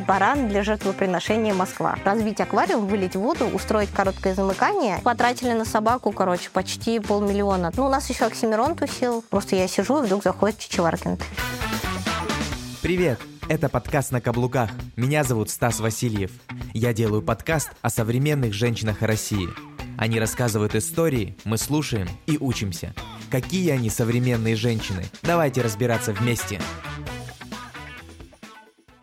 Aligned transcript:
баран 0.00 0.48
для 0.48 0.62
жертвоприношения 0.62 1.54
Москва. 1.54 1.96
Развить 2.04 2.40
аквариум, 2.40 2.86
вылить 2.86 3.16
воду, 3.16 3.46
устроить 3.46 3.90
короткое 3.90 4.34
замыкание. 4.34 4.98
Потратили 5.04 5.52
на 5.52 5.64
собаку, 5.64 6.12
короче, 6.12 6.50
почти 6.50 6.98
полмиллиона. 6.98 7.72
Ну, 7.76 7.86
у 7.86 7.88
нас 7.88 8.08
еще 8.10 8.24
Оксимирон 8.24 8.74
тусил. 8.74 9.22
Просто 9.30 9.56
я 9.56 9.68
сижу, 9.68 10.02
и 10.02 10.06
вдруг 10.06 10.22
заходит 10.22 10.58
Чичеваркин. 10.58 11.18
Привет! 12.82 13.20
Это 13.48 13.68
подкаст 13.68 14.12
«На 14.12 14.20
каблуках». 14.20 14.70
Меня 14.94 15.24
зовут 15.24 15.50
Стас 15.50 15.80
Васильев. 15.80 16.30
Я 16.72 16.92
делаю 16.92 17.20
подкаст 17.20 17.72
о 17.82 17.90
современных 17.90 18.52
женщинах 18.52 19.02
России. 19.02 19.48
Они 19.98 20.20
рассказывают 20.20 20.76
истории, 20.76 21.36
мы 21.44 21.58
слушаем 21.58 22.08
и 22.26 22.38
учимся. 22.38 22.94
Какие 23.28 23.72
они 23.72 23.90
современные 23.90 24.54
женщины? 24.54 25.04
Давайте 25.22 25.62
разбираться 25.62 26.12
вместе. 26.12 26.60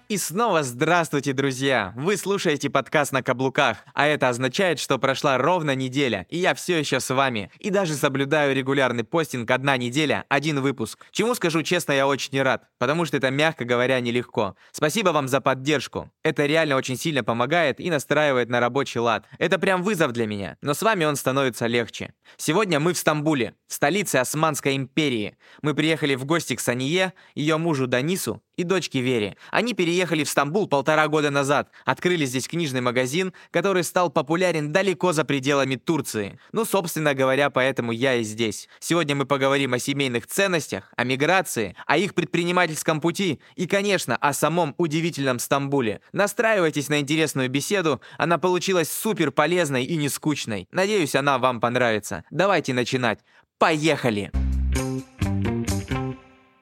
И 0.09 0.15
снова 0.17 0.63
здравствуйте, 0.63 1.33
друзья! 1.33 1.91
Вы 1.97 2.15
слушаете 2.15 2.69
подкаст 2.69 3.11
на 3.11 3.21
каблуках, 3.21 3.79
а 3.93 4.07
это 4.07 4.29
означает, 4.29 4.79
что 4.79 4.97
прошла 4.97 5.37
ровно 5.37 5.75
неделя, 5.75 6.25
и 6.29 6.37
я 6.37 6.55
все 6.55 6.79
еще 6.79 7.01
с 7.01 7.13
вами, 7.13 7.51
и 7.59 7.71
даже 7.71 7.93
соблюдаю 7.93 8.55
регулярный 8.55 9.03
постинг 9.03 9.51
одна 9.51 9.75
неделя, 9.75 10.23
один 10.29 10.61
выпуск. 10.61 11.05
Чему 11.11 11.35
скажу 11.35 11.61
честно, 11.61 11.91
я 11.91 12.07
очень 12.07 12.41
рад, 12.41 12.69
потому 12.77 13.03
что 13.03 13.17
это, 13.17 13.31
мягко 13.31 13.65
говоря, 13.65 13.99
нелегко. 13.99 14.55
Спасибо 14.71 15.09
вам 15.09 15.27
за 15.27 15.41
поддержку. 15.41 16.09
Это 16.23 16.45
реально 16.45 16.77
очень 16.77 16.97
сильно 16.97 17.25
помогает 17.25 17.81
и 17.81 17.89
настраивает 17.89 18.47
на 18.47 18.61
рабочий 18.61 19.01
лад. 19.01 19.25
Это 19.39 19.59
прям 19.59 19.83
вызов 19.83 20.13
для 20.13 20.25
меня, 20.25 20.55
но 20.61 20.73
с 20.73 20.81
вами 20.83 21.03
он 21.03 21.17
становится 21.17 21.67
легче. 21.67 22.13
Сегодня 22.37 22.79
мы 22.79 22.93
в 22.93 22.97
Стамбуле, 22.97 23.55
столице 23.67 24.15
Османской 24.15 24.77
империи. 24.77 25.35
Мы 25.61 25.73
приехали 25.73 26.15
в 26.15 26.23
гости 26.23 26.55
к 26.55 26.61
Сание, 26.61 27.11
ее 27.35 27.57
мужу 27.57 27.87
Данису 27.87 28.41
и 28.57 28.63
дочке 28.63 28.99
Вере. 29.01 29.37
Они 29.51 29.73
переехали 29.73 30.23
в 30.23 30.29
Стамбул 30.29 30.67
полтора 30.67 31.07
года 31.07 31.29
назад, 31.29 31.69
открыли 31.85 32.25
здесь 32.25 32.47
книжный 32.47 32.81
магазин, 32.81 33.33
который 33.51 33.83
стал 33.83 34.09
популярен 34.09 34.73
далеко 34.73 35.13
за 35.13 35.23
пределами 35.23 35.75
Турции. 35.75 36.39
Ну, 36.51 36.65
собственно 36.65 37.13
говоря, 37.13 37.49
поэтому 37.49 37.91
я 37.91 38.15
и 38.15 38.23
здесь. 38.23 38.67
Сегодня 38.79 39.15
мы 39.15 39.25
поговорим 39.25 39.73
о 39.73 39.79
семейных 39.79 40.27
ценностях, 40.27 40.91
о 40.97 41.03
миграции, 41.03 41.75
о 41.85 41.97
их 41.97 42.13
предпринимательском 42.13 42.99
пути 42.99 43.39
и, 43.55 43.67
конечно, 43.67 44.15
о 44.15 44.33
самом 44.33 44.73
удивительном 44.77 45.39
Стамбуле. 45.39 46.01
Настраивайтесь 46.11 46.89
на 46.89 46.99
интересную 46.99 47.49
беседу, 47.49 48.01
она 48.17 48.37
получилась 48.37 48.91
супер 48.91 49.31
полезной 49.31 49.85
и 49.85 49.95
не 49.95 50.09
скучной. 50.09 50.67
Надеюсь, 50.71 51.15
она 51.15 51.37
вам 51.37 51.61
понравится. 51.61 52.23
Давайте 52.31 52.73
начинать. 52.73 53.19
Поехали! 53.59 54.31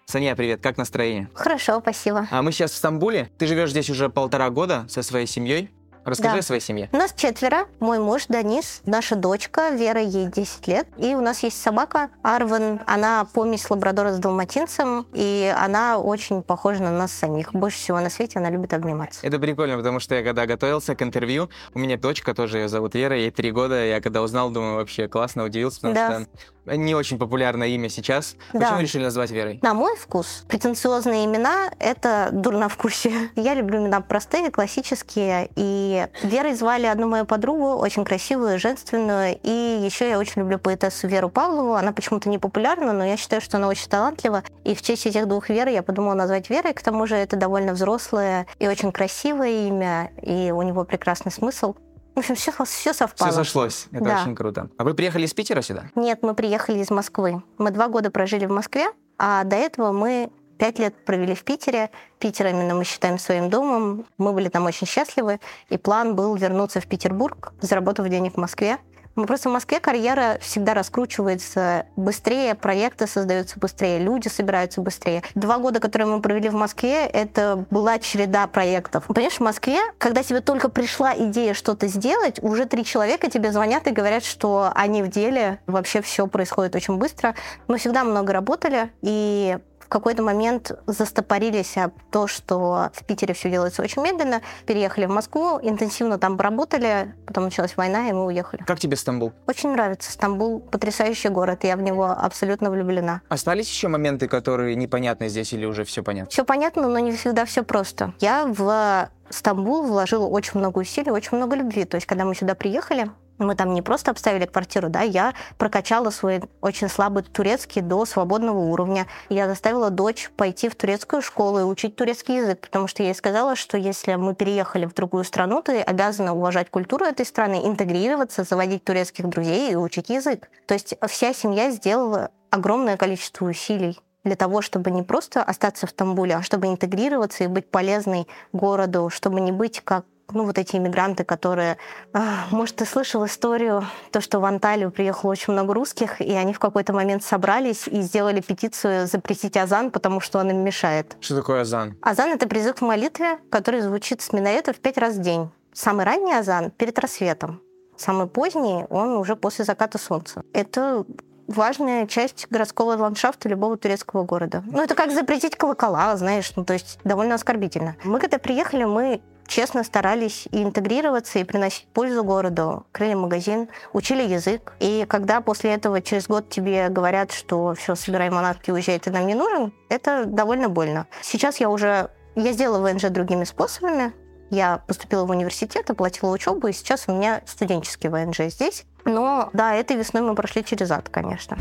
Саня, 0.08 0.36
привет, 0.36 0.62
как 0.62 0.78
настроение? 0.78 1.30
Хорошо, 1.34 1.80
спасибо. 1.82 2.28
А 2.30 2.44
мы 2.44 2.52
сейчас 2.52 2.72
в 2.72 2.76
Стамбуле. 2.76 3.32
Ты 3.40 3.48
живешь 3.48 3.72
здесь 3.72 3.90
уже 3.90 4.08
полтора 4.08 4.52
года 4.52 4.86
со 4.88 5.02
своей 5.02 5.26
семьей. 5.26 5.72
Расскажи 6.06 6.36
да. 6.36 6.40
о 6.40 6.44
своей 6.44 6.62
семье. 6.62 6.90
У 6.94 6.98
нас 6.98 7.12
четверо. 7.18 7.66
Мой 7.80 7.98
муж 7.98 8.28
Данис, 8.30 8.84
наша 8.86 9.16
дочка 9.16 9.72
Вера, 9.72 10.00
ей 10.00 10.28
10 10.28 10.68
лет. 10.68 10.88
И 10.98 11.16
у 11.16 11.22
нас 11.22 11.42
есть 11.42 11.60
собака 11.60 12.12
Арвен. 12.22 12.82
Она 12.86 13.26
помесь 13.34 13.68
лабрадора 13.68 14.14
с 14.14 14.20
далматинцем, 14.20 15.08
и 15.14 15.52
она 15.58 15.98
очень 15.98 16.44
похожа 16.44 16.84
на 16.84 16.92
нас 16.92 17.12
самих. 17.12 17.54
Больше 17.54 17.80
всего 17.80 18.00
на 18.00 18.12
свете 18.12 18.38
она 18.38 18.52
любит 18.52 18.76
обниматься. 18.76 19.26
Это 19.26 19.40
прикольно, 19.40 19.78
потому 19.78 20.00
что 20.00 20.14
я 20.14 20.24
когда 20.24 20.46
готовился 20.46 20.94
к 20.94 21.02
интервью, 21.02 21.50
у 21.74 21.80
меня 21.80 21.98
дочка 21.98 22.36
тоже, 22.36 22.60
ее 22.60 22.70
зовут 22.70 22.94
Вера, 22.94 23.18
ей 23.18 23.32
три 23.32 23.52
года. 23.52 23.84
Я 23.84 24.00
когда 24.00 24.22
узнал, 24.22 24.52
думаю, 24.52 24.76
вообще 24.76 25.08
классно, 25.08 25.44
удивился, 25.44 25.82
потому 25.82 25.96
да. 25.96 26.20
что 26.22 26.30
не 26.66 26.96
очень 26.96 27.18
популярное 27.18 27.68
имя 27.70 27.90
сейчас. 27.90 28.36
Да. 28.54 28.60
Почему 28.60 28.82
решили 28.82 29.04
назвать 29.04 29.32
Верой? 29.32 29.60
На 29.62 29.74
мой 29.74 29.96
вкус, 29.96 30.46
претенциозные 30.48 31.26
имена— 31.26 31.70
это 31.80 32.30
дурновкусие. 32.32 33.30
Я 33.36 33.54
люблю 33.54 33.80
имена 33.80 34.02
простые, 34.02 34.52
классические. 34.52 35.50
И 35.56 36.08
Верой 36.24 36.56
звали 36.56 36.86
одну 36.86 37.08
мою 37.08 37.26
подругу, 37.26 37.76
очень 37.76 38.04
красивую, 38.06 38.60
женственную. 38.60 39.38
И 39.44 39.82
еще 39.84 40.10
я 40.10 40.20
очень 40.20 40.42
люблю 40.42 40.60
поэтессу 40.60 41.08
Веру 41.08 41.30
Павлову. 41.30 41.74
Она 41.74 41.92
почему-то 41.92 42.30
не 42.30 42.38
популярна, 42.38 42.94
но 42.94 43.06
я 43.06 43.18
считаю, 43.18 43.42
что 43.42 43.58
она 43.58 43.68
очень 43.68 43.90
талантлива. 43.90 44.44
И 44.64 44.76
в 44.76 44.82
честь 44.82 45.06
этих 45.06 45.28
двух 45.28 45.50
Вер 45.50 45.68
я 45.68 45.84
подумала 45.84 46.14
назвать 46.14 46.50
Верой. 46.50 46.74
К 46.74 46.82
тому 46.82 47.06
же 47.08 47.16
это 47.16 47.36
довольно 47.36 47.74
взрослое 47.74 48.48
и 48.60 48.68
очень 48.68 48.92
красивое 48.92 49.68
имя, 49.68 50.12
и 50.22 50.52
у 50.52 50.62
него 50.62 50.84
прекрасный 50.84 51.32
смысл. 51.32 51.76
В 52.16 52.20
общем, 52.20 52.36
все, 52.36 52.52
все 52.64 52.94
совпало. 52.94 53.30
Все 53.30 53.44
сошлось. 53.44 53.88
Это 53.92 54.06
да. 54.06 54.22
очень 54.22 54.36
круто. 54.36 54.70
А 54.78 54.84
вы 54.86 54.94
приехали 54.94 55.26
из 55.26 55.34
Питера 55.34 55.62
сюда? 55.62 55.86
Нет, 55.96 56.20
мы 56.22 56.34
приехали 56.34 56.80
из 56.80 56.90
Москвы. 56.90 57.44
Мы 57.58 57.72
два 57.72 57.90
года 57.90 58.10
прожили 58.10 58.46
в 58.46 58.52
Москве, 58.52 58.88
а 59.18 59.44
до 59.44 59.58
этого 59.58 59.92
мы 59.92 60.32
пять 60.58 60.80
лет 60.80 60.96
провели 61.06 61.36
в 61.36 61.44
Питере. 61.44 61.92
Питер 62.20 62.48
именно 62.48 62.74
мы 62.74 62.86
считаем 62.86 63.20
своим 63.20 63.50
домом. 63.50 64.06
Мы 64.18 64.32
были 64.32 64.48
там 64.48 64.66
очень 64.66 64.88
счастливы. 64.88 65.42
И 65.70 65.78
план 65.78 66.16
был 66.16 66.34
вернуться 66.36 66.80
в 66.80 66.88
Петербург, 66.88 67.54
заработав 67.60 68.08
денег 68.08 68.36
в 68.36 68.38
Москве. 68.38 68.78
Ну, 69.16 69.26
просто 69.26 69.50
в 69.50 69.54
Москве 69.54 69.80
карьера 69.80 70.38
всегда 70.42 70.74
раскручивается 70.74 71.86
быстрее, 71.96 72.54
проекты 72.54 73.08
создаются 73.08 73.58
быстрее, 73.60 74.00
люди 74.00 74.28
собираются 74.28 74.82
быстрее. 74.82 75.24
Два 75.36 75.58
года, 75.58 75.80
которые 75.80 76.08
мы 76.08 76.22
провели 76.22 76.50
в 76.50 76.54
Москве, 76.54 77.06
это 77.06 77.66
была 77.72 77.98
череда 78.00 78.48
проектов. 78.48 79.06
Понимаешь, 79.08 79.38
в 79.38 79.42
Москве, 79.42 79.80
когда 80.00 80.22
тебе 80.22 80.42
только 80.42 80.68
пришла 80.68 81.16
идея 81.16 81.54
что-то 81.54 81.88
сделать, 81.88 82.40
уже 82.44 82.66
три 82.66 82.84
человека 82.84 83.30
тебе 83.30 83.54
звонят 83.54 83.88
и 83.88 83.92
говорят, 83.92 84.26
что 84.26 84.72
они 84.76 85.02
в 85.02 85.08
деле, 85.10 85.60
вообще 85.66 86.02
все 86.02 86.28
происходит 86.28 86.76
очень 86.76 86.98
быстро. 86.98 87.36
Мы 87.68 87.78
всегда 87.78 88.04
много 88.04 88.34
работали, 88.34 88.90
и 89.02 89.58
в 89.86 89.90
какой-то 89.90 90.24
момент 90.24 90.72
застопорились 90.88 91.78
об 91.78 91.94
то, 92.12 92.28
что 92.28 92.90
в 92.94 93.06
Питере 93.06 93.34
все 93.34 93.50
делается 93.50 93.82
очень 93.82 94.02
медленно, 94.02 94.42
переехали 94.66 95.06
в 95.06 95.10
Москву, 95.10 95.60
интенсивно 95.62 96.18
там 96.18 96.38
поработали, 96.38 97.14
потом 97.28 97.46
началась 97.46 97.78
война, 97.78 98.10
и 98.10 98.14
мы 98.14 98.26
уехали. 98.26 98.64
Как 98.64 98.80
тебе 98.80 98.98
Стамбул? 98.98 99.34
Очень 99.48 99.72
нравится. 99.72 100.12
Стамбул 100.12 100.60
потрясающий 100.60 101.30
город, 101.30 101.64
я 101.64 101.78
в 101.78 101.82
него 101.82 102.06
абсолютно 102.06 102.72
влюблена. 102.72 103.22
Остались 103.30 103.70
еще 103.70 103.88
моменты, 103.88 104.28
которые 104.28 104.76
непонятны 104.76 105.30
здесь 105.30 105.54
или 105.54 105.66
уже 105.66 105.84
все 105.84 106.04
понятно? 106.04 106.32
Все 106.32 106.44
понятно, 106.44 106.88
но 106.88 107.00
не 107.00 107.12
всегда 107.12 107.46
все 107.46 107.64
просто. 107.64 108.14
Я 108.20 108.46
в 108.48 109.10
Стамбул 109.30 109.84
вложила 109.84 110.26
очень 110.26 110.60
много 110.60 110.80
усилий, 110.80 111.12
очень 111.12 111.38
много 111.38 111.56
любви. 111.56 111.86
То 111.86 111.96
есть, 111.96 112.08
когда 112.08 112.26
мы 112.26 112.36
сюда 112.36 112.56
приехали, 112.56 113.10
мы 113.38 113.56
там 113.56 113.74
не 113.74 113.82
просто 113.82 114.12
обставили 114.12 114.46
квартиру, 114.46 114.90
да, 114.90 115.02
я 115.02 115.34
прокачала 115.58 116.10
свой 116.10 116.42
очень 116.62 116.90
слабый 116.90 117.24
турецкий 117.24 117.82
до 117.82 118.06
свободного 118.06 118.60
уровня. 118.60 119.08
Я 119.30 119.48
заставила 119.48 119.90
дочь 119.90 120.32
пойти 120.36 120.70
в 120.70 120.76
турецкую 120.76 121.22
школу 121.22 121.60
и 121.60 121.64
учить 121.64 121.96
турецкий 121.96 122.38
язык, 122.38 122.62
потому 122.62 122.88
что 122.88 123.04
я 123.04 123.10
ей 123.10 123.16
сказала, 123.16 123.56
что 123.56 123.78
если 123.78 124.16
мы 124.16 124.36
переехали 124.36 124.86
в 124.86 124.94
другую 124.94 125.24
страну, 125.24 125.62
ты 125.62 125.82
обязана 125.82 126.34
уважать 126.34 126.70
культуру 126.70 127.06
этой 127.06 127.26
страны, 127.26 127.62
интегрироваться, 127.66 128.44
заводить 128.44 128.84
турецких 128.84 129.28
друзей 129.28 129.72
и 129.72 129.76
учить 129.76 130.10
язык. 130.10 130.50
То 130.66 130.74
есть 130.74 130.96
вся 131.08 131.34
семья 131.34 131.72
сделала 131.72 132.32
огромное 132.50 132.98
количество 132.98 133.46
усилий 133.46 134.00
для 134.24 134.36
того, 134.36 134.62
чтобы 134.62 134.92
не 134.92 135.04
просто 135.04 135.44
остаться 135.44 135.88
в 135.88 135.92
Стамбуле, 135.92 136.36
а 136.36 136.42
чтобы 136.42 136.68
интегрироваться 136.68 137.44
и 137.44 137.48
быть 137.48 137.70
полезной 137.70 138.28
городу, 138.52 139.10
чтобы 139.10 139.40
не 139.40 139.52
быть 139.52 139.82
как 139.82 140.06
ну, 140.32 140.46
вот 140.46 140.58
эти 140.58 140.76
иммигранты, 140.76 141.24
которые... 141.24 141.78
А, 142.14 142.46
может, 142.52 142.78
ты 142.78 142.86
слышал 142.86 143.26
историю, 143.26 143.84
то, 144.12 144.22
что 144.22 144.40
в 144.40 144.46
Анталию 144.46 144.92
приехало 144.92 145.32
очень 145.32 145.54
много 145.54 145.74
русских, 145.74 146.22
и 146.22 146.32
они 146.34 146.54
в 146.54 146.60
какой-то 146.60 146.94
момент 146.94 147.24
собрались 147.24 147.88
и 147.88 148.02
сделали 148.02 148.42
петицию 148.42 149.08
запретить 149.08 149.58
азан, 149.58 149.92
потому 149.92 150.20
что 150.20 150.40
он 150.40 150.50
им 150.50 150.58
мешает. 150.64 151.18
Что 151.20 151.38
такое 151.38 151.62
азан? 151.62 151.98
Азан— 152.02 152.32
это 152.34 152.48
призыв 152.48 152.76
к 152.76 152.82
молитве, 152.82 153.38
который 153.50 153.82
звучит 153.82 154.22
с 154.22 154.34
минарета 154.34 154.74
в 154.74 154.78
пять 154.78 154.98
раз 154.98 155.16
в 155.16 155.22
день. 155.22 155.50
Самый 155.74 156.06
ранний 156.06 156.34
азан— 156.34 156.72
перед 156.78 156.98
рассветом. 157.00 157.62
Самый 157.98 158.28
поздний— 158.28 158.86
он 158.90 159.18
уже 159.18 159.36
после 159.36 159.66
заката 159.66 159.98
солнца. 159.98 160.44
Это 160.54 161.06
важная 161.48 162.08
часть 162.08 162.48
городского 162.50 162.98
ландшафта 162.98 163.50
любого 163.50 163.78
турецкого 163.78 164.24
города. 164.24 164.64
Ну, 164.66 164.82
это 164.82 164.96
как 164.96 165.12
запретить 165.12 165.56
колокола, 165.56 166.16
знаешь, 166.18 166.52
ну, 166.56 166.66
то 166.66 166.74
есть 166.74 167.00
довольно 167.04 167.36
оскорбительно. 167.36 167.96
Мы 168.04 168.20
когда 168.20 168.40
приехали, 168.40 168.84
мы 168.84 169.22
честно 169.48 169.84
старались 169.84 170.48
и 170.52 170.64
интегрироваться, 170.64 171.40
и 171.40 171.44
приносить 171.44 171.88
пользу 171.94 172.24
городу. 172.24 172.86
Открыли 172.92 173.14
магазин, 173.14 173.70
учили 173.94 174.24
язык. 174.24 174.74
И 174.80 175.06
когда 175.08 175.42
после 175.42 175.74
этого 175.74 176.02
через 176.02 176.28
год 176.28 176.50
тебе 176.50 176.90
говорят, 176.90 177.32
что 177.32 177.74
все, 177.76 177.96
собирай 177.96 178.30
манатки, 178.30 178.72
уезжай, 178.72 179.00
ты 179.00 179.12
нам 179.12 179.28
не 179.28 179.36
нужен, 179.36 179.74
это 179.90 180.26
довольно 180.26 180.70
больно. 180.70 181.08
Сейчас 181.22 181.60
я 181.60 181.70
уже... 181.70 182.10
Я 182.36 182.52
сделала 182.52 182.86
ВНЖ 182.86 183.04
другими 183.04 183.46
способами. 183.46 184.12
Я 184.50 184.80
поступила 184.88 185.26
в 185.26 185.30
университет, 185.30 185.90
оплатила 185.90 186.32
учебу, 186.32 186.68
и 186.68 186.74
сейчас 186.74 187.06
у 187.08 187.14
меня 187.14 187.42
студенческий 187.46 188.10
ВНЖ 188.10 188.54
здесь. 188.54 188.86
Но 189.06 189.50
да, 189.54 189.76
этой 189.76 189.96
весной 189.96 190.22
мы 190.22 190.36
прошли 190.36 190.64
через 190.64 190.92
ад, 190.92 191.10
конечно. 191.10 191.58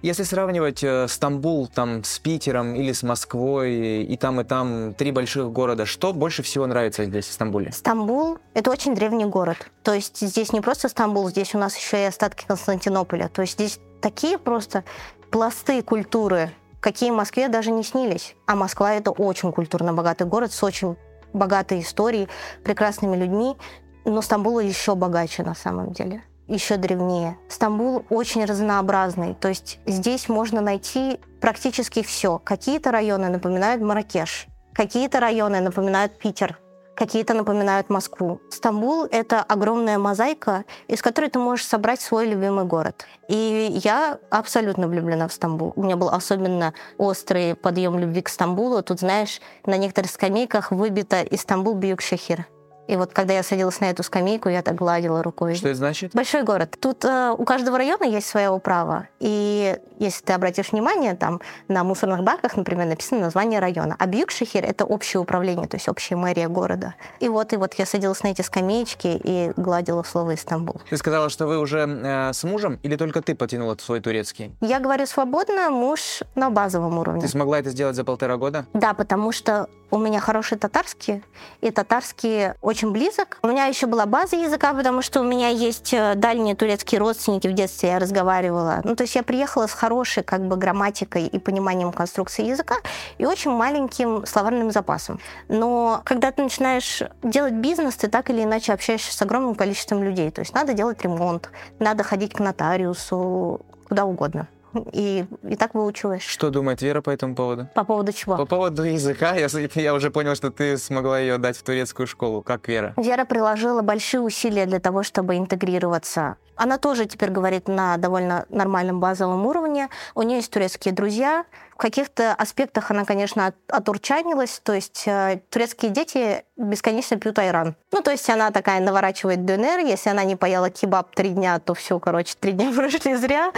Если 0.00 0.22
сравнивать 0.22 0.84
э, 0.84 1.08
Стамбул 1.08 1.66
там 1.66 2.04
с 2.04 2.20
Питером 2.20 2.76
или 2.76 2.92
с 2.92 3.02
Москвой, 3.02 4.04
и 4.04 4.16
там, 4.16 4.40
и 4.40 4.44
там 4.44 4.94
три 4.94 5.10
больших 5.10 5.50
города, 5.50 5.86
что 5.86 6.12
больше 6.12 6.44
всего 6.44 6.66
нравится 6.66 7.04
здесь, 7.04 7.26
в 7.26 7.32
Стамбуле? 7.32 7.72
Стамбул— 7.72 8.38
это 8.54 8.70
очень 8.70 8.94
древний 8.94 9.24
город. 9.24 9.70
То 9.82 9.92
есть 9.92 10.20
здесь 10.20 10.52
не 10.52 10.60
просто 10.60 10.88
Стамбул, 10.88 11.28
здесь 11.30 11.52
у 11.54 11.58
нас 11.58 11.76
еще 11.76 12.00
и 12.00 12.06
остатки 12.06 12.44
Константинополя. 12.46 13.28
То 13.28 13.42
есть 13.42 13.54
здесь 13.54 13.80
такие 14.00 14.38
просто 14.38 14.84
пласты 15.30 15.82
культуры 15.82 16.52
какие 16.80 17.10
Москве 17.10 17.48
даже 17.48 17.72
не 17.72 17.82
снились. 17.82 18.36
А 18.46 18.54
Москва— 18.54 18.94
это 18.94 19.10
очень 19.10 19.52
культурно 19.52 19.92
богатый 19.92 20.26
город 20.26 20.52
с 20.52 20.62
очень 20.62 20.96
богатой 21.32 21.80
историей, 21.80 22.28
прекрасными 22.62 23.16
людьми. 23.16 23.56
Но 24.04 24.22
Стамбул 24.22 24.60
еще 24.60 24.94
богаче 24.94 25.42
на 25.42 25.56
самом 25.56 25.92
деле 25.92 26.22
еще 26.48 26.76
древнее. 26.76 27.38
Стамбул 27.48 28.04
очень 28.10 28.44
разнообразный, 28.44 29.34
то 29.34 29.48
есть 29.48 29.78
здесь 29.86 30.28
можно 30.28 30.60
найти 30.60 31.20
практически 31.40 32.02
все. 32.02 32.38
Какие-то 32.38 32.90
районы 32.90 33.28
напоминают 33.28 33.82
Маракеш, 33.82 34.46
какие-то 34.72 35.20
районы 35.20 35.60
напоминают 35.60 36.18
Питер, 36.18 36.58
какие-то 36.96 37.34
напоминают 37.34 37.90
Москву. 37.90 38.40
Стамбул— 38.50 39.04
это 39.10 39.40
огромная 39.42 39.98
мозаика, 39.98 40.64
из 40.88 41.00
которой 41.00 41.30
ты 41.30 41.38
можешь 41.38 41.66
собрать 41.66 42.00
свой 42.00 42.26
любимый 42.26 42.64
город. 42.64 43.06
И 43.28 43.68
я 43.84 44.18
абсолютно 44.30 44.88
влюблена 44.88 45.28
в 45.28 45.32
Стамбул. 45.32 45.72
У 45.76 45.82
меня 45.84 45.96
был 45.96 46.08
особенно 46.08 46.74
острый 46.96 47.54
подъем 47.54 47.98
любви 47.98 48.22
к 48.22 48.28
Стамбулу. 48.28 48.82
Тут, 48.82 48.98
знаешь, 49.00 49.40
на 49.64 49.76
некоторых 49.76 50.10
скамейках 50.10 50.72
выбито 50.72 51.22
«Истамбул 51.22 51.74
Бьюкшахир». 51.74 52.46
И 52.88 52.96
вот 52.96 53.12
когда 53.12 53.34
я 53.34 53.42
садилась 53.42 53.80
на 53.80 53.90
эту 53.90 54.02
скамейку, 54.02 54.48
я 54.48 54.62
так 54.62 54.74
гладила 54.74 55.22
рукой. 55.22 55.54
Что 55.54 55.68
это 55.68 55.76
значит? 55.76 56.14
Большой 56.14 56.42
город. 56.42 56.76
Тут 56.80 57.04
э, 57.04 57.34
у 57.36 57.44
каждого 57.44 57.76
района 57.76 58.04
есть 58.04 58.26
своя 58.26 58.50
управа. 58.50 59.08
И 59.20 59.76
если 59.98 60.24
ты 60.24 60.32
обратишь 60.32 60.72
внимание, 60.72 61.14
там 61.14 61.42
на 61.68 61.84
мусорных 61.84 62.22
баках, 62.22 62.56
например, 62.56 62.86
написано 62.86 63.20
название 63.20 63.60
района. 63.60 63.94
А 63.98 64.06
Бьюкшехир— 64.06 64.64
это 64.66 64.86
общее 64.86 65.20
управление, 65.20 65.68
то 65.68 65.76
есть 65.76 65.86
общая 65.88 66.16
мэрия 66.16 66.48
города. 66.48 66.94
И 67.20 67.28
вот, 67.28 67.52
и 67.52 67.56
вот 67.56 67.74
я 67.74 67.84
садилась 67.84 68.22
на 68.22 68.28
эти 68.28 68.40
скамеечки 68.40 69.20
и 69.22 69.52
гладила 69.56 70.02
слово 70.02 70.34
«Истамбул». 70.34 70.80
Ты 70.88 70.96
сказала, 70.96 71.28
что 71.28 71.46
вы 71.46 71.58
уже 71.58 71.80
э, 71.80 72.32
с 72.32 72.42
мужем 72.44 72.78
или 72.82 72.96
только 72.96 73.20
ты 73.20 73.34
потянула 73.34 73.76
свой 73.78 74.00
турецкий? 74.00 74.56
Я 74.62 74.80
говорю 74.80 75.04
свободно, 75.04 75.68
муж 75.68 76.22
на 76.34 76.48
базовом 76.48 76.98
уровне. 76.98 77.20
Ты 77.20 77.28
смогла 77.28 77.58
это 77.58 77.68
сделать 77.68 77.96
за 77.96 78.04
полтора 78.04 78.38
года? 78.38 78.64
Да, 78.72 78.94
потому 78.94 79.30
что 79.32 79.68
у 79.90 79.98
меня 79.98 80.20
хороший 80.20 80.58
татарский, 80.58 81.24
и 81.60 81.70
татарский 81.70 82.52
очень 82.60 82.77
близок. 82.86 83.38
У 83.42 83.48
меня 83.48 83.66
еще 83.66 83.86
была 83.86 84.06
база 84.06 84.36
языка, 84.36 84.72
потому 84.74 85.02
что 85.02 85.20
у 85.20 85.24
меня 85.24 85.48
есть 85.48 85.92
э, 85.92 86.14
дальние 86.14 86.54
турецкие 86.54 87.00
родственники 87.00 87.48
в 87.48 87.52
детстве, 87.52 87.90
я 87.90 87.98
разговаривала. 87.98 88.80
Ну, 88.84 88.96
то 88.96 89.04
есть 89.04 89.14
я 89.14 89.22
приехала 89.22 89.66
с 89.66 89.72
хорошей 89.72 90.22
как 90.22 90.46
бы 90.46 90.56
грамматикой 90.56 91.26
и 91.26 91.38
пониманием 91.38 91.92
конструкции 91.92 92.46
языка 92.46 92.76
и 93.18 93.26
очень 93.26 93.50
маленьким 93.50 94.26
словарным 94.26 94.70
запасом. 94.70 95.20
Но 95.48 96.02
когда 96.04 96.30
ты 96.30 96.42
начинаешь 96.42 97.02
делать 97.22 97.54
бизнес, 97.54 97.96
ты 97.96 98.08
так 98.08 98.30
или 98.30 98.42
иначе 98.42 98.72
общаешься 98.72 99.12
с 99.12 99.22
огромным 99.22 99.54
количеством 99.54 100.02
людей. 100.02 100.30
То 100.30 100.40
есть 100.40 100.54
надо 100.54 100.74
делать 100.74 101.02
ремонт, 101.02 101.50
надо 101.78 102.04
ходить 102.04 102.32
к 102.34 102.40
нотариусу, 102.40 103.60
куда 103.88 104.04
угодно 104.04 104.48
и, 104.92 105.26
и 105.42 105.56
так 105.56 105.74
выучилась. 105.74 106.22
Что 106.22 106.50
думает 106.50 106.82
Вера 106.82 107.00
по 107.00 107.10
этому 107.10 107.34
поводу? 107.34 107.68
По 107.74 107.84
поводу 107.84 108.12
чего? 108.12 108.36
По 108.36 108.46
поводу 108.46 108.82
языка. 108.84 109.34
Я, 109.34 109.48
я 109.74 109.94
уже 109.94 110.10
понял, 110.10 110.34
что 110.34 110.50
ты 110.50 110.76
смогла 110.78 111.18
ее 111.18 111.38
дать 111.38 111.56
в 111.56 111.62
турецкую 111.62 112.06
школу. 112.06 112.42
Как 112.42 112.68
Вера? 112.68 112.94
Вера 112.96 113.24
приложила 113.24 113.82
большие 113.82 114.20
усилия 114.20 114.66
для 114.66 114.80
того, 114.80 115.02
чтобы 115.02 115.36
интегрироваться. 115.36 116.36
Она 116.58 116.76
тоже 116.76 117.06
теперь 117.06 117.30
говорит 117.30 117.68
на 117.68 117.96
довольно 117.98 118.44
нормальном 118.48 118.98
базовом 118.98 119.46
уровне. 119.46 119.88
У 120.14 120.22
нее 120.22 120.38
есть 120.38 120.50
турецкие 120.50 120.92
друзья. 120.92 121.44
В 121.72 121.76
каких-то 121.76 122.34
аспектах 122.34 122.90
она, 122.90 123.04
конечно, 123.04 123.46
от, 123.46 123.54
отурчанилась. 123.68 124.60
То 124.64 124.72
есть 124.72 125.04
э, 125.06 125.40
турецкие 125.50 125.92
дети 125.92 126.44
бесконечно 126.56 127.16
пьют 127.16 127.38
айран. 127.38 127.76
Ну, 127.92 128.02
то 128.02 128.10
есть 128.10 128.28
она 128.28 128.50
такая 128.50 128.80
наворачивает 128.80 129.44
ДНР. 129.44 129.86
Если 129.86 130.10
она 130.10 130.24
не 130.24 130.34
поела 130.34 130.68
кебаб 130.68 131.14
три 131.14 131.30
дня, 131.30 131.60
то 131.60 131.74
все, 131.74 132.00
короче, 132.00 132.34
три 132.38 132.50
дня 132.52 132.72
прошли 132.76 133.14
зря. 133.14 133.52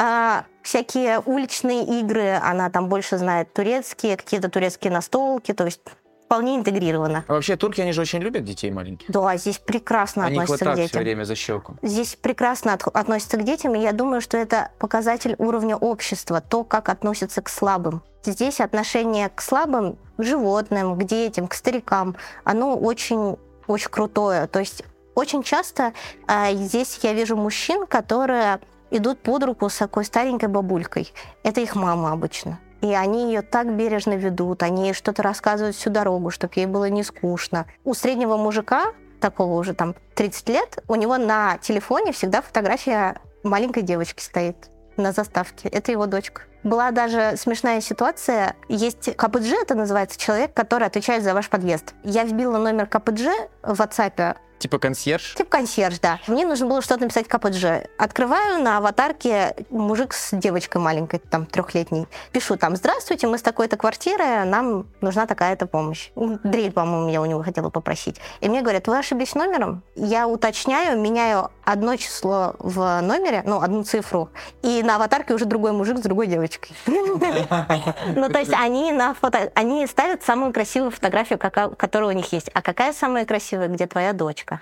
А, 0.00 0.44
всякие 0.62 1.18
уличные 1.18 1.82
игры, 1.98 2.36
она 2.40 2.70
там 2.70 2.88
больше 2.88 3.18
знает 3.18 3.52
турецкие, 3.52 4.16
какие-то 4.16 4.48
турецкие 4.48 4.92
настолки, 4.92 5.52
то 5.52 5.64
есть 5.64 5.80
вполне 6.24 6.54
интегрировано. 6.54 7.24
А 7.26 7.32
вообще 7.32 7.56
турки, 7.56 7.80
они 7.80 7.90
же 7.90 8.02
очень 8.02 8.20
любят 8.20 8.44
детей 8.44 8.70
маленьких. 8.70 9.10
Да, 9.10 9.36
здесь 9.36 9.58
прекрасно 9.58 10.26
они 10.26 10.38
относятся 10.38 10.66
к 10.66 10.76
детям. 10.76 10.88
все 10.88 10.98
время 11.00 11.24
за 11.24 11.34
щеку. 11.34 11.74
Здесь 11.82 12.14
прекрасно 12.14 12.74
от, 12.74 12.86
относятся 12.86 13.38
к 13.38 13.42
детям, 13.42 13.74
и 13.74 13.80
я 13.80 13.90
думаю, 13.90 14.20
что 14.20 14.36
это 14.36 14.70
показатель 14.78 15.34
уровня 15.38 15.76
общества, 15.76 16.40
то, 16.40 16.62
как 16.62 16.90
относятся 16.90 17.42
к 17.42 17.48
слабым. 17.48 18.02
Здесь 18.22 18.60
отношение 18.60 19.30
к 19.30 19.40
слабым, 19.40 19.98
к 20.16 20.22
животным, 20.22 20.96
к 20.96 21.02
детям, 21.02 21.48
к 21.48 21.54
старикам, 21.54 22.14
оно 22.44 22.76
очень, 22.76 23.36
очень 23.66 23.90
крутое. 23.90 24.46
То 24.46 24.60
есть 24.60 24.84
очень 25.16 25.42
часто 25.42 25.92
э, 26.28 26.54
здесь 26.54 27.00
я 27.02 27.14
вижу 27.14 27.36
мужчин, 27.36 27.84
которые 27.86 28.60
идут 28.90 29.20
под 29.20 29.44
руку 29.44 29.68
с 29.68 29.76
такой 29.76 30.04
старенькой 30.04 30.48
бабулькой. 30.48 31.12
Это 31.42 31.60
их 31.60 31.74
мама 31.74 32.12
обычно. 32.12 32.58
И 32.80 32.92
они 32.94 33.26
ее 33.26 33.42
так 33.42 33.74
бережно 33.74 34.14
ведут, 34.14 34.62
они 34.62 34.86
ей 34.86 34.92
что-то 34.92 35.22
рассказывают 35.22 35.74
всю 35.74 35.90
дорогу, 35.90 36.30
чтобы 36.30 36.52
ей 36.56 36.66
было 36.66 36.88
не 36.88 37.02
скучно. 37.02 37.66
У 37.84 37.94
среднего 37.94 38.36
мужика, 38.36 38.92
такого 39.20 39.58
уже 39.58 39.74
там 39.74 39.96
30 40.14 40.48
лет, 40.48 40.78
у 40.86 40.94
него 40.94 41.16
на 41.18 41.58
телефоне 41.58 42.12
всегда 42.12 42.40
фотография 42.40 43.20
маленькой 43.42 43.82
девочки 43.82 44.20
стоит 44.20 44.70
на 44.96 45.12
заставке. 45.12 45.68
Это 45.68 45.90
его 45.90 46.06
дочка. 46.06 46.42
Была 46.64 46.90
даже 46.90 47.34
смешная 47.36 47.80
ситуация. 47.80 48.56
Есть 48.68 49.14
КПДЖ, 49.16 49.52
это 49.62 49.74
называется 49.74 50.18
человек, 50.18 50.52
который 50.54 50.86
отвечает 50.86 51.22
за 51.22 51.34
ваш 51.34 51.48
подъезд. 51.48 51.94
Я 52.04 52.24
вбила 52.24 52.58
номер 52.58 52.86
КПДЖ 52.86 53.28
в 53.62 53.80
WhatsApp, 53.80 54.36
Типа 54.58 54.78
консьерж? 54.78 55.34
Типа 55.34 55.50
консьерж, 55.50 56.00
да. 56.00 56.18
Мне 56.26 56.44
нужно 56.44 56.66
было 56.66 56.82
что-то 56.82 57.02
написать 57.02 57.28
КПДЖ. 57.28 57.86
Открываю 57.96 58.62
на 58.62 58.78
аватарке 58.78 59.54
мужик 59.70 60.12
с 60.12 60.36
девочкой 60.36 60.80
маленькой, 60.80 61.20
там, 61.20 61.46
трехлетней. 61.46 62.08
Пишу 62.32 62.56
там, 62.56 62.74
здравствуйте, 62.74 63.28
мы 63.28 63.38
с 63.38 63.42
такой-то 63.42 63.76
квартиры, 63.76 64.44
нам 64.44 64.86
нужна 65.00 65.26
такая-то 65.26 65.66
помощь. 65.66 66.10
Дрель, 66.16 66.72
по-моему, 66.72 67.08
я 67.08 67.22
у 67.22 67.26
него 67.26 67.42
хотела 67.42 67.70
попросить. 67.70 68.20
И 68.40 68.48
мне 68.48 68.62
говорят, 68.62 68.88
вы 68.88 68.98
ошиблись 68.98 69.34
номером? 69.34 69.82
Я 69.94 70.26
уточняю, 70.26 71.00
меняю 71.00 71.50
одно 71.64 71.96
число 71.96 72.56
в 72.58 73.00
номере, 73.00 73.42
ну, 73.46 73.60
одну 73.60 73.84
цифру, 73.84 74.30
и 74.62 74.82
на 74.82 74.96
аватарке 74.96 75.34
уже 75.34 75.44
другой 75.44 75.72
мужик 75.72 75.98
с 75.98 76.00
другой 76.00 76.26
девочкой. 76.26 76.47
Ну, 76.86 78.28
то 78.28 78.38
есть 78.38 78.52
они 78.52 78.92
на 78.92 79.14
фото... 79.14 79.50
Они 79.54 79.86
ставят 79.86 80.22
самую 80.22 80.52
красивую 80.52 80.90
фотографию, 80.90 81.38
которая 81.38 82.10
у 82.10 82.12
них 82.12 82.32
есть. 82.32 82.50
А 82.54 82.62
какая 82.62 82.92
самая 82.92 83.24
красивая, 83.26 83.68
где 83.68 83.86
твоя 83.86 84.12
дочка? 84.12 84.60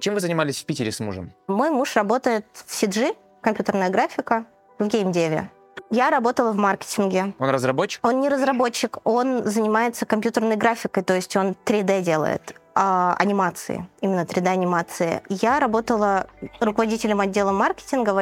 Чем 0.00 0.14
вы 0.14 0.20
занимались 0.20 0.62
в 0.62 0.66
Питере 0.66 0.92
с 0.92 1.00
мужем? 1.00 1.32
Мой 1.48 1.70
муж 1.70 1.96
работает 1.96 2.46
в 2.52 2.70
CG, 2.70 3.16
компьютерная 3.40 3.90
графика, 3.90 4.44
в 4.78 4.86
геймдеве. 4.86 5.50
Я 5.90 6.10
работала 6.10 6.52
в 6.52 6.56
маркетинге. 6.56 7.34
Он 7.38 7.50
разработчик? 7.50 8.04
Он 8.04 8.20
не 8.20 8.28
разработчик, 8.28 8.98
он 9.04 9.44
занимается 9.44 10.04
компьютерной 10.04 10.56
графикой, 10.56 11.02
то 11.02 11.14
есть 11.14 11.36
он 11.36 11.56
3D 11.64 12.02
делает 12.02 12.54
а, 12.74 13.14
анимации, 13.18 13.88
именно 14.00 14.20
3D-анимации. 14.24 15.22
Я 15.28 15.60
работала 15.60 16.26
руководителем 16.60 17.20
отдела 17.20 17.52
маркетинга 17.52 18.10
в 18.10 18.18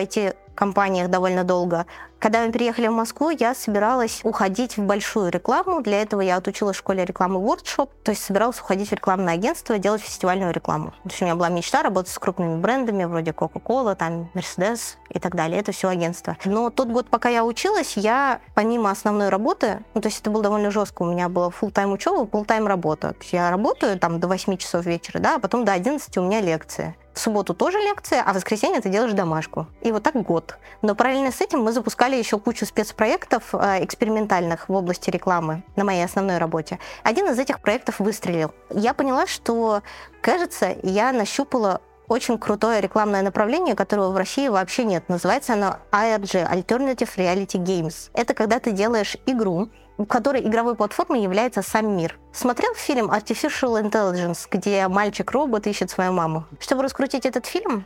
IT-компаниях 0.55 1.09
довольно 1.09 1.45
долго. 1.45 1.87
Когда 2.19 2.47
мы 2.47 2.53
переехали 2.53 2.87
в 2.87 2.93
Москву, 2.93 3.29
я 3.29 3.55
собиралась 3.55 4.21
уходить 4.23 4.79
в 4.79 4.83
большую 4.83 5.31
рекламу. 5.31 5.83
Для 5.83 6.01
этого 6.01 6.23
я 6.23 6.37
отучилась 6.37 6.77
в 6.77 6.79
школе 6.79 7.05
рекламы 7.05 7.39
Workshop, 7.39 7.91
то 8.03 8.13
есть 8.13 8.25
собиралась 8.25 8.59
уходить 8.61 8.89
в 8.89 8.93
рекламное 8.93 9.35
агентство 9.35 9.79
делать 9.79 10.01
фестивальную 10.01 10.51
рекламу. 10.53 10.93
То 11.03 11.11
есть 11.11 11.21
у 11.21 11.25
меня 11.27 11.35
была 11.35 11.51
мечта 11.51 11.83
работать 11.83 12.11
с 12.11 12.19
крупными 12.19 12.57
брендами, 12.57 13.05
вроде 13.05 13.33
Coca-Cola, 13.33 13.95
там, 13.95 14.31
Mercedes 14.33 14.97
и 15.11 15.19
так 15.19 15.35
далее. 15.35 15.61
Это 15.61 15.73
все 15.73 15.89
агентство. 15.89 16.39
Но 16.47 16.71
тот 16.71 16.89
год, 16.89 17.09
пока 17.09 17.29
я 17.29 17.45
училась, 17.45 17.99
я 17.99 18.41
помимо 18.55 18.91
основной 18.91 19.29
работы, 19.29 19.81
ну, 19.93 20.01
то 20.01 20.09
есть 20.09 20.21
это 20.23 20.31
было 20.31 20.43
довольно 20.43 20.71
жестко, 20.71 21.03
у 21.03 21.07
меня 21.13 21.29
была 21.29 21.49
full 21.49 21.71
тайм 21.73 21.93
учеба, 21.93 22.23
full 22.23 22.47
тайм 22.47 22.67
работа. 22.67 23.13
То 23.13 23.21
есть 23.21 23.35
я 23.35 23.51
работаю 23.51 23.99
там 23.99 24.19
до 24.19 24.29
8 24.29 24.57
часов 24.57 24.87
вечера, 24.87 25.19
да, 25.19 25.35
а 25.35 25.39
потом 25.39 25.67
до 25.67 25.73
11 25.73 26.17
у 26.17 26.23
меня 26.23 26.41
лекции. 26.41 26.97
В 27.15 27.21
субботу 27.21 27.55
тоже 27.55 27.79
лекция, 27.79 28.23
а 28.23 28.33
в 28.33 28.37
воскресенье 28.37 28.81
ты 28.81 28.89
делаешь 28.89 29.13
домашку. 29.13 29.69
И 29.83 29.93
вот 29.93 30.03
так 30.03 30.21
год. 30.21 30.59
Но 30.83 30.97
параллельно 30.97 31.31
с 31.31 31.41
этим 31.41 31.63
мы 31.63 31.73
запускали 31.73 32.17
еще 32.17 32.41
кучу 32.41 32.67
спецпроектов 32.67 33.55
э, 33.55 33.85
экспериментальных 33.85 34.69
в 34.69 34.73
области 34.73 35.11
рекламы 35.11 35.63
на 35.77 35.85
моей 35.85 36.05
основной 36.05 36.39
работе. 36.39 36.81
Один 37.05 37.27
из 37.29 37.39
этих 37.39 37.61
проектов 37.61 38.01
выстрелил. 38.01 38.53
Я 38.71 38.95
поняла, 38.95 39.29
что, 39.29 39.83
кажется, 40.21 40.75
я 40.83 41.13
нащупала 41.13 41.81
очень 42.09 42.37
крутое 42.37 42.81
рекламное 42.81 43.23
направление, 43.23 43.75
которого 43.75 44.11
в 44.11 44.17
России 44.17 44.49
вообще 44.49 44.85
нет. 44.85 45.09
Называется 45.09 45.55
оно 45.55 45.77
ARG, 45.93 46.51
Alternative 46.53 47.11
Reality 47.17 47.63
Games. 47.63 48.11
Это 48.13 48.35
когда 48.35 48.59
ты 48.59 48.73
делаешь 48.73 49.17
игру, 49.27 49.69
у 49.97 50.07
которой 50.07 50.43
игровой 50.43 50.75
платформой 50.75 51.23
является 51.23 51.63
сам 51.63 51.97
мир. 51.97 52.19
Смотрел 52.33 52.75
фильм 52.75 53.11
Artificial 53.11 53.83
Intelligence, 53.83 54.47
где 54.51 54.89
мальчик-робот 54.89 55.67
ищет 55.67 55.91
свою 55.91 56.13
маму? 56.13 56.45
Чтобы 56.59 56.83
раскрутить 56.83 57.27
этот 57.27 57.47
фильм, 57.47 57.85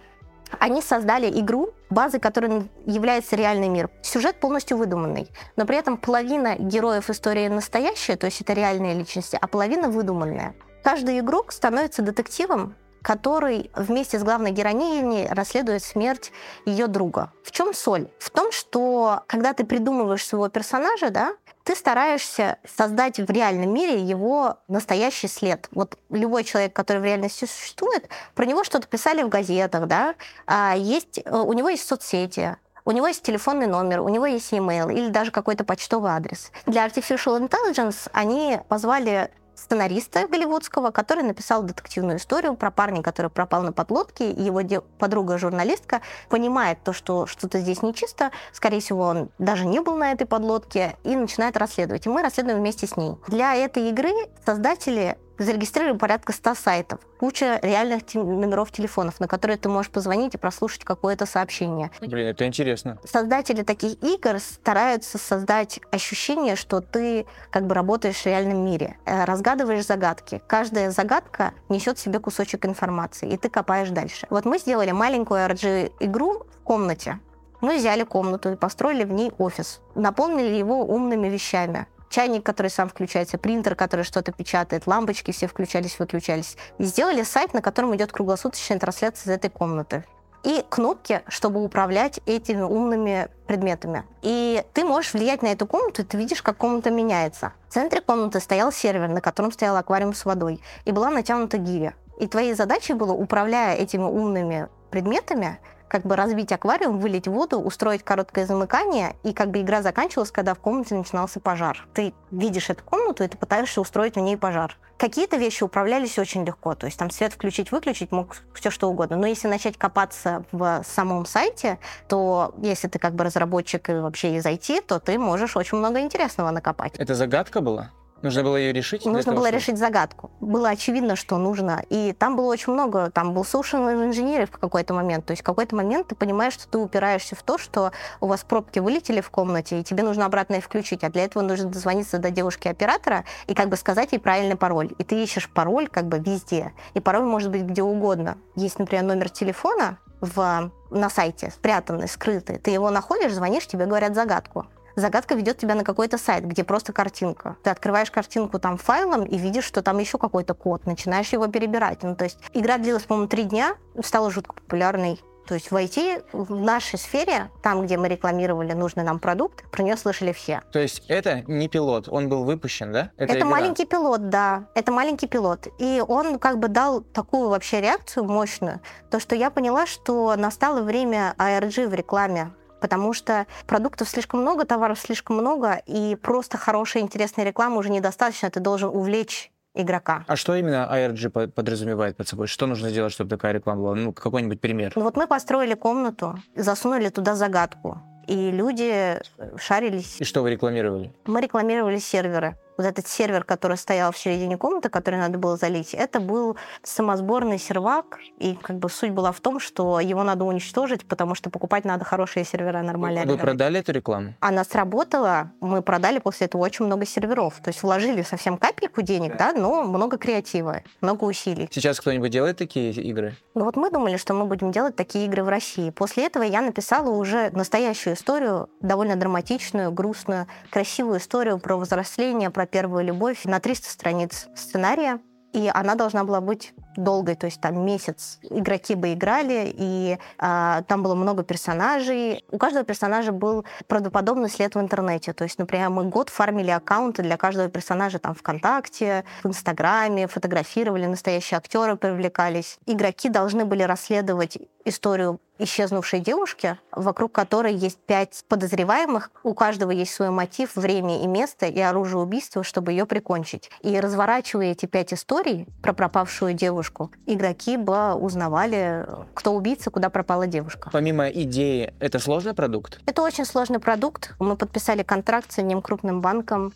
они 0.58 0.80
создали 0.80 1.28
игру, 1.40 1.70
базой 1.90 2.20
которой 2.20 2.70
является 2.86 3.36
реальный 3.36 3.68
мир. 3.68 3.90
Сюжет 4.02 4.40
полностью 4.40 4.78
выдуманный, 4.78 5.28
но 5.56 5.66
при 5.66 5.76
этом 5.76 5.98
половина 5.98 6.56
героев 6.56 7.10
истории 7.10 7.48
настоящая, 7.48 8.16
то 8.16 8.26
есть 8.26 8.40
это 8.40 8.54
реальные 8.54 8.94
личности, 8.94 9.38
а 9.40 9.46
половина 9.46 9.88
выдуманная. 9.88 10.54
Каждый 10.82 11.18
игрок 11.20 11.52
становится 11.52 12.02
детективом 12.02 12.74
который 13.00 13.70
вместе 13.74 14.18
с 14.18 14.22
главной 14.22 14.50
героиней 14.50 15.28
расследует 15.28 15.82
смерть 15.82 16.32
ее 16.66 16.88
друга. 16.88 17.32
В 17.44 17.52
чем 17.52 17.72
соль? 17.72 18.08
В 18.18 18.28
том, 18.28 18.52
что 18.52 19.22
когда 19.28 19.52
ты 19.52 19.64
придумываешь 19.64 20.26
своего 20.26 20.48
персонажа, 20.48 21.10
да, 21.10 21.32
ты 21.68 21.76
стараешься 21.76 22.56
создать 22.64 23.18
в 23.18 23.30
реальном 23.30 23.74
мире 23.74 24.00
его 24.00 24.56
настоящий 24.68 25.28
след. 25.28 25.68
Вот 25.70 25.98
любой 26.08 26.44
человек, 26.44 26.72
который 26.72 27.02
в 27.02 27.04
реальности 27.04 27.44
существует, 27.44 28.08
про 28.34 28.46
него 28.46 28.64
что-то 28.64 28.86
писали 28.86 29.22
в 29.22 29.28
газетах, 29.28 29.86
да, 29.86 30.14
а 30.46 30.74
есть, 30.74 31.20
э, 31.22 31.30
у 31.30 31.52
него 31.52 31.68
есть 31.68 31.86
соцсети, 31.86 32.56
у 32.86 32.92
него 32.92 33.06
есть 33.06 33.22
телефонный 33.22 33.66
номер, 33.66 34.00
у 34.00 34.08
него 34.08 34.24
есть 34.24 34.50
email 34.50 34.90
или 34.90 35.10
даже 35.10 35.30
какой-то 35.30 35.62
почтовый 35.62 36.10
адрес. 36.10 36.52
Для 36.64 36.86
Artificial 36.86 37.38
Intelligence 37.38 38.08
они 38.14 38.60
позвали 38.68 39.30
сценариста 39.58 40.26
голливудского, 40.28 40.90
который 40.90 41.24
написал 41.24 41.62
детективную 41.62 42.18
историю 42.18 42.54
про 42.54 42.70
парня, 42.70 43.02
который 43.02 43.30
пропал 43.30 43.62
на 43.62 43.72
подлодке, 43.72 44.30
и 44.30 44.42
его 44.42 44.62
подруга-журналистка 44.98 46.00
понимает 46.28 46.78
то, 46.84 46.92
что 46.92 47.26
что-то 47.26 47.60
здесь 47.60 47.82
нечисто, 47.82 48.30
скорее 48.52 48.80
всего, 48.80 49.02
он 49.02 49.30
даже 49.38 49.66
не 49.66 49.80
был 49.80 49.96
на 49.96 50.12
этой 50.12 50.26
подлодке, 50.26 50.96
и 51.04 51.16
начинает 51.16 51.56
расследовать. 51.56 52.06
И 52.06 52.08
мы 52.08 52.22
расследуем 52.22 52.58
вместе 52.58 52.86
с 52.86 52.96
ней. 52.96 53.16
Для 53.26 53.54
этой 53.54 53.88
игры 53.90 54.10
создатели 54.44 55.18
зарегистрировали 55.38 55.96
порядка 55.96 56.32
100 56.32 56.54
сайтов, 56.54 57.00
куча 57.18 57.58
реальных 57.62 58.02
номеров 58.14 58.70
телефонов, 58.72 59.20
на 59.20 59.28
которые 59.28 59.56
ты 59.56 59.68
можешь 59.68 59.90
позвонить 59.90 60.34
и 60.34 60.38
прослушать 60.38 60.84
какое-то 60.84 61.26
сообщение. 61.26 61.90
Блин, 62.00 62.26
это 62.26 62.46
интересно. 62.46 62.98
Создатели 63.04 63.62
таких 63.62 64.02
игр 64.02 64.38
стараются 64.38 65.18
создать 65.18 65.80
ощущение, 65.90 66.56
что 66.56 66.80
ты 66.80 67.26
как 67.50 67.66
бы 67.66 67.74
работаешь 67.74 68.16
в 68.16 68.26
реальном 68.26 68.64
мире, 68.64 68.96
э, 69.04 69.24
разгадываешь 69.24 69.86
загадки. 69.86 70.42
Каждая 70.46 70.90
загадка 70.90 71.52
несет 71.68 71.98
в 71.98 72.00
себе 72.00 72.18
кусочек 72.18 72.66
информации, 72.66 73.28
и 73.28 73.36
ты 73.36 73.48
копаешь 73.48 73.90
дальше. 73.90 74.26
Вот 74.30 74.44
мы 74.44 74.58
сделали 74.58 74.90
маленькую 74.90 75.46
RG-игру 75.46 76.46
в 76.60 76.62
комнате. 76.64 77.20
Мы 77.60 77.78
взяли 77.78 78.04
комнату 78.04 78.52
и 78.52 78.56
построили 78.56 79.04
в 79.04 79.10
ней 79.10 79.32
офис. 79.38 79.80
Наполнили 79.94 80.54
его 80.54 80.84
умными 80.84 81.28
вещами 81.28 81.86
чайник, 82.08 82.44
который 82.44 82.70
сам 82.70 82.88
включается, 82.88 83.38
принтер, 83.38 83.74
который 83.74 84.04
что-то 84.04 84.32
печатает, 84.32 84.86
лампочки 84.86 85.30
все 85.30 85.46
включались, 85.46 85.98
выключались. 85.98 86.56
И 86.78 86.84
сделали 86.84 87.22
сайт, 87.22 87.54
на 87.54 87.62
котором 87.62 87.94
идет 87.96 88.12
круглосуточная 88.12 88.78
трансляция 88.78 89.32
из 89.32 89.36
этой 89.36 89.50
комнаты 89.50 90.04
и 90.44 90.64
кнопки, 90.68 91.22
чтобы 91.28 91.62
управлять 91.62 92.20
этими 92.26 92.62
умными 92.62 93.28
предметами. 93.46 94.04
И 94.22 94.62
ты 94.72 94.84
можешь 94.84 95.12
влиять 95.12 95.42
на 95.42 95.48
эту 95.48 95.66
комнату, 95.66 96.02
и 96.02 96.04
ты 96.04 96.16
видишь, 96.16 96.42
как 96.42 96.56
комната 96.56 96.90
меняется. 96.90 97.52
В 97.68 97.72
центре 97.72 98.00
комнаты 98.00 98.40
стоял 98.40 98.72
сервер, 98.72 99.08
на 99.08 99.20
котором 99.20 99.52
стоял 99.52 99.76
аквариум 99.76 100.14
с 100.14 100.24
водой, 100.24 100.60
и 100.84 100.92
была 100.92 101.10
натянута 101.10 101.58
гиря. 101.58 101.94
И 102.20 102.26
твоей 102.26 102.54
задачей 102.54 102.94
было, 102.94 103.12
управляя 103.12 103.76
этими 103.76 104.02
умными 104.02 104.68
предметами, 104.90 105.58
как 105.88 106.02
бы 106.02 106.16
разбить 106.16 106.52
аквариум, 106.52 106.98
вылить 106.98 107.26
воду, 107.26 107.58
устроить 107.58 108.02
короткое 108.02 108.46
замыкание, 108.46 109.16
и 109.22 109.32
как 109.32 109.50
бы 109.50 109.60
игра 109.60 109.82
заканчивалась, 109.82 110.30
когда 110.30 110.54
в 110.54 110.58
комнате 110.58 110.94
начинался 110.94 111.40
пожар. 111.40 111.86
Ты 111.94 112.14
видишь 112.30 112.70
эту 112.70 112.84
комнату, 112.84 113.24
и 113.24 113.28
ты 113.28 113.36
пытаешься 113.36 113.80
устроить 113.80 114.16
в 114.16 114.20
ней 114.20 114.36
пожар. 114.36 114.76
Какие-то 114.98 115.36
вещи 115.36 115.62
управлялись 115.62 116.18
очень 116.18 116.44
легко, 116.44 116.74
то 116.74 116.86
есть 116.86 116.98
там 116.98 117.10
свет 117.10 117.32
включить-выключить 117.32 118.10
мог 118.10 118.36
все 118.52 118.70
что 118.70 118.88
угодно. 118.90 119.16
Но 119.16 119.26
если 119.26 119.46
начать 119.46 119.78
копаться 119.78 120.44
в 120.50 120.82
самом 120.84 121.24
сайте, 121.24 121.78
то 122.08 122.52
если 122.60 122.88
ты 122.88 122.98
как 122.98 123.14
бы 123.14 123.24
разработчик 123.24 123.90
и 123.90 123.94
вообще 123.94 124.36
из 124.36 124.44
IT, 124.44 124.82
то 124.82 124.98
ты 124.98 125.18
можешь 125.18 125.56
очень 125.56 125.78
много 125.78 126.00
интересного 126.00 126.50
накопать. 126.50 126.94
Это 126.96 127.14
загадка 127.14 127.60
была? 127.60 127.90
Нужно 128.22 128.42
было 128.42 128.56
ее 128.56 128.72
решить? 128.72 129.04
Нужно 129.04 129.22
того, 129.22 129.36
было 129.36 129.48
что... 129.48 129.56
решить 129.56 129.78
загадку. 129.78 130.30
Было 130.40 130.70
очевидно, 130.70 131.14
что 131.14 131.38
нужно. 131.38 131.84
И 131.88 132.12
там 132.12 132.36
было 132.36 132.46
очень 132.46 132.72
много, 132.72 133.10
там 133.10 133.32
был 133.32 133.42
social 133.42 134.06
инженер 134.06 134.46
в 134.46 134.58
какой-то 134.58 134.92
момент. 134.92 135.26
То 135.26 135.32
есть 135.32 135.42
в 135.42 135.46
какой-то 135.46 135.76
момент 135.76 136.08
ты 136.08 136.14
понимаешь, 136.14 136.54
что 136.54 136.68
ты 136.68 136.78
упираешься 136.78 137.36
в 137.36 137.42
то, 137.42 137.58
что 137.58 137.92
у 138.20 138.26
вас 138.26 138.42
пробки 138.42 138.80
вылетели 138.80 139.20
в 139.20 139.30
комнате, 139.30 139.80
и 139.80 139.84
тебе 139.84 140.02
нужно 140.02 140.26
обратно 140.26 140.56
их 140.56 140.64
включить. 140.64 141.04
А 141.04 141.10
для 141.10 141.24
этого 141.24 141.42
нужно 141.42 141.68
дозвониться 141.68 142.18
до 142.18 142.30
девушки-оператора 142.30 143.24
и 143.46 143.54
как 143.54 143.68
бы 143.68 143.76
сказать 143.76 144.12
ей 144.12 144.18
правильный 144.18 144.56
пароль. 144.56 144.90
И 144.98 145.04
ты 145.04 145.22
ищешь 145.22 145.48
пароль 145.48 145.88
как 145.88 146.06
бы 146.06 146.18
везде. 146.18 146.72
И 146.94 147.00
пароль 147.00 147.24
может 147.24 147.50
быть 147.50 147.62
где 147.62 147.82
угодно. 147.82 148.36
Есть, 148.56 148.78
например, 148.78 149.04
номер 149.04 149.30
телефона 149.30 149.98
в, 150.20 150.72
на 150.90 151.10
сайте, 151.10 151.50
спрятанный, 151.50 152.08
скрытый. 152.08 152.58
Ты 152.58 152.72
его 152.72 152.90
находишь, 152.90 153.32
звонишь, 153.32 153.66
тебе 153.68 153.86
говорят 153.86 154.16
загадку 154.16 154.66
загадка 155.00 155.34
ведет 155.34 155.58
тебя 155.58 155.74
на 155.74 155.84
какой-то 155.84 156.18
сайт, 156.18 156.44
где 156.44 156.64
просто 156.64 156.92
картинка. 156.92 157.56
Ты 157.62 157.70
открываешь 157.70 158.10
картинку 158.10 158.58
там 158.58 158.76
файлом 158.76 159.24
и 159.24 159.38
видишь, 159.38 159.64
что 159.64 159.82
там 159.82 159.98
еще 159.98 160.18
какой-то 160.18 160.54
код, 160.54 160.86
начинаешь 160.86 161.28
его 161.32 161.46
перебирать. 161.46 162.02
Ну, 162.02 162.14
то 162.16 162.24
есть 162.24 162.38
игра 162.52 162.78
длилась, 162.78 163.04
по-моему, 163.04 163.28
три 163.28 163.44
дня, 163.44 163.76
стала 164.02 164.30
жутко 164.30 164.54
популярной. 164.54 165.20
То 165.48 165.54
есть 165.54 165.70
в 165.70 165.74
IT, 165.74 166.24
в 166.32 166.54
нашей 166.60 166.98
сфере, 166.98 167.50
там, 167.62 167.82
где 167.82 167.96
мы 167.96 168.08
рекламировали 168.08 168.74
нужный 168.74 169.02
нам 169.02 169.18
продукт, 169.18 169.64
про 169.70 169.82
нее 169.82 169.96
слышали 169.96 170.32
все. 170.32 170.60
То 170.72 170.78
есть 170.78 171.04
это 171.08 171.42
не 171.46 171.68
пилот, 171.68 172.06
он 172.06 172.28
был 172.28 172.44
выпущен, 172.44 172.92
да? 172.92 173.12
Это, 173.16 173.32
это 173.32 173.46
маленький 173.46 173.86
пилот, 173.86 174.28
да. 174.28 174.64
Это 174.74 174.92
маленький 174.92 175.26
пилот. 175.26 175.68
И 175.78 176.04
он 176.06 176.38
как 176.38 176.58
бы 176.58 176.68
дал 176.68 177.00
такую 177.00 177.48
вообще 177.48 177.80
реакцию 177.80 178.24
мощную, 178.24 178.80
то, 179.10 179.18
что 179.20 179.34
я 179.34 179.48
поняла, 179.48 179.86
что 179.86 180.36
настало 180.36 180.82
время 180.82 181.34
ARG 181.38 181.88
в 181.88 181.94
рекламе 181.94 182.52
потому 182.80 183.12
что 183.12 183.46
продуктов 183.66 184.08
слишком 184.08 184.40
много, 184.40 184.64
товаров 184.64 184.98
слишком 184.98 185.36
много, 185.36 185.80
и 185.86 186.16
просто 186.16 186.58
хорошая, 186.58 187.02
интересная 187.02 187.44
реклама 187.44 187.76
уже 187.76 187.90
недостаточно, 187.90 188.50
ты 188.50 188.60
должен 188.60 188.88
увлечь 188.88 189.50
игрока. 189.74 190.24
А 190.26 190.36
что 190.36 190.54
именно 190.54 190.88
ARG 190.90 191.48
подразумевает 191.52 192.16
под 192.16 192.28
собой? 192.28 192.46
Что 192.46 192.66
нужно 192.66 192.90
сделать, 192.90 193.12
чтобы 193.12 193.30
такая 193.30 193.52
реклама 193.52 193.82
была? 193.82 193.94
Ну, 193.94 194.12
какой-нибудь 194.12 194.60
пример. 194.60 194.92
Ну 194.96 195.02
вот 195.02 195.16
мы 195.16 195.26
построили 195.26 195.74
комнату, 195.74 196.36
засунули 196.56 197.08
туда 197.08 197.34
загадку, 197.34 197.98
и 198.26 198.50
люди 198.50 199.20
шарились. 199.56 200.20
И 200.20 200.24
что 200.24 200.42
вы 200.42 200.50
рекламировали? 200.50 201.12
Мы 201.26 201.40
рекламировали 201.40 201.98
серверы 201.98 202.56
вот 202.78 202.86
этот 202.86 203.08
сервер, 203.08 203.44
который 203.44 203.76
стоял 203.76 204.12
в 204.12 204.16
середине 204.16 204.56
комнаты, 204.56 204.88
который 204.88 205.18
надо 205.18 205.36
было 205.36 205.56
залить, 205.56 205.94
это 205.94 206.20
был 206.20 206.56
самосборный 206.84 207.58
сервак, 207.58 208.20
и 208.38 208.54
как 208.54 208.78
бы 208.78 208.88
суть 208.88 209.10
была 209.10 209.32
в 209.32 209.40
том, 209.40 209.58
что 209.58 209.98
его 209.98 210.22
надо 210.22 210.44
уничтожить, 210.44 211.04
потому 211.04 211.34
что 211.34 211.50
покупать 211.50 211.84
надо 211.84 212.04
хорошие 212.04 212.44
сервера 212.44 212.80
нормальные. 212.82 213.26
Вы 213.26 213.36
продали 213.36 213.80
эту 213.80 213.92
рекламу? 213.92 214.34
Она 214.40 214.64
сработала, 214.64 215.50
мы 215.60 215.82
продали 215.82 216.20
после 216.20 216.46
этого 216.46 216.62
очень 216.62 216.84
много 216.84 217.04
серверов, 217.04 217.58
то 217.62 217.68
есть 217.68 217.82
вложили 217.82 218.22
совсем 218.22 218.56
капельку 218.56 219.02
денег, 219.02 219.36
да, 219.36 219.52
но 219.52 219.82
много 219.82 220.16
креатива, 220.16 220.82
много 221.00 221.24
усилий. 221.24 221.68
Сейчас 221.72 221.98
кто-нибудь 221.98 222.30
делает 222.30 222.58
такие 222.58 222.92
игры? 222.92 223.34
Ну 223.54 223.64
вот 223.64 223.76
мы 223.76 223.90
думали, 223.90 224.16
что 224.16 224.34
мы 224.34 224.44
будем 224.44 224.70
делать 224.70 224.94
такие 224.94 225.26
игры 225.26 225.42
в 225.42 225.48
России. 225.48 225.90
После 225.90 226.26
этого 226.26 226.44
я 226.44 226.62
написала 226.62 227.10
уже 227.10 227.50
настоящую 227.50 228.14
историю, 228.14 228.68
довольно 228.80 229.16
драматичную, 229.16 229.90
грустную, 229.90 230.46
красивую 230.70 231.18
историю 231.18 231.58
про 231.58 231.76
взросление, 231.76 232.50
про 232.50 232.67
первую 232.70 233.04
любовь 233.04 233.44
на 233.44 233.60
300 233.60 233.90
страниц 233.90 234.48
сценария 234.54 235.20
и 235.52 235.70
она 235.72 235.94
должна 235.94 236.24
была 236.24 236.40
быть 236.40 236.74
долгой, 236.96 237.34
то 237.34 237.46
есть 237.46 237.60
там 237.60 237.84
месяц 237.84 238.38
игроки 238.42 238.94
бы 238.94 239.12
играли, 239.12 239.72
и 239.74 240.18
а, 240.38 240.82
там 240.82 241.02
было 241.02 241.14
много 241.14 241.42
персонажей. 241.42 242.44
У 242.50 242.58
каждого 242.58 242.84
персонажа 242.84 243.32
был 243.32 243.64
правдоподобный 243.86 244.50
след 244.50 244.74
в 244.74 244.80
интернете. 244.80 245.32
То 245.32 245.44
есть, 245.44 245.58
например, 245.58 245.90
мы 245.90 246.04
год 246.04 246.28
фармили 246.28 246.70
аккаунты 246.70 247.22
для 247.22 247.36
каждого 247.36 247.68
персонажа 247.68 248.18
там 248.18 248.34
ВКонтакте, 248.34 249.24
в 249.42 249.48
Инстаграме, 249.48 250.26
фотографировали, 250.26 251.06
настоящие 251.06 251.58
актеры 251.58 251.96
привлекались. 251.96 252.78
Игроки 252.86 253.28
должны 253.28 253.64
были 253.64 253.84
расследовать 253.84 254.58
историю 254.88 255.40
исчезнувшей 255.58 256.20
девушки, 256.20 256.78
вокруг 256.92 257.32
которой 257.32 257.74
есть 257.74 257.98
пять 257.98 258.44
подозреваемых. 258.48 259.30
У 259.42 259.54
каждого 259.54 259.90
есть 259.90 260.14
свой 260.14 260.30
мотив, 260.30 260.76
время 260.76 261.22
и 261.22 261.26
место 261.26 261.66
и 261.66 261.80
оружие 261.80 262.20
убийства, 262.20 262.62
чтобы 262.62 262.92
ее 262.92 263.06
прикончить. 263.06 263.70
И 263.82 263.98
разворачивая 263.98 264.72
эти 264.72 264.86
пять 264.86 265.12
историй 265.12 265.66
про 265.82 265.92
пропавшую 265.92 266.54
девушку, 266.54 267.10
игроки 267.26 267.76
бы 267.76 268.14
узнавали, 268.14 269.06
кто 269.34 269.52
убийца, 269.52 269.90
куда 269.90 270.10
пропала 270.10 270.46
девушка. 270.46 270.90
Помимо 270.92 271.28
идеи, 271.28 271.92
это 271.98 272.18
сложный 272.18 272.54
продукт? 272.54 273.00
Это 273.06 273.22
очень 273.22 273.44
сложный 273.44 273.80
продукт. 273.80 274.34
Мы 274.38 274.56
подписали 274.56 275.02
контракт 275.02 275.50
с 275.52 275.58
одним 275.58 275.82
крупным 275.82 276.20
банком, 276.20 276.72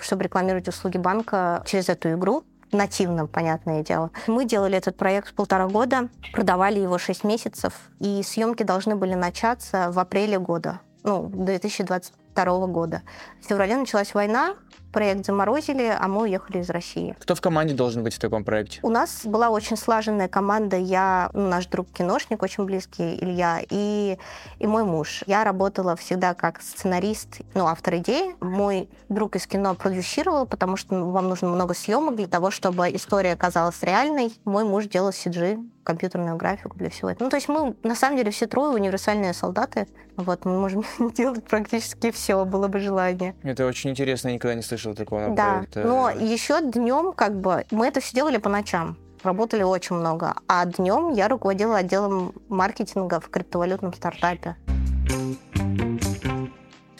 чтобы 0.00 0.24
рекламировать 0.24 0.68
услуги 0.68 0.98
банка 0.98 1.62
через 1.66 1.88
эту 1.88 2.12
игру 2.12 2.44
нативно, 2.76 3.26
понятное 3.26 3.82
дело. 3.82 4.10
Мы 4.26 4.44
делали 4.44 4.76
этот 4.76 4.96
проект 4.96 5.34
полтора 5.34 5.66
года, 5.66 6.08
продавали 6.32 6.78
его 6.78 6.98
шесть 6.98 7.24
месяцев, 7.24 7.72
и 7.98 8.22
съемки 8.22 8.62
должны 8.62 8.96
были 8.96 9.14
начаться 9.14 9.90
в 9.90 9.98
апреле 9.98 10.38
года, 10.38 10.80
ну, 11.02 11.28
2022 11.32 12.66
года. 12.66 13.02
В 13.42 13.46
феврале 13.46 13.76
началась 13.76 14.14
война, 14.14 14.54
проект 14.92 15.26
заморозили, 15.26 15.94
а 15.98 16.08
мы 16.08 16.22
уехали 16.22 16.58
из 16.60 16.70
России. 16.70 17.14
Кто 17.18 17.34
в 17.34 17.40
команде 17.40 17.74
должен 17.74 18.02
быть 18.02 18.14
в 18.14 18.18
таком 18.18 18.44
проекте? 18.44 18.80
У 18.82 18.88
нас 18.88 19.22
была 19.24 19.50
очень 19.50 19.76
слаженная 19.76 20.28
команда. 20.28 20.76
Я, 20.76 21.30
ну, 21.32 21.48
наш 21.48 21.66
друг-киношник 21.66 22.42
очень 22.42 22.64
близкий, 22.64 23.16
Илья, 23.20 23.60
и, 23.68 24.18
и 24.58 24.66
мой 24.66 24.84
муж. 24.84 25.22
Я 25.26 25.44
работала 25.44 25.96
всегда 25.96 26.34
как 26.34 26.62
сценарист, 26.62 27.40
ну, 27.54 27.66
автор 27.66 27.96
идеи. 27.96 28.36
Мой 28.40 28.88
друг 29.08 29.36
из 29.36 29.46
кино 29.46 29.74
продюсировал, 29.74 30.46
потому 30.46 30.76
что 30.76 30.94
вам 31.04 31.28
нужно 31.28 31.48
много 31.48 31.74
съемок 31.74 32.16
для 32.16 32.26
того, 32.26 32.50
чтобы 32.50 32.88
история 32.94 33.32
оказалась 33.32 33.82
реальной. 33.82 34.32
Мой 34.44 34.64
муж 34.64 34.86
делал 34.86 35.10
CG, 35.10 35.62
компьютерную 35.86 36.36
графику 36.36 36.76
для 36.76 36.90
всего 36.90 37.10
этого. 37.10 37.24
Ну, 37.24 37.30
то 37.30 37.36
есть 37.36 37.48
мы, 37.48 37.76
на 37.82 37.94
самом 37.94 38.18
деле, 38.18 38.30
все 38.30 38.46
трое 38.46 38.72
универсальные 38.72 39.32
солдаты. 39.32 39.86
Вот, 40.16 40.44
мы 40.44 40.58
можем 40.58 40.84
делать 41.16 41.44
практически 41.44 42.10
все, 42.10 42.44
было 42.44 42.68
бы 42.68 42.80
желание. 42.80 43.34
Это 43.42 43.66
очень 43.66 43.90
интересно, 43.90 44.28
я 44.28 44.34
никогда 44.34 44.54
не 44.54 44.62
слышала 44.66 44.94
такого 44.94 45.30
Да, 45.30 45.54
проекта. 45.54 45.84
но 45.84 46.10
еще 46.10 46.60
днем, 46.60 47.12
как 47.12 47.40
бы, 47.40 47.64
мы 47.70 47.86
это 47.86 48.00
все 48.00 48.14
делали 48.14 48.36
по 48.38 48.48
ночам 48.48 48.96
работали 49.26 49.62
очень 49.62 49.96
много. 49.96 50.34
А 50.48 50.64
днем 50.64 51.12
я 51.12 51.28
руководила 51.28 51.78
отделом 51.78 52.32
маркетинга 52.48 53.20
в 53.20 53.28
криптовалютном 53.28 53.92
стартапе. 53.92 54.56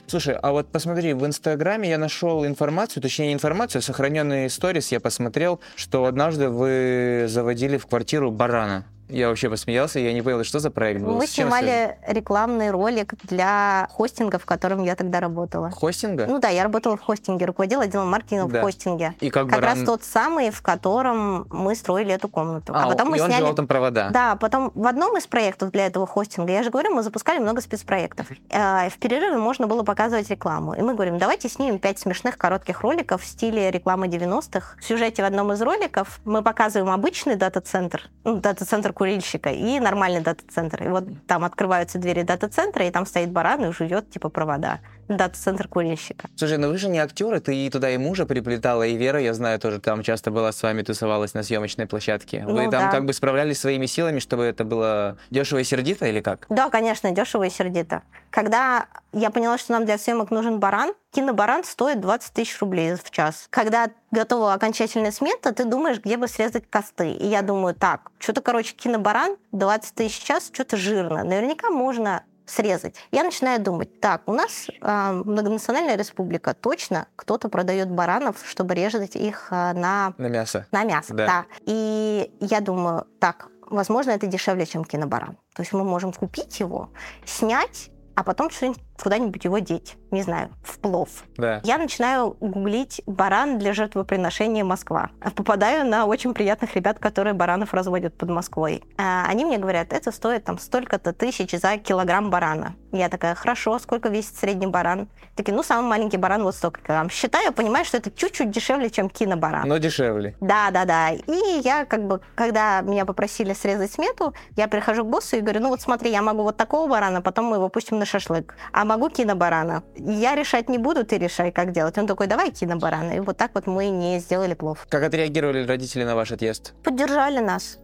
Слушай, 0.08 0.37
а 0.40 0.52
вот 0.52 0.68
посмотри, 0.70 1.14
в 1.14 1.26
Инстаграме 1.26 1.88
я 1.88 1.99
нашел 1.99 2.46
информацию, 2.46 3.02
точнее 3.02 3.28
не 3.28 3.35
информацию, 3.35 3.80
а 3.80 3.82
сохраненные 3.82 4.49
сторис 4.50 4.92
я 4.92 5.00
посмотрел, 5.00 5.61
что 5.75 6.04
однажды 6.04 6.49
вы 6.49 7.25
заводили 7.28 7.76
в 7.76 7.87
квартиру 7.87 8.30
барана. 8.30 8.85
Я 9.08 9.28
вообще 9.28 9.48
посмеялся, 9.48 10.00
я 10.00 10.12
не 10.12 10.22
понял, 10.22 10.42
что 10.42 10.58
за 10.58 10.70
проект 10.70 11.00
был. 11.00 11.14
Мы 11.16 11.26
снимали 11.26 11.96
рекламный 12.06 12.70
ролик 12.70 13.14
для 13.25 13.88
хостинга, 13.92 14.38
в 14.38 14.46
котором 14.46 14.82
я 14.82 14.96
тогда 14.96 15.20
работала. 15.20 15.70
Хостинга? 15.70 16.26
Ну 16.26 16.40
да, 16.40 16.48
я 16.48 16.64
работала 16.64 16.96
в 16.96 17.00
хостинге, 17.00 17.46
руководила 17.46 17.84
отделом 17.84 18.10
маркетинга 18.10 18.52
да. 18.52 18.60
в 18.60 18.62
хостинге. 18.62 19.14
И 19.20 19.30
как, 19.30 19.48
как 19.48 19.60
баран... 19.60 19.78
раз 19.78 19.86
тот 19.86 20.02
самый, 20.02 20.50
в 20.50 20.60
котором 20.60 21.46
мы 21.50 21.75
строили 21.76 22.12
эту 22.12 22.28
комнату. 22.28 22.72
А, 22.75 22.84
а 22.84 22.88
потом 22.88 23.10
мы 23.10 23.18
и 23.18 23.20
сняли... 23.20 23.44
он 23.44 23.54
там 23.54 23.66
провода. 23.66 24.10
Да, 24.10 24.36
потом 24.36 24.72
в 24.75 24.86
одном 24.86 25.16
из 25.16 25.26
проектов 25.26 25.70
для 25.70 25.86
этого 25.86 26.06
хостинга, 26.06 26.52
я 26.52 26.62
же 26.62 26.70
говорю, 26.70 26.92
мы 26.92 27.02
запускали 27.02 27.38
много 27.38 27.60
спецпроектов. 27.60 28.26
Э, 28.50 28.88
в 28.88 28.98
перерыве 28.98 29.38
можно 29.38 29.66
было 29.68 29.82
показывать 29.84 30.28
рекламу. 30.30 30.75
И 30.75 30.82
мы 30.82 30.94
говорим, 30.94 31.18
давайте 31.18 31.48
снимем 31.48 31.78
пять 31.78 31.98
смешных 32.00 32.36
коротких 32.36 32.80
роликов 32.80 33.22
в 33.22 33.26
стиле 33.26 33.70
рекламы 33.70 34.08
90-х. 34.08 34.76
В 34.80 34.84
сюжете 34.84 35.22
в 35.22 35.26
одном 35.26 35.52
из 35.52 35.62
роликов 35.62 36.20
мы 36.25 36.42
показываем 36.42 36.92
обычный 36.92 37.36
дата-центр, 37.36 38.10
ну, 38.25 38.36
дата-центр 38.36 38.92
курильщика 38.96 39.50
и 39.50 39.78
нормальный 39.78 40.22
дата-центр. 40.22 40.82
И 40.82 40.88
вот 40.88 41.04
там 41.26 41.44
открываются 41.44 41.98
двери 41.98 42.22
дата-центра, 42.22 42.86
и 42.86 42.90
там 42.90 43.04
стоит 43.04 43.30
баран 43.30 43.62
и 43.66 43.72
жует 43.72 44.08
типа 44.10 44.30
провода. 44.30 44.80
Дата-центр 45.08 45.68
курильщика. 45.68 46.28
Слушай, 46.36 46.58
ну 46.58 46.68
вы 46.68 46.78
же 46.78 46.88
не 46.88 46.98
актеры, 46.98 47.40
ты 47.40 47.54
и 47.54 47.70
туда 47.70 47.90
и 47.90 47.96
мужа 47.98 48.26
приплетала, 48.26 48.82
и 48.84 48.96
Вера, 48.96 49.20
я 49.20 49.34
знаю, 49.34 49.58
тоже 49.60 49.80
там 49.80 50.02
часто 50.02 50.30
была 50.30 50.52
с 50.52 50.62
вами, 50.62 50.82
тусовалась 50.82 51.34
на 51.34 51.42
съемочной 51.42 51.86
площадке. 51.86 52.44
Вы 52.44 52.64
ну, 52.64 52.70
там 52.70 52.84
да. 52.86 52.90
как 52.90 53.04
бы 53.04 53.12
справлялись 53.12 53.58
своими 53.60 53.86
силами, 53.86 54.18
чтобы 54.18 54.44
это 54.44 54.64
было 54.64 55.16
дешево 55.30 55.58
и 55.58 55.64
сердито 55.64 56.06
или 56.06 56.20
как? 56.20 56.46
Да, 56.48 56.70
конечно, 56.70 57.10
дешево 57.12 57.44
и 57.44 57.50
сердито. 57.50 58.02
Когда 58.30 58.86
я 59.12 59.30
поняла, 59.30 59.56
что 59.58 59.72
нам 59.72 59.84
для 59.84 59.96
съемок 59.96 60.30
нужен 60.30 60.60
баран, 60.60 60.92
кинобаран 61.12 61.64
стоит 61.64 62.00
20 62.00 62.32
тысяч 62.32 62.60
рублей 62.60 62.94
в 62.94 63.10
час. 63.10 63.46
Когда 63.50 63.90
готова 64.10 64.52
окончательная 64.52 65.10
смета, 65.10 65.52
ты 65.52 65.64
думаешь, 65.64 65.98
где 65.98 66.16
бы 66.16 66.28
срезать 66.28 66.64
косты. 66.68 67.12
И 67.12 67.26
я 67.26 67.42
думаю, 67.42 67.75
так, 67.75 68.10
что-то, 68.18 68.42
короче, 68.42 68.75
кинобаран 68.75 69.36
20 69.52 69.94
тысяч 69.94 70.20
в 70.20 70.26
час, 70.26 70.50
что-то 70.52 70.76
жирно. 70.76 71.25
Наверняка 71.25 71.70
можно 71.70 72.25
срезать. 72.46 72.96
Я 73.10 73.24
начинаю 73.24 73.60
думать, 73.60 74.00
так, 74.00 74.22
у 74.26 74.32
нас 74.32 74.68
э, 74.68 75.22
многонациональная 75.24 75.96
республика, 75.96 76.54
точно 76.54 77.08
кто-то 77.16 77.48
продает 77.48 77.90
баранов, 77.90 78.36
чтобы 78.46 78.74
резать 78.74 79.16
их 79.16 79.48
э, 79.50 79.72
на... 79.72 80.14
На 80.16 80.28
мясо. 80.28 80.66
На 80.72 80.84
мясо, 80.84 81.14
да. 81.14 81.26
да. 81.26 81.46
И 81.66 82.32
я 82.40 82.60
думаю, 82.60 83.06
так, 83.20 83.48
возможно, 83.68 84.12
это 84.12 84.26
дешевле, 84.26 84.66
чем 84.66 84.84
кинобаран. 84.84 85.36
То 85.54 85.62
есть 85.62 85.72
мы 85.72 85.84
можем 85.84 86.12
купить 86.12 86.60
его, 86.60 86.90
снять, 87.24 87.90
а 88.14 88.22
потом 88.22 88.50
что-нибудь 88.50 88.80
куда-нибудь 89.02 89.44
его 89.44 89.58
деть, 89.58 89.96
не 90.10 90.22
знаю, 90.22 90.50
в 90.62 90.78
плов. 90.78 91.08
Да. 91.36 91.60
Я 91.64 91.78
начинаю 91.78 92.36
гуглить 92.40 93.02
баран 93.06 93.58
для 93.58 93.72
жертвоприношения 93.72 94.64
Москва. 94.64 95.10
Попадаю 95.34 95.86
на 95.86 96.06
очень 96.06 96.34
приятных 96.34 96.74
ребят, 96.74 96.98
которые 96.98 97.34
баранов 97.34 97.74
разводят 97.74 98.16
под 98.16 98.30
Москвой. 98.30 98.82
А 98.98 99.26
они 99.28 99.44
мне 99.44 99.58
говорят, 99.58 99.92
это 99.92 100.12
стоит 100.12 100.44
там 100.44 100.58
столько-то 100.58 101.12
тысяч 101.12 101.52
за 101.52 101.78
килограмм 101.78 102.30
барана. 102.30 102.74
Я 102.92 103.08
такая, 103.08 103.34
хорошо, 103.34 103.78
сколько 103.78 104.08
весит 104.08 104.36
средний 104.36 104.66
баран? 104.66 105.08
Такие, 105.34 105.54
ну, 105.54 105.62
самый 105.62 105.88
маленький 105.88 106.16
баран 106.16 106.42
вот 106.42 106.54
столько 106.54 106.80
килограмм. 106.80 107.10
Считаю, 107.10 107.52
понимаю, 107.52 107.84
что 107.84 107.98
это 107.98 108.10
чуть-чуть 108.10 108.50
дешевле, 108.50 108.88
чем 108.90 109.10
кинобаран. 109.10 109.68
Но 109.68 109.76
дешевле. 109.78 110.36
Да, 110.40 110.70
да, 110.70 110.84
да. 110.84 111.10
И 111.10 111.60
я 111.62 111.84
как 111.84 112.06
бы, 112.06 112.20
когда 112.34 112.80
меня 112.80 113.04
попросили 113.04 113.52
срезать 113.52 113.92
смету, 113.92 114.34
я 114.56 114.68
прихожу 114.68 115.04
к 115.04 115.08
боссу 115.08 115.36
и 115.36 115.40
говорю, 115.40 115.60
ну 115.60 115.68
вот 115.68 115.82
смотри, 115.82 116.10
я 116.10 116.23
могу 116.23 116.42
вот 116.42 116.56
такого 116.56 116.88
барана, 116.88 117.21
потом 117.21 117.47
мы 117.47 117.56
его 117.56 117.68
пустим 117.68 117.99
на 117.99 118.06
шашлык. 118.06 118.54
А 118.73 118.85
могу 118.86 119.10
кинобарана. 119.10 119.82
Я 119.96 120.34
решать 120.34 120.68
не 120.68 120.78
буду, 120.78 121.04
ты 121.04 121.18
решай, 121.18 121.52
как 121.52 121.72
делать. 121.72 121.99
Он 121.99 122.06
такой, 122.06 122.26
давай 122.26 122.50
кинобарана. 122.50 123.12
И 123.12 123.20
вот 123.20 123.36
так 123.36 123.50
вот 123.54 123.66
мы 123.66 123.88
не 123.88 124.18
сделали 124.20 124.54
плов. 124.54 124.86
Как 124.88 125.02
отреагировали 125.02 125.66
родители 125.66 126.04
на 126.04 126.14
ваш 126.14 126.32
отъезд? 126.32 126.75
Поддержали 126.82 127.40
нас. 127.40 127.78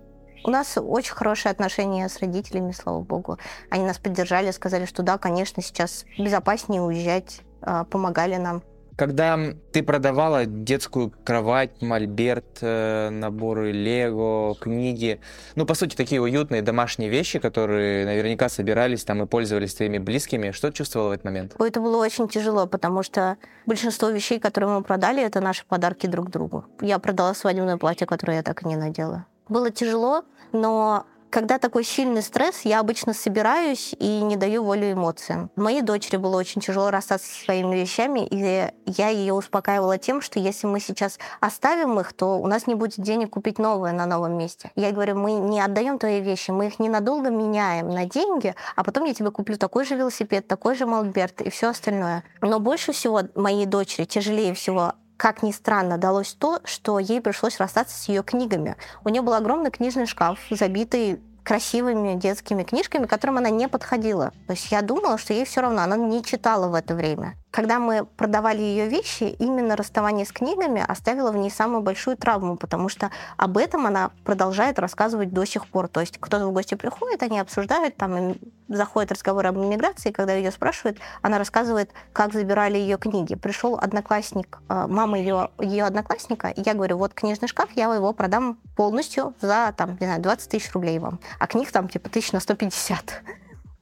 У 0.44 0.50
нас 0.50 0.76
очень 0.76 1.14
хорошие 1.14 1.52
отношения 1.52 2.08
с 2.08 2.18
родителями, 2.18 2.72
слава 2.72 3.00
богу. 3.00 3.38
Они 3.70 3.84
нас 3.84 3.98
поддержали, 3.98 4.50
сказали, 4.50 4.86
что 4.86 5.02
да, 5.02 5.16
конечно, 5.18 5.62
сейчас 5.62 6.04
безопаснее 6.18 6.82
уезжать, 6.82 7.42
а, 7.60 7.84
помогали 7.84 8.36
нам. 8.36 8.62
Когда 9.02 9.36
ты 9.72 9.82
продавала 9.82 10.46
детскую 10.46 11.12
кровать, 11.24 11.82
мольберт, 11.82 12.58
э, 12.60 13.08
наборы 13.10 13.72
Лего, 13.72 14.54
книги, 14.54 15.18
ну, 15.56 15.66
по 15.66 15.74
сути, 15.74 15.96
такие 15.96 16.22
уютные 16.22 16.62
домашние 16.62 17.10
вещи, 17.10 17.40
которые 17.40 18.06
наверняка 18.06 18.48
собирались 18.48 19.02
там 19.02 19.20
и 19.20 19.26
пользовались 19.26 19.74
твоими 19.74 19.98
близкими, 19.98 20.52
что 20.52 20.70
чувствовала 20.70 21.08
в 21.08 21.12
этот 21.14 21.24
момент? 21.24 21.56
Это 21.58 21.80
было 21.80 21.96
очень 21.96 22.28
тяжело, 22.28 22.68
потому 22.68 23.02
что 23.02 23.38
большинство 23.66 24.08
вещей, 24.08 24.38
которые 24.38 24.70
мы 24.70 24.84
продали, 24.84 25.20
это 25.20 25.40
наши 25.40 25.66
подарки 25.66 26.06
друг 26.06 26.30
другу. 26.30 26.64
Я 26.80 27.00
продала 27.00 27.34
свадебное 27.34 27.78
платье, 27.78 28.06
которое 28.06 28.36
я 28.36 28.42
так 28.44 28.62
и 28.62 28.68
не 28.68 28.76
надела. 28.76 29.26
Было 29.48 29.72
тяжело, 29.72 30.22
но 30.52 31.06
когда 31.32 31.58
такой 31.58 31.82
сильный 31.82 32.22
стресс, 32.22 32.60
я 32.64 32.78
обычно 32.78 33.14
собираюсь 33.14 33.94
и 33.98 34.20
не 34.20 34.36
даю 34.36 34.62
волю 34.62 34.92
эмоциям. 34.92 35.50
Моей 35.56 35.80
дочери 35.80 36.18
было 36.18 36.36
очень 36.36 36.60
тяжело 36.60 36.90
расстаться 36.90 37.26
со 37.26 37.44
своими 37.44 37.74
вещами, 37.74 38.26
и 38.30 38.70
я 38.84 39.08
ее 39.08 39.32
успокаивала 39.32 39.96
тем, 39.96 40.20
что 40.20 40.38
если 40.38 40.66
мы 40.66 40.78
сейчас 40.78 41.18
оставим 41.40 41.98
их, 41.98 42.12
то 42.12 42.38
у 42.38 42.46
нас 42.46 42.66
не 42.66 42.74
будет 42.74 43.00
денег 43.00 43.30
купить 43.30 43.58
новое 43.58 43.92
на 43.92 44.04
новом 44.04 44.36
месте. 44.36 44.70
Я 44.76 44.92
говорю, 44.92 45.16
мы 45.16 45.32
не 45.32 45.60
отдаем 45.60 45.98
твои 45.98 46.20
вещи, 46.20 46.50
мы 46.50 46.66
их 46.66 46.78
ненадолго 46.78 47.30
меняем 47.30 47.88
на 47.88 48.04
деньги, 48.04 48.54
а 48.76 48.84
потом 48.84 49.04
я 49.04 49.14
тебе 49.14 49.30
куплю 49.30 49.56
такой 49.56 49.86
же 49.86 49.94
велосипед, 49.94 50.46
такой 50.46 50.74
же 50.74 50.84
молберт 50.84 51.40
и 51.40 51.48
все 51.48 51.70
остальное. 51.70 52.24
Но 52.42 52.60
больше 52.60 52.92
всего 52.92 53.22
моей 53.34 53.64
дочери 53.64 54.04
тяжелее 54.04 54.52
всего 54.52 54.92
как 55.22 55.44
ни 55.44 55.52
странно, 55.52 55.98
далось 55.98 56.32
то, 56.32 56.58
что 56.64 56.98
ей 56.98 57.20
пришлось 57.20 57.60
расстаться 57.60 57.96
с 57.96 58.08
ее 58.08 58.24
книгами. 58.24 58.74
У 59.04 59.08
нее 59.08 59.22
был 59.22 59.34
огромный 59.34 59.70
книжный 59.70 60.06
шкаф, 60.06 60.40
забитый 60.50 61.20
красивыми 61.44 62.18
детскими 62.18 62.64
книжками, 62.64 63.06
которым 63.06 63.38
она 63.38 63.48
не 63.48 63.68
подходила. 63.68 64.32
То 64.48 64.54
есть 64.54 64.72
я 64.72 64.82
думала, 64.82 65.18
что 65.18 65.32
ей 65.32 65.44
все 65.44 65.60
равно, 65.60 65.82
она 65.82 65.96
не 65.96 66.24
читала 66.24 66.66
в 66.66 66.74
это 66.74 66.96
время. 66.96 67.36
Когда 67.52 67.78
мы 67.78 68.06
продавали 68.06 68.62
ее 68.62 68.88
вещи, 68.88 69.24
именно 69.38 69.76
расставание 69.76 70.24
с 70.24 70.32
книгами 70.32 70.82
оставило 70.88 71.30
в 71.30 71.36
ней 71.36 71.50
самую 71.50 71.82
большую 71.82 72.16
травму, 72.16 72.56
потому 72.56 72.88
что 72.88 73.10
об 73.36 73.58
этом 73.58 73.86
она 73.86 74.10
продолжает 74.24 74.78
рассказывать 74.78 75.34
до 75.34 75.44
сих 75.44 75.66
пор. 75.66 75.88
То 75.88 76.00
есть 76.00 76.16
кто-то 76.18 76.46
в 76.46 76.52
гости 76.52 76.76
приходит, 76.76 77.22
они 77.22 77.38
обсуждают, 77.38 77.94
там 77.98 78.36
заходит 78.68 79.12
разговор 79.12 79.46
об 79.46 79.58
иммиграции, 79.58 80.12
когда 80.12 80.32
ее 80.32 80.50
спрашивают, 80.50 80.98
она 81.20 81.36
рассказывает, 81.36 81.90
как 82.14 82.32
забирали 82.32 82.78
ее 82.78 82.96
книги. 82.96 83.34
Пришел 83.34 83.76
одноклассник, 83.76 84.58
э, 84.70 84.86
мама 84.88 85.18
ее, 85.18 85.50
ее 85.58 85.84
одноклассника, 85.84 86.48
и 86.48 86.62
я 86.64 86.72
говорю, 86.72 86.96
вот 86.96 87.12
книжный 87.12 87.48
шкаф, 87.48 87.68
я 87.74 87.94
его 87.94 88.14
продам 88.14 88.56
полностью 88.76 89.34
за, 89.42 89.74
там, 89.76 89.98
не 90.00 90.06
знаю, 90.06 90.22
20 90.22 90.48
тысяч 90.48 90.72
рублей 90.72 90.98
вам. 90.98 91.20
А 91.38 91.46
книг 91.46 91.70
там, 91.70 91.90
типа, 91.90 92.08
тысяч 92.08 92.32
на 92.32 92.40
150. 92.40 93.22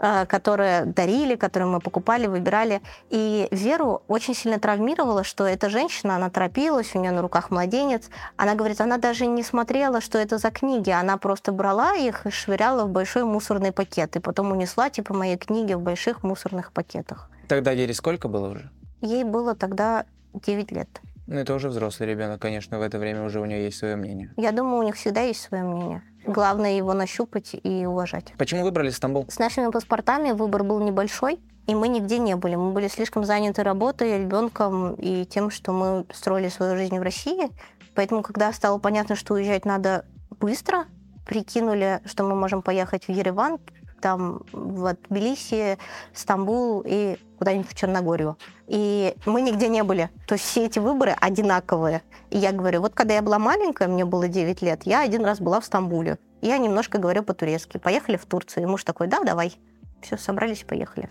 Э, 0.02 0.24
которые 0.24 0.86
дарили, 0.86 1.36
которые 1.36 1.68
мы 1.68 1.78
покупали, 1.78 2.26
выбирали. 2.26 2.80
И 3.10 3.48
Веру 3.50 4.02
очень 4.08 4.34
сильно 4.34 4.58
травмировало, 4.58 5.24
что 5.24 5.44
эта 5.44 5.68
женщина, 5.68 6.16
она 6.16 6.30
торопилась, 6.30 6.94
у 6.94 6.98
нее 6.98 7.10
на 7.10 7.20
руках 7.20 7.50
младенец. 7.50 8.08
Она 8.36 8.54
говорит, 8.54 8.80
она 8.80 8.96
даже 8.96 9.26
не 9.26 9.42
смотрела, 9.42 10.00
что 10.00 10.16
это 10.16 10.38
за 10.38 10.50
книги, 10.50 10.88
она 10.88 11.18
просто 11.18 11.52
брала 11.52 11.94
их 11.96 12.24
и 12.24 12.30
швыряла 12.30 12.86
в 12.86 12.88
большой 12.88 13.24
мусорный 13.24 13.72
пакет, 13.72 14.16
и 14.16 14.20
потом 14.20 14.52
унесла, 14.52 14.88
типа, 14.88 15.12
мои 15.12 15.36
книги 15.36 15.74
в 15.74 15.82
больших 15.82 16.22
мусорных 16.22 16.72
пакетах. 16.72 17.28
Тогда 17.46 17.74
Вере 17.74 17.92
сколько 17.92 18.28
было 18.28 18.48
уже? 18.48 18.70
Ей 19.02 19.24
было 19.24 19.54
тогда 19.54 20.06
9 20.32 20.72
лет. 20.72 20.88
Ну, 21.26 21.36
это 21.36 21.54
уже 21.54 21.68
взрослый 21.68 22.08
ребенок, 22.08 22.40
конечно, 22.40 22.78
в 22.78 22.82
это 22.82 22.98
время 22.98 23.22
уже 23.22 23.38
у 23.38 23.44
него 23.44 23.60
есть 23.60 23.76
свое 23.76 23.96
мнение. 23.96 24.32
Я 24.38 24.52
думаю, 24.52 24.78
у 24.78 24.82
них 24.82 24.94
всегда 24.94 25.20
есть 25.20 25.42
свое 25.42 25.62
мнение. 25.62 26.02
Главное 26.26 26.76
его 26.76 26.92
нащупать 26.94 27.56
и 27.62 27.86
уважать. 27.86 28.32
Почему 28.36 28.62
выбрали 28.62 28.90
Стамбул? 28.90 29.26
С 29.28 29.38
нашими 29.38 29.70
паспортами 29.70 30.32
выбор 30.32 30.64
был 30.64 30.80
небольшой, 30.80 31.40
и 31.66 31.74
мы 31.74 31.88
нигде 31.88 32.18
не 32.18 32.36
были. 32.36 32.56
Мы 32.56 32.72
были 32.72 32.88
слишком 32.88 33.24
заняты 33.24 33.62
работой, 33.62 34.18
ребенком 34.18 34.94
и 34.94 35.24
тем, 35.24 35.50
что 35.50 35.72
мы 35.72 36.04
строили 36.12 36.48
свою 36.48 36.76
жизнь 36.76 36.98
в 36.98 37.02
России. 37.02 37.48
Поэтому, 37.94 38.22
когда 38.22 38.52
стало 38.52 38.78
понятно, 38.78 39.16
что 39.16 39.34
уезжать 39.34 39.64
надо 39.64 40.04
быстро, 40.40 40.86
прикинули, 41.26 42.00
что 42.04 42.24
мы 42.24 42.34
можем 42.34 42.62
поехать 42.62 43.04
в 43.06 43.10
Ереван, 43.10 43.58
там 44.00 44.42
в 44.52 44.96
Тбилиси, 45.08 45.78
Стамбул 46.12 46.82
и 46.84 47.16
куда-нибудь 47.38 47.68
в 47.68 47.74
Черногорию. 47.74 48.36
И 48.66 49.14
мы 49.26 49.42
нигде 49.42 49.68
не 49.68 49.82
были. 49.82 50.10
То 50.26 50.34
есть 50.34 50.44
все 50.44 50.66
эти 50.66 50.78
выборы 50.78 51.16
одинаковые. 51.20 52.02
И 52.30 52.38
я 52.38 52.52
говорю, 52.52 52.80
вот 52.80 52.94
когда 52.94 53.14
я 53.14 53.22
была 53.22 53.38
маленькая, 53.38 53.88
мне 53.88 54.04
было 54.04 54.28
9 54.28 54.62
лет, 54.62 54.82
я 54.84 55.02
один 55.02 55.24
раз 55.24 55.40
была 55.40 55.60
в 55.60 55.64
Стамбуле. 55.64 56.18
Я 56.40 56.58
немножко 56.58 56.98
говорю 56.98 57.22
по-турецки. 57.22 57.78
Поехали 57.78 58.16
в 58.16 58.26
Турцию. 58.26 58.64
И 58.64 58.66
муж 58.66 58.84
такой, 58.84 59.08
да, 59.08 59.22
давай. 59.22 59.56
Все, 60.00 60.16
собрались 60.16 60.64
поехали. 60.64 61.10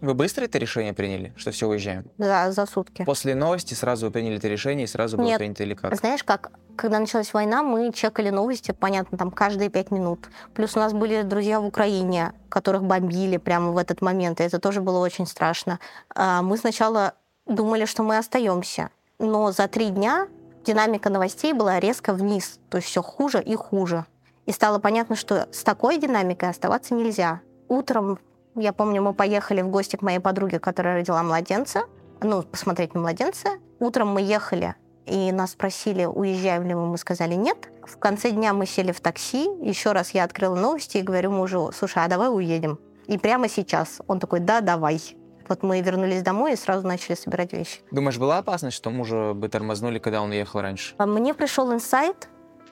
Вы 0.00 0.14
быстро 0.14 0.44
это 0.44 0.58
решение 0.58 0.92
приняли, 0.92 1.32
что 1.36 1.50
все, 1.50 1.66
уезжаем? 1.66 2.04
Да, 2.18 2.52
за 2.52 2.66
сутки. 2.66 3.04
После 3.04 3.34
новости 3.34 3.74
сразу 3.74 4.06
вы 4.06 4.12
приняли 4.12 4.36
это 4.36 4.48
решение 4.48 4.84
и 4.84 4.86
сразу 4.86 5.16
было 5.16 5.36
принято 5.36 5.62
или 5.62 5.74
как? 5.74 5.94
Знаешь, 5.96 6.22
как, 6.22 6.52
когда 6.76 6.98
началась 6.98 7.32
война, 7.32 7.62
мы 7.62 7.92
чекали 7.92 8.28
новости, 8.30 8.72
понятно, 8.72 9.16
там 9.16 9.30
каждые 9.30 9.70
пять 9.70 9.90
минут. 9.90 10.28
Плюс 10.54 10.76
у 10.76 10.80
нас 10.80 10.92
были 10.92 11.22
друзья 11.22 11.60
в 11.60 11.66
Украине, 11.66 12.34
которых 12.50 12.84
бомбили 12.84 13.38
прямо 13.38 13.72
в 13.72 13.78
этот 13.78 14.02
момент, 14.02 14.40
и 14.40 14.44
это 14.44 14.58
тоже 14.58 14.82
было 14.82 14.98
очень 14.98 15.26
страшно. 15.26 15.80
А, 16.14 16.42
Мы 16.42 16.58
сначала 16.58 17.14
думали, 17.46 17.86
что 17.86 18.02
мы 18.02 18.18
остаемся, 18.18 18.90
но 19.18 19.50
за 19.52 19.66
три 19.66 19.88
дня 19.88 20.28
динамика 20.64 21.08
новостей 21.08 21.52
была 21.52 21.80
резко 21.80 22.12
вниз, 22.12 22.58
то 22.68 22.76
есть 22.78 22.88
все 22.88 23.02
хуже 23.02 23.42
и 23.42 23.54
хуже. 23.54 24.04
И 24.44 24.52
стало 24.52 24.78
понятно, 24.78 25.16
что 25.16 25.48
с 25.52 25.62
такой 25.64 25.98
динамикой 25.98 26.50
оставаться 26.50 26.94
нельзя. 26.94 27.40
Утром, 27.68 28.18
я 28.56 28.72
помню, 28.72 29.02
мы 29.02 29.14
поехали 29.14 29.62
в 29.62 29.68
гости 29.68 29.96
к 29.96 30.02
моей 30.02 30.18
подруге, 30.18 30.58
которая 30.58 30.96
родила 30.96 31.22
младенца, 31.22 31.84
ну, 32.20 32.42
посмотреть 32.42 32.94
на 32.94 33.00
младенца. 33.00 33.50
Утром 33.78 34.08
мы 34.08 34.22
ехали, 34.22 34.74
и 35.06 35.30
нас 35.32 35.52
спросили, 35.52 36.04
уезжаем 36.04 36.66
ли 36.66 36.74
мы, 36.74 36.86
мы 36.86 36.98
сказали 36.98 37.34
нет. 37.34 37.70
В 37.84 37.96
конце 37.98 38.30
дня 38.30 38.52
мы 38.52 38.66
сели 38.66 38.92
в 38.92 39.00
такси, 39.00 39.44
еще 39.60 39.92
раз 39.92 40.10
я 40.10 40.24
открыла 40.24 40.56
новости 40.56 40.98
и 40.98 41.02
говорю 41.02 41.30
мужу, 41.30 41.70
слушай, 41.76 42.04
а 42.04 42.08
давай 42.08 42.28
уедем. 42.28 42.78
И 43.06 43.18
прямо 43.18 43.48
сейчас. 43.48 44.00
Он 44.08 44.18
такой, 44.18 44.40
да, 44.40 44.60
давай. 44.60 45.00
Вот 45.48 45.62
мы 45.62 45.80
вернулись 45.80 46.22
домой 46.22 46.54
и 46.54 46.56
сразу 46.56 46.84
начали 46.86 47.14
собирать 47.14 47.52
вещи. 47.52 47.78
Думаешь, 47.92 48.18
была 48.18 48.38
опасность, 48.38 48.76
что 48.76 48.90
мужа 48.90 49.32
бы 49.32 49.48
тормознули, 49.48 50.00
когда 50.00 50.22
он 50.22 50.30
уехал 50.30 50.60
раньше? 50.60 50.94
Мне 50.98 51.34
пришел 51.34 51.72
инсайт 51.72 52.28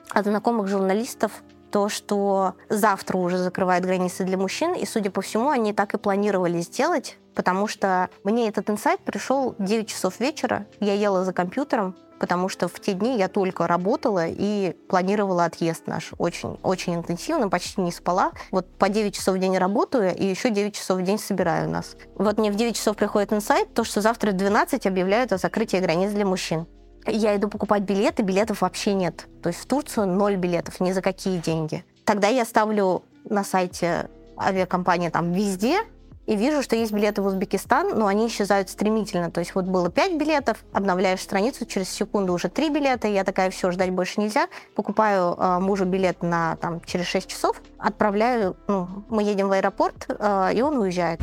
от 0.09 0.25
знакомых 0.25 0.67
журналистов, 0.67 1.31
то, 1.71 1.89
что 1.89 2.53
завтра 2.69 3.17
уже 3.17 3.37
закрывают 3.37 3.85
границы 3.85 4.23
для 4.23 4.37
мужчин, 4.37 4.73
и, 4.73 4.85
судя 4.85 5.11
по 5.11 5.21
всему, 5.21 5.49
они 5.49 5.73
так 5.73 5.93
и 5.93 5.97
планировали 5.97 6.59
сделать, 6.61 7.17
потому 7.33 7.67
что 7.67 8.09
мне 8.23 8.47
этот 8.47 8.69
инсайт 8.69 9.01
пришел 9.01 9.55
9 9.59 9.87
часов 9.87 10.19
вечера, 10.19 10.65
я 10.79 10.93
ела 10.93 11.23
за 11.23 11.33
компьютером, 11.33 11.95
потому 12.19 12.49
что 12.49 12.67
в 12.67 12.79
те 12.79 12.93
дни 12.93 13.17
я 13.17 13.27
только 13.27 13.67
работала 13.67 14.25
и 14.27 14.75
планировала 14.87 15.45
отъезд 15.45 15.87
наш 15.87 16.11
очень, 16.17 16.59
очень 16.63 16.95
интенсивно, 16.95 17.49
почти 17.49 17.81
не 17.81 17.91
спала. 17.91 18.31
Вот 18.51 18.67
по 18.77 18.89
9 18.89 19.13
часов 19.15 19.35
в 19.35 19.39
день 19.39 19.57
работаю, 19.57 20.15
и 20.15 20.25
еще 20.25 20.49
9 20.49 20.75
часов 20.75 20.99
в 20.99 21.03
день 21.03 21.19
собираю 21.19 21.69
нас. 21.69 21.95
Вот 22.15 22.37
мне 22.37 22.51
в 22.51 22.55
9 22.55 22.75
часов 22.75 22.95
приходит 22.95 23.33
инсайт, 23.33 23.73
то, 23.73 23.83
что 23.83 24.01
завтра 24.01 24.31
в 24.31 24.35
12 24.35 24.87
объявляют 24.87 25.33
о 25.33 25.37
закрытии 25.37 25.77
границ 25.77 26.11
для 26.11 26.25
мужчин. 26.25 26.67
Я 27.07 27.35
иду 27.35 27.47
покупать 27.47 27.83
билеты, 27.83 28.23
билетов 28.23 28.61
вообще 28.61 28.93
нет. 28.93 29.27
То 29.41 29.49
есть 29.49 29.59
в 29.59 29.65
Турцию 29.65 30.07
ноль 30.07 30.35
билетов, 30.35 30.79
ни 30.79 30.91
за 30.91 31.01
какие 31.01 31.37
деньги. 31.37 31.83
Тогда 32.03 32.27
я 32.27 32.45
ставлю 32.45 33.03
на 33.23 33.43
сайте 33.43 34.09
авиакомпании 34.37 35.09
там 35.09 35.31
везде, 35.31 35.81
и 36.25 36.35
вижу, 36.35 36.63
что 36.63 36.75
есть 36.75 36.91
билеты 36.91 37.21
в 37.21 37.27
Узбекистан, 37.27 37.97
но 37.97 38.07
они 38.07 38.27
исчезают 38.27 38.69
стремительно. 38.69 39.29
То 39.29 39.39
есть 39.39 39.53
вот 39.53 39.65
было 39.65 39.91
5 39.91 40.17
билетов, 40.17 40.65
обновляешь 40.73 41.21
страницу, 41.21 41.65
через 41.65 41.89
секунду 41.89 42.33
уже 42.33 42.49
3 42.49 42.69
билета, 42.69 43.07
я 43.07 43.23
такая, 43.23 43.49
все, 43.51 43.71
ждать 43.71 43.91
больше 43.91 44.19
нельзя. 44.19 44.47
Покупаю 44.75 45.35
э, 45.37 45.59
мужу 45.59 45.85
билет 45.85 46.23
на 46.23 46.55
там, 46.57 46.81
через 46.81 47.05
6 47.07 47.27
часов, 47.27 47.61
отправляю, 47.77 48.55
ну, 48.67 48.87
мы 49.09 49.23
едем 49.23 49.49
в 49.49 49.51
аэропорт, 49.51 50.07
э, 50.07 50.51
и 50.55 50.61
он 50.61 50.77
уезжает. 50.77 51.21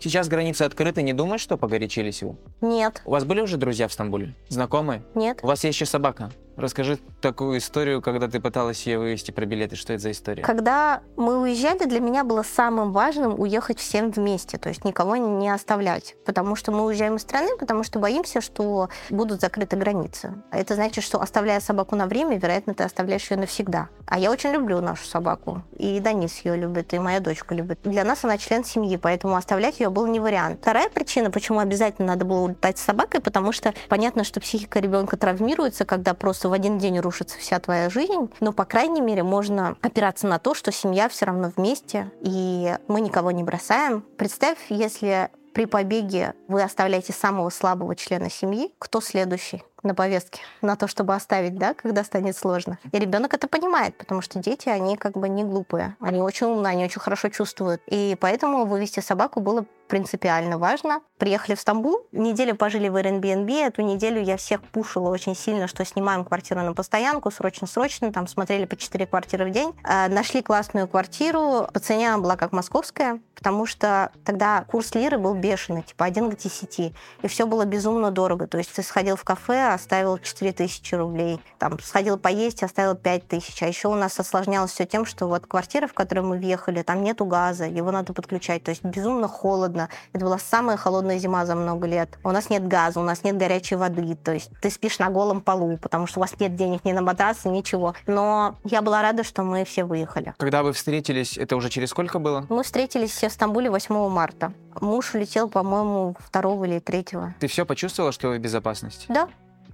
Сейчас 0.00 0.28
границы 0.28 0.62
открыты, 0.62 1.02
не 1.02 1.12
думаешь, 1.12 1.42
что 1.42 1.58
погорячились 1.58 2.22
его? 2.22 2.36
Нет, 2.62 3.02
У 3.04 3.10
вас 3.10 3.24
были 3.24 3.40
уже 3.42 3.58
друзья 3.58 3.86
в 3.86 3.92
Стамбуле? 3.92 4.34
Знакомые? 4.48 5.02
нет. 5.14 5.40
У 5.42 5.46
вас 5.46 5.62
есть 5.64 5.76
еще 5.76 5.84
собака. 5.86 6.30
Расскажи 6.60 6.98
такую 7.22 7.58
историю, 7.58 8.02
когда 8.02 8.28
ты 8.28 8.38
пыталась 8.38 8.86
ее 8.86 8.98
вывести 8.98 9.30
про 9.30 9.46
билеты. 9.46 9.76
Что 9.76 9.94
это 9.94 10.02
за 10.02 10.10
история? 10.10 10.42
Когда 10.42 11.00
мы 11.16 11.40
уезжали, 11.40 11.86
для 11.86 12.00
меня 12.00 12.22
было 12.22 12.42
самым 12.42 12.92
важным 12.92 13.40
уехать 13.40 13.78
всем 13.78 14.10
вместе, 14.10 14.58
то 14.58 14.68
есть 14.68 14.84
никого 14.84 15.16
не 15.16 15.48
оставлять. 15.48 16.16
Потому 16.26 16.56
что 16.56 16.70
мы 16.70 16.84
уезжаем 16.84 17.16
из 17.16 17.22
страны, 17.22 17.56
потому 17.58 17.82
что 17.82 17.98
боимся, 17.98 18.42
что 18.42 18.90
будут 19.08 19.40
закрыты 19.40 19.76
границы. 19.76 20.34
Это 20.52 20.74
значит, 20.74 21.02
что 21.02 21.22
оставляя 21.22 21.60
собаку 21.60 21.96
на 21.96 22.06
время, 22.06 22.36
вероятно, 22.38 22.74
ты 22.74 22.84
оставляешь 22.84 23.30
ее 23.30 23.38
навсегда. 23.38 23.88
А 24.06 24.18
я 24.18 24.30
очень 24.30 24.50
люблю 24.50 24.82
нашу 24.82 25.06
собаку. 25.06 25.62
И 25.78 25.98
Данис 26.00 26.40
ее 26.44 26.56
любит, 26.56 26.92
и 26.92 26.98
моя 26.98 27.20
дочка 27.20 27.54
любит. 27.54 27.78
Для 27.84 28.04
нас 28.04 28.22
она 28.24 28.36
член 28.36 28.64
семьи, 28.64 28.98
поэтому 28.98 29.36
оставлять 29.36 29.80
ее 29.80 29.88
был 29.88 30.06
не 30.06 30.20
вариант. 30.20 30.58
Вторая 30.60 30.90
причина, 30.90 31.30
почему 31.30 31.60
обязательно 31.60 32.08
надо 32.08 32.26
было 32.26 32.40
улетать 32.40 32.76
с 32.76 32.82
собакой, 32.82 33.20
потому 33.22 33.52
что 33.52 33.72
понятно, 33.88 34.24
что 34.24 34.40
психика 34.40 34.80
ребенка 34.80 35.16
травмируется, 35.16 35.86
когда 35.86 36.12
просто 36.12 36.49
в 36.50 36.52
один 36.52 36.78
день 36.78 36.98
рушится 36.98 37.38
вся 37.38 37.58
твоя 37.60 37.88
жизнь, 37.88 38.30
но, 38.40 38.52
по 38.52 38.64
крайней 38.64 39.00
мере, 39.00 39.22
можно 39.22 39.76
опираться 39.80 40.26
на 40.26 40.38
то, 40.38 40.52
что 40.54 40.72
семья 40.72 41.08
все 41.08 41.26
равно 41.26 41.52
вместе, 41.56 42.10
и 42.20 42.76
мы 42.88 43.00
никого 43.00 43.30
не 43.30 43.44
бросаем. 43.44 44.04
Представь, 44.18 44.58
если 44.68 45.30
при 45.54 45.64
побеге 45.64 46.34
вы 46.48 46.62
оставляете 46.62 47.12
самого 47.12 47.50
слабого 47.50 47.96
члена 47.96 48.30
семьи, 48.30 48.72
кто 48.78 49.00
следующий 49.00 49.62
на 49.82 49.94
повестке 49.94 50.40
на 50.62 50.76
то, 50.76 50.88
чтобы 50.88 51.14
оставить, 51.14 51.56
да, 51.56 51.74
когда 51.74 52.04
станет 52.04 52.36
сложно. 52.36 52.78
И 52.92 52.98
ребенок 52.98 53.34
это 53.34 53.48
понимает, 53.48 53.96
потому 53.96 54.20
что 54.22 54.38
дети, 54.38 54.68
они 54.68 54.96
как 54.96 55.16
бы 55.16 55.28
не 55.28 55.44
глупые, 55.44 55.96
они 56.00 56.20
очень 56.20 56.46
умные, 56.46 56.72
они 56.72 56.84
очень 56.84 57.00
хорошо 57.00 57.28
чувствуют. 57.28 57.82
И 57.86 58.16
поэтому 58.20 58.64
вывести 58.66 59.00
собаку 59.00 59.40
было 59.40 59.64
принципиально 59.90 60.56
важно. 60.56 61.00
Приехали 61.18 61.56
в 61.56 61.60
Стамбул, 61.60 62.06
неделю 62.12 62.54
пожили 62.54 62.88
в 62.88 62.96
Airbnb, 62.96 63.66
эту 63.66 63.82
неделю 63.82 64.22
я 64.22 64.36
всех 64.36 64.62
пушила 64.62 65.10
очень 65.10 65.34
сильно, 65.34 65.66
что 65.66 65.84
снимаем 65.84 66.24
квартиру 66.24 66.62
на 66.62 66.72
постоянку, 66.72 67.30
срочно-срочно, 67.30 68.12
там 68.12 68.28
смотрели 68.28 68.64
по 68.64 68.76
4 68.76 69.06
квартиры 69.06 69.46
в 69.46 69.50
день. 69.50 69.74
Э, 69.84 70.08
Нашли 70.08 70.42
классную 70.42 70.86
квартиру, 70.86 71.68
по 71.74 71.80
цене 71.80 72.14
она 72.14 72.22
была 72.22 72.36
как 72.36 72.52
московская, 72.52 73.20
потому 73.34 73.66
что 73.66 74.12
тогда 74.24 74.64
курс 74.68 74.94
лиры 74.94 75.18
был 75.18 75.34
бешеный, 75.34 75.82
типа 75.82 76.04
1 76.04 76.30
к 76.30 76.36
10, 76.36 76.78
и 76.78 77.26
все 77.26 77.46
было 77.46 77.64
безумно 77.64 78.12
дорого. 78.12 78.46
То 78.46 78.58
есть 78.58 78.72
ты 78.72 78.82
сходил 78.82 79.16
в 79.16 79.24
кафе, 79.24 79.69
оставил 79.74 80.18
4000 80.18 80.94
рублей, 80.94 81.40
там 81.58 81.78
сходил 81.80 82.18
поесть, 82.18 82.62
оставил 82.62 82.94
5000, 82.94 83.62
а 83.62 83.66
еще 83.66 83.88
у 83.88 83.94
нас 83.94 84.18
осложнялось 84.18 84.72
все 84.72 84.86
тем, 84.86 85.04
что 85.04 85.26
вот 85.26 85.46
квартира, 85.46 85.86
в 85.86 85.94
которую 85.94 86.26
мы 86.26 86.38
въехали, 86.38 86.82
там 86.82 87.02
нету 87.02 87.24
газа, 87.24 87.66
его 87.66 87.90
надо 87.90 88.12
подключать, 88.12 88.62
то 88.64 88.70
есть 88.70 88.84
безумно 88.84 89.28
холодно. 89.28 89.88
Это 90.12 90.24
была 90.24 90.38
самая 90.38 90.76
холодная 90.76 91.18
зима 91.18 91.46
за 91.46 91.54
много 91.54 91.86
лет. 91.86 92.18
У 92.24 92.30
нас 92.30 92.50
нет 92.50 92.66
газа, 92.66 93.00
у 93.00 93.04
нас 93.04 93.24
нет 93.24 93.36
горячей 93.36 93.76
воды, 93.76 94.16
то 94.16 94.32
есть 94.32 94.50
ты 94.60 94.70
спишь 94.70 94.98
на 94.98 95.10
голом 95.10 95.40
полу, 95.40 95.76
потому 95.76 96.06
что 96.06 96.20
у 96.20 96.22
вас 96.22 96.38
нет 96.40 96.56
денег 96.56 96.84
ни 96.84 96.92
на 96.92 97.02
матрасы, 97.02 97.48
ничего. 97.48 97.94
Но 98.06 98.56
я 98.64 98.82
была 98.82 99.02
рада, 99.02 99.24
что 99.24 99.42
мы 99.42 99.64
все 99.64 99.84
выехали. 99.84 100.34
Когда 100.38 100.62
вы 100.62 100.72
встретились, 100.72 101.38
это 101.38 101.56
уже 101.56 101.68
через 101.68 101.90
сколько 101.90 102.18
было? 102.18 102.46
Мы 102.48 102.62
встретились 102.62 103.10
все 103.10 103.28
в 103.28 103.32
Стамбуле 103.32 103.70
8 103.70 104.08
марта. 104.08 104.52
Муж 104.80 105.14
улетел, 105.14 105.48
по-моему, 105.48 106.16
2 106.32 106.66
или 106.66 106.78
3. 106.78 107.06
Ты 107.40 107.46
все 107.46 107.66
почувствовала, 107.66 108.12
что 108.12 108.28
вы 108.28 108.38
в 108.38 108.40
безопасности? 108.40 109.06
Да, 109.08 109.28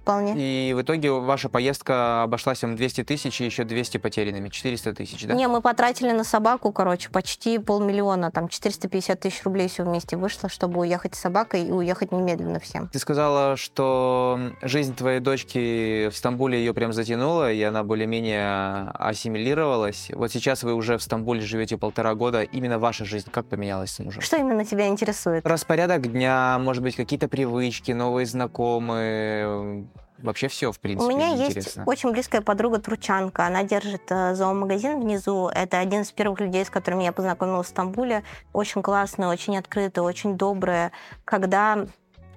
вполне. 0.07 0.33
И 0.37 0.73
в 0.73 0.81
итоге 0.81 1.11
ваша 1.11 1.49
поездка 1.49 2.23
обошлась 2.23 2.63
вам 2.63 2.75
200 2.75 3.03
тысяч 3.03 3.41
и 3.41 3.45
еще 3.45 3.63
200 3.63 3.97
потерянными. 3.97 4.49
400 4.49 4.93
тысяч, 4.93 5.25
да? 5.25 5.33
Не, 5.33 5.47
мы 5.47 5.61
потратили 5.61 6.11
на 6.11 6.23
собаку, 6.23 6.71
короче, 6.71 7.09
почти 7.09 7.59
полмиллиона, 7.59 8.31
там 8.31 8.47
450 8.47 9.19
тысяч 9.19 9.43
рублей 9.43 9.67
все 9.67 9.83
вместе 9.83 10.15
вышло, 10.15 10.49
чтобы 10.49 10.79
уехать 10.79 11.15
с 11.15 11.19
собакой 11.19 11.63
и 11.63 11.71
уехать 11.71 12.11
немедленно 12.11 12.59
всем. 12.59 12.87
Ты 12.87 12.99
сказала, 12.99 13.57
что 13.57 14.39
жизнь 14.61 14.95
твоей 14.95 15.19
дочки 15.19 16.09
в 16.09 16.15
Стамбуле 16.15 16.57
ее 16.59 16.73
прям 16.73 16.93
затянула, 16.93 17.51
и 17.51 17.61
она 17.61 17.83
более-менее 17.83 18.91
ассимилировалась. 18.91 20.09
Вот 20.13 20.31
сейчас 20.31 20.63
вы 20.63 20.73
уже 20.73 20.97
в 20.97 21.03
Стамбуле 21.03 21.41
живете 21.41 21.77
полтора 21.77 22.15
года. 22.15 22.43
Именно 22.43 22.79
ваша 22.79 23.05
жизнь 23.05 23.27
как 23.29 23.47
поменялась 23.47 23.91
с 23.91 23.99
мужем? 23.99 24.21
Что 24.21 24.37
именно 24.37 24.63
тебя 24.63 24.87
интересует? 24.87 25.45
Распорядок 25.45 26.11
дня, 26.11 26.57
может 26.59 26.83
быть, 26.83 26.95
какие-то 26.95 27.27
привычки, 27.27 27.91
новые 27.91 28.25
знакомые. 28.25 29.87
Вообще 30.19 30.47
все, 30.47 30.71
в 30.71 30.79
принципе, 30.79 31.13
У 31.13 31.15
меня 31.15 31.33
интересно. 31.33 31.59
есть 31.59 31.77
очень 31.85 32.11
близкая 32.11 32.41
подруга 32.41 32.79
Тручанка. 32.79 33.45
Она 33.45 33.63
держит 33.63 34.03
э, 34.09 34.33
зоомагазин 34.35 34.99
внизу. 34.99 35.47
Это 35.47 35.79
один 35.79 36.01
из 36.01 36.11
первых 36.11 36.39
людей, 36.39 36.65
с 36.65 36.69
которыми 36.69 37.03
я 37.03 37.11
познакомилась 37.11 37.67
в 37.67 37.69
Стамбуле. 37.69 38.23
Очень 38.53 38.81
классная, 38.81 39.27
очень 39.29 39.57
открытая, 39.57 40.03
очень 40.03 40.37
добрая. 40.37 40.91
Когда 41.25 41.85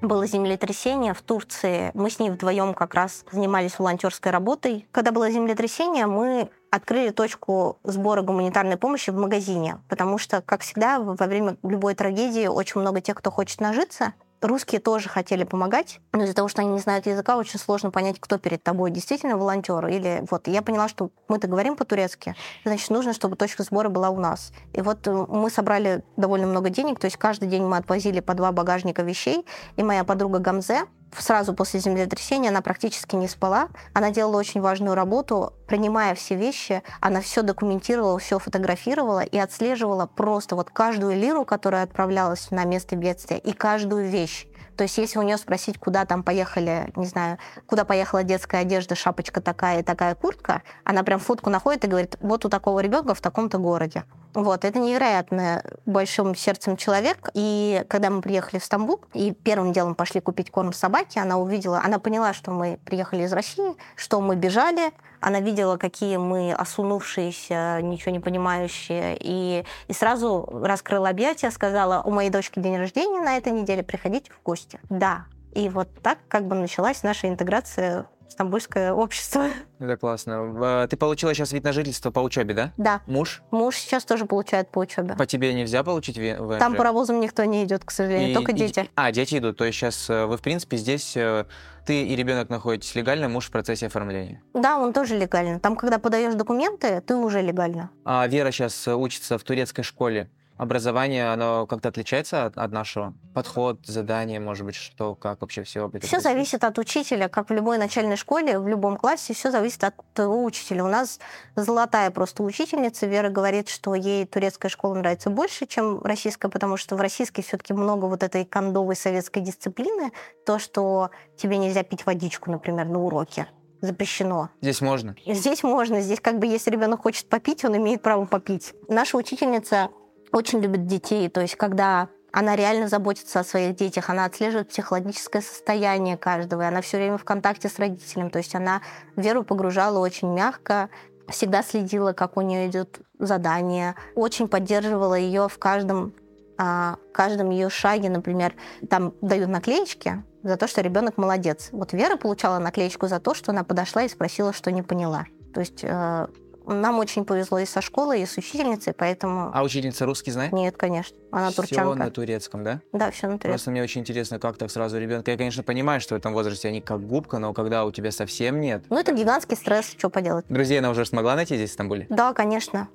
было 0.00 0.26
землетрясение 0.26 1.14
в 1.14 1.22
Турции. 1.22 1.90
Мы 1.94 2.10
с 2.10 2.18
ней 2.18 2.30
вдвоем 2.30 2.74
как 2.74 2.94
раз 2.94 3.24
занимались 3.30 3.78
волонтерской 3.78 4.32
работой. 4.32 4.86
Когда 4.92 5.12
было 5.12 5.30
землетрясение, 5.30 6.06
мы 6.06 6.48
открыли 6.70 7.10
точку 7.10 7.78
сбора 7.84 8.22
гуманитарной 8.22 8.76
помощи 8.76 9.10
в 9.10 9.16
магазине, 9.16 9.78
потому 9.88 10.18
что, 10.18 10.40
как 10.40 10.62
всегда, 10.62 11.00
во 11.00 11.26
время 11.26 11.56
любой 11.62 11.94
трагедии 11.94 12.46
очень 12.46 12.80
много 12.80 13.00
тех, 13.00 13.16
кто 13.16 13.30
хочет 13.30 13.60
нажиться, 13.60 14.14
Русские 14.40 14.80
тоже 14.80 15.10
хотели 15.10 15.44
помогать, 15.44 16.00
но 16.12 16.24
из-за 16.24 16.34
того, 16.34 16.48
что 16.48 16.62
они 16.62 16.70
не 16.70 16.78
знают 16.78 17.06
языка, 17.06 17.36
очень 17.36 17.58
сложно 17.58 17.90
понять, 17.90 18.18
кто 18.18 18.38
перед 18.38 18.62
тобой, 18.62 18.90
действительно 18.90 19.36
волонтер 19.36 19.86
или 19.86 20.24
вот. 20.30 20.48
Я 20.48 20.62
поняла, 20.62 20.88
что 20.88 21.10
мы-то 21.28 21.46
говорим 21.46 21.76
по-турецки, 21.76 22.34
значит, 22.64 22.88
нужно, 22.88 23.12
чтобы 23.12 23.36
точка 23.36 23.64
сбора 23.64 23.90
была 23.90 24.08
у 24.08 24.18
нас. 24.18 24.52
И 24.72 24.80
вот 24.80 25.06
э, 25.06 25.26
мы 25.28 25.50
собрали 25.50 26.02
довольно 26.16 26.46
много 26.46 26.70
денег, 26.70 26.98
то 26.98 27.04
есть 27.04 27.18
каждый 27.18 27.48
день 27.48 27.64
мы 27.64 27.76
отвозили 27.76 28.20
по 28.20 28.32
два 28.32 28.50
багажника 28.50 29.02
вещей, 29.02 29.44
и 29.76 29.82
моя 29.82 30.04
подруга 30.04 30.38
Гамзе, 30.38 30.86
сразу 31.18 31.54
после 31.54 31.80
землетрясения 31.80 32.50
она 32.50 32.62
практически 32.62 33.16
не 33.16 33.28
спала. 33.28 33.68
Она 33.92 34.10
делала 34.10 34.36
очень 34.36 34.60
важную 34.60 34.94
работу, 34.94 35.52
принимая 35.66 36.14
все 36.14 36.36
вещи, 36.36 36.82
она 37.00 37.20
все 37.20 37.42
документировала, 37.42 38.18
все 38.18 38.38
фотографировала 38.38 39.20
и 39.20 39.38
отслеживала 39.38 40.06
просто 40.06 40.56
вот 40.56 40.70
каждую 40.70 41.16
лиру, 41.16 41.44
которая 41.44 41.84
отправлялась 41.84 42.50
на 42.50 42.64
место 42.64 42.96
бедствия, 42.96 43.38
и 43.38 43.52
каждую 43.52 44.08
вещь. 44.08 44.46
То 44.76 44.84
есть 44.84 44.96
если 44.96 45.18
у 45.18 45.22
нее 45.22 45.36
спросить, 45.36 45.78
куда 45.78 46.06
там 46.06 46.22
поехали, 46.22 46.90
не 46.96 47.04
знаю, 47.04 47.38
куда 47.66 47.84
поехала 47.84 48.22
детская 48.22 48.62
одежда, 48.62 48.94
шапочка 48.94 49.42
такая 49.42 49.80
и 49.80 49.82
такая 49.82 50.14
куртка, 50.14 50.62
она 50.84 51.02
прям 51.02 51.20
фотку 51.20 51.50
находит 51.50 51.84
и 51.84 51.88
говорит, 51.88 52.16
вот 52.20 52.46
у 52.46 52.48
такого 52.48 52.80
ребенка 52.80 53.14
в 53.14 53.20
таком-то 53.20 53.58
городе. 53.58 54.04
Вот, 54.34 54.64
это 54.64 54.78
невероятно 54.78 55.64
большим 55.86 56.34
сердцем 56.34 56.76
человек. 56.76 57.30
И 57.34 57.84
когда 57.88 58.10
мы 58.10 58.22
приехали 58.22 58.60
в 58.60 58.64
Стамбул, 58.64 59.00
и 59.12 59.32
первым 59.32 59.72
делом 59.72 59.94
пошли 59.94 60.20
купить 60.20 60.50
корм 60.50 60.72
собаке, 60.72 61.20
она 61.20 61.38
увидела, 61.38 61.80
она 61.84 61.98
поняла, 61.98 62.32
что 62.32 62.50
мы 62.50 62.78
приехали 62.84 63.24
из 63.24 63.32
России, 63.32 63.74
что 63.96 64.20
мы 64.20 64.36
бежали, 64.36 64.92
она 65.20 65.40
видела, 65.40 65.76
какие 65.76 66.16
мы 66.16 66.52
осунувшиеся, 66.52 67.80
ничего 67.82 68.12
не 68.12 68.20
понимающие, 68.20 69.16
и, 69.20 69.64
и 69.88 69.92
сразу 69.92 70.48
раскрыла 70.62 71.08
объятия, 71.10 71.50
сказала, 71.50 72.02
у 72.02 72.10
моей 72.10 72.30
дочки 72.30 72.58
день 72.58 72.76
рождения 72.76 73.20
на 73.20 73.36
этой 73.36 73.52
неделе, 73.52 73.82
приходите 73.82 74.32
в 74.32 74.42
гости. 74.42 74.80
Да. 74.88 75.26
И 75.52 75.68
вот 75.68 75.88
так 76.02 76.18
как 76.28 76.46
бы 76.46 76.54
началась 76.54 77.02
наша 77.02 77.28
интеграция 77.28 78.06
стамбульское 78.30 78.92
общество. 78.92 79.48
Это 79.78 79.96
классно. 79.96 80.86
Ты 80.88 80.96
получила 80.96 81.34
сейчас 81.34 81.52
вид 81.52 81.64
на 81.64 81.72
жительство 81.72 82.10
по 82.10 82.20
учебе, 82.20 82.54
да? 82.54 82.72
Да. 82.76 83.02
Муж? 83.06 83.42
Муж 83.50 83.76
сейчас 83.76 84.04
тоже 84.04 84.26
получает 84.26 84.70
по 84.70 84.80
учебе. 84.80 85.14
По 85.14 85.26
тебе 85.26 85.52
нельзя 85.52 85.82
получить 85.82 86.18
ВНЖ? 86.18 86.58
Там 86.58 86.74
паровозом 86.74 87.20
никто 87.20 87.44
не 87.44 87.64
идет, 87.64 87.84
к 87.84 87.90
сожалению, 87.90 88.30
и, 88.30 88.34
только 88.34 88.52
дети. 88.52 88.80
И, 88.80 88.90
а, 88.94 89.12
дети 89.12 89.38
идут. 89.38 89.56
То 89.58 89.64
есть 89.64 89.78
сейчас 89.78 90.08
э, 90.08 90.26
вы, 90.26 90.36
в 90.36 90.42
принципе, 90.42 90.76
здесь 90.76 91.16
э, 91.16 91.44
ты 91.86 92.02
и 92.02 92.16
ребенок 92.16 92.48
находитесь 92.48 92.94
легально, 92.94 93.28
муж 93.28 93.46
в 93.46 93.50
процессе 93.50 93.86
оформления? 93.86 94.42
Да, 94.54 94.78
он 94.78 94.92
тоже 94.92 95.16
легально. 95.16 95.60
Там, 95.60 95.76
когда 95.76 95.98
подаешь 95.98 96.34
документы, 96.34 97.00
ты 97.00 97.16
уже 97.16 97.42
легально. 97.42 97.90
А 98.04 98.26
Вера 98.26 98.50
сейчас 98.50 98.86
учится 98.88 99.38
в 99.38 99.42
турецкой 99.42 99.82
школе 99.82 100.30
образование, 100.60 101.32
оно 101.32 101.66
как-то 101.66 101.88
отличается 101.88 102.44
от, 102.44 102.58
от 102.58 102.70
нашего? 102.70 103.14
Подход, 103.34 103.80
задание, 103.86 104.38
может 104.40 104.66
быть, 104.66 104.74
что, 104.74 105.14
как 105.14 105.40
вообще 105.40 105.62
все? 105.62 105.90
Это 105.92 106.06
все 106.06 106.20
зависит 106.20 106.64
от 106.64 106.78
учителя, 106.78 107.28
как 107.28 107.48
в 107.48 107.52
любой 107.52 107.78
начальной 107.78 108.16
школе, 108.16 108.58
в 108.58 108.68
любом 108.68 108.98
классе, 108.98 109.32
все 109.32 109.50
зависит 109.50 109.82
от 109.84 109.94
того 110.12 110.44
учителя. 110.44 110.84
У 110.84 110.88
нас 110.88 111.18
золотая 111.56 112.10
просто 112.10 112.42
учительница. 112.42 113.06
Вера 113.06 113.30
говорит, 113.30 113.70
что 113.70 113.94
ей 113.94 114.26
турецкая 114.26 114.68
школа 114.68 114.96
нравится 114.96 115.30
больше, 115.30 115.66
чем 115.66 116.02
российская, 116.02 116.50
потому 116.50 116.76
что 116.76 116.94
в 116.94 117.00
российской 117.00 117.40
все-таки 117.40 117.72
много 117.72 118.04
вот 118.04 118.22
этой 118.22 118.44
кондовой 118.44 118.96
советской 118.96 119.40
дисциплины, 119.40 120.12
то, 120.44 120.58
что 120.58 121.10
тебе 121.38 121.56
нельзя 121.56 121.84
пить 121.84 122.04
водичку, 122.04 122.50
например, 122.50 122.84
на 122.86 123.02
уроке 123.02 123.46
запрещено. 123.80 124.50
Здесь 124.60 124.82
можно? 124.82 125.16
Здесь 125.26 125.62
можно. 125.62 126.02
Здесь 126.02 126.20
как 126.20 126.38
бы, 126.38 126.46
если 126.46 126.70
ребенок 126.70 127.00
хочет 127.00 127.30
попить, 127.30 127.64
он 127.64 127.78
имеет 127.78 128.02
право 128.02 128.26
попить. 128.26 128.74
Наша 128.88 129.16
учительница 129.16 129.88
очень 130.32 130.60
любит 130.60 130.86
детей. 130.86 131.28
То 131.28 131.40
есть, 131.40 131.56
когда 131.56 132.08
она 132.32 132.56
реально 132.56 132.88
заботится 132.88 133.40
о 133.40 133.44
своих 133.44 133.76
детях, 133.76 134.08
она 134.08 134.24
отслеживает 134.24 134.68
психологическое 134.68 135.42
состояние 135.42 136.16
каждого, 136.16 136.62
и 136.62 136.66
она 136.66 136.80
все 136.80 136.98
время 136.98 137.18
в 137.18 137.24
контакте 137.24 137.68
с 137.68 137.78
родителем. 137.78 138.30
То 138.30 138.38
есть 138.38 138.54
она 138.54 138.82
Веру 139.16 139.42
погружала 139.42 139.98
очень 139.98 140.28
мягко, 140.28 140.90
всегда 141.28 141.62
следила, 141.62 142.12
как 142.12 142.36
у 142.36 142.40
нее 142.40 142.68
идет 142.68 143.00
задание, 143.18 143.94
очень 144.14 144.48
поддерживала 144.48 145.14
ее 145.14 145.48
в 145.48 145.58
каждом 145.58 146.14
а, 146.62 146.96
каждом 147.12 147.48
ее 147.48 147.70
шаге, 147.70 148.10
например, 148.10 148.54
там 148.90 149.14
дают 149.22 149.48
наклеечки 149.48 150.22
за 150.42 150.58
то, 150.58 150.66
что 150.66 150.82
ребенок 150.82 151.16
молодец. 151.16 151.70
Вот 151.72 151.94
Вера 151.94 152.16
получала 152.16 152.58
наклеечку 152.58 153.08
за 153.08 153.18
то, 153.18 153.32
что 153.32 153.52
она 153.52 153.64
подошла 153.64 154.02
и 154.02 154.10
спросила, 154.10 154.52
что 154.52 154.70
не 154.70 154.82
поняла. 154.82 155.24
То 155.54 155.60
есть 155.60 155.80
э, 155.82 156.26
нам 156.66 156.98
очень 156.98 157.24
повезло 157.24 157.58
и 157.58 157.64
со 157.64 157.80
школой, 157.80 158.22
и 158.22 158.26
с 158.26 158.36
учительницей, 158.36 158.92
поэтому... 158.92 159.50
А 159.52 159.62
учительница 159.62 160.06
русский 160.06 160.30
знает? 160.30 160.52
Нет, 160.52 160.76
конечно. 160.76 161.16
Она 161.30 161.50
все 161.50 161.62
турчанка. 161.62 161.98
на 161.98 162.10
турецком, 162.10 162.64
да? 162.64 162.80
Да, 162.92 163.10
все 163.10 163.26
на 163.26 163.32
турецком. 163.34 163.50
Просто 163.50 163.70
мне 163.70 163.82
очень 163.82 164.00
интересно, 164.00 164.38
как 164.38 164.56
так 164.56 164.70
сразу 164.70 164.98
ребенка. 164.98 165.30
Я, 165.30 165.36
конечно, 165.36 165.62
понимаю, 165.62 166.00
что 166.00 166.14
в 166.14 166.18
этом 166.18 166.32
возрасте 166.32 166.68
они 166.68 166.80
как 166.80 167.06
губка, 167.06 167.38
но 167.38 167.52
когда 167.52 167.84
у 167.84 167.92
тебя 167.92 168.12
совсем 168.12 168.60
нет... 168.60 168.84
Ну, 168.90 168.98
это 168.98 169.12
гигантский 169.12 169.56
стресс, 169.56 169.94
что 169.96 170.10
поделать. 170.10 170.44
Друзей 170.48 170.78
она 170.78 170.90
уже 170.90 171.04
смогла 171.04 171.34
найти 171.36 171.56
здесь, 171.56 171.70
в 171.70 171.72
Стамбуле? 171.74 172.06
Да, 172.08 172.32
конечно. 172.32 172.88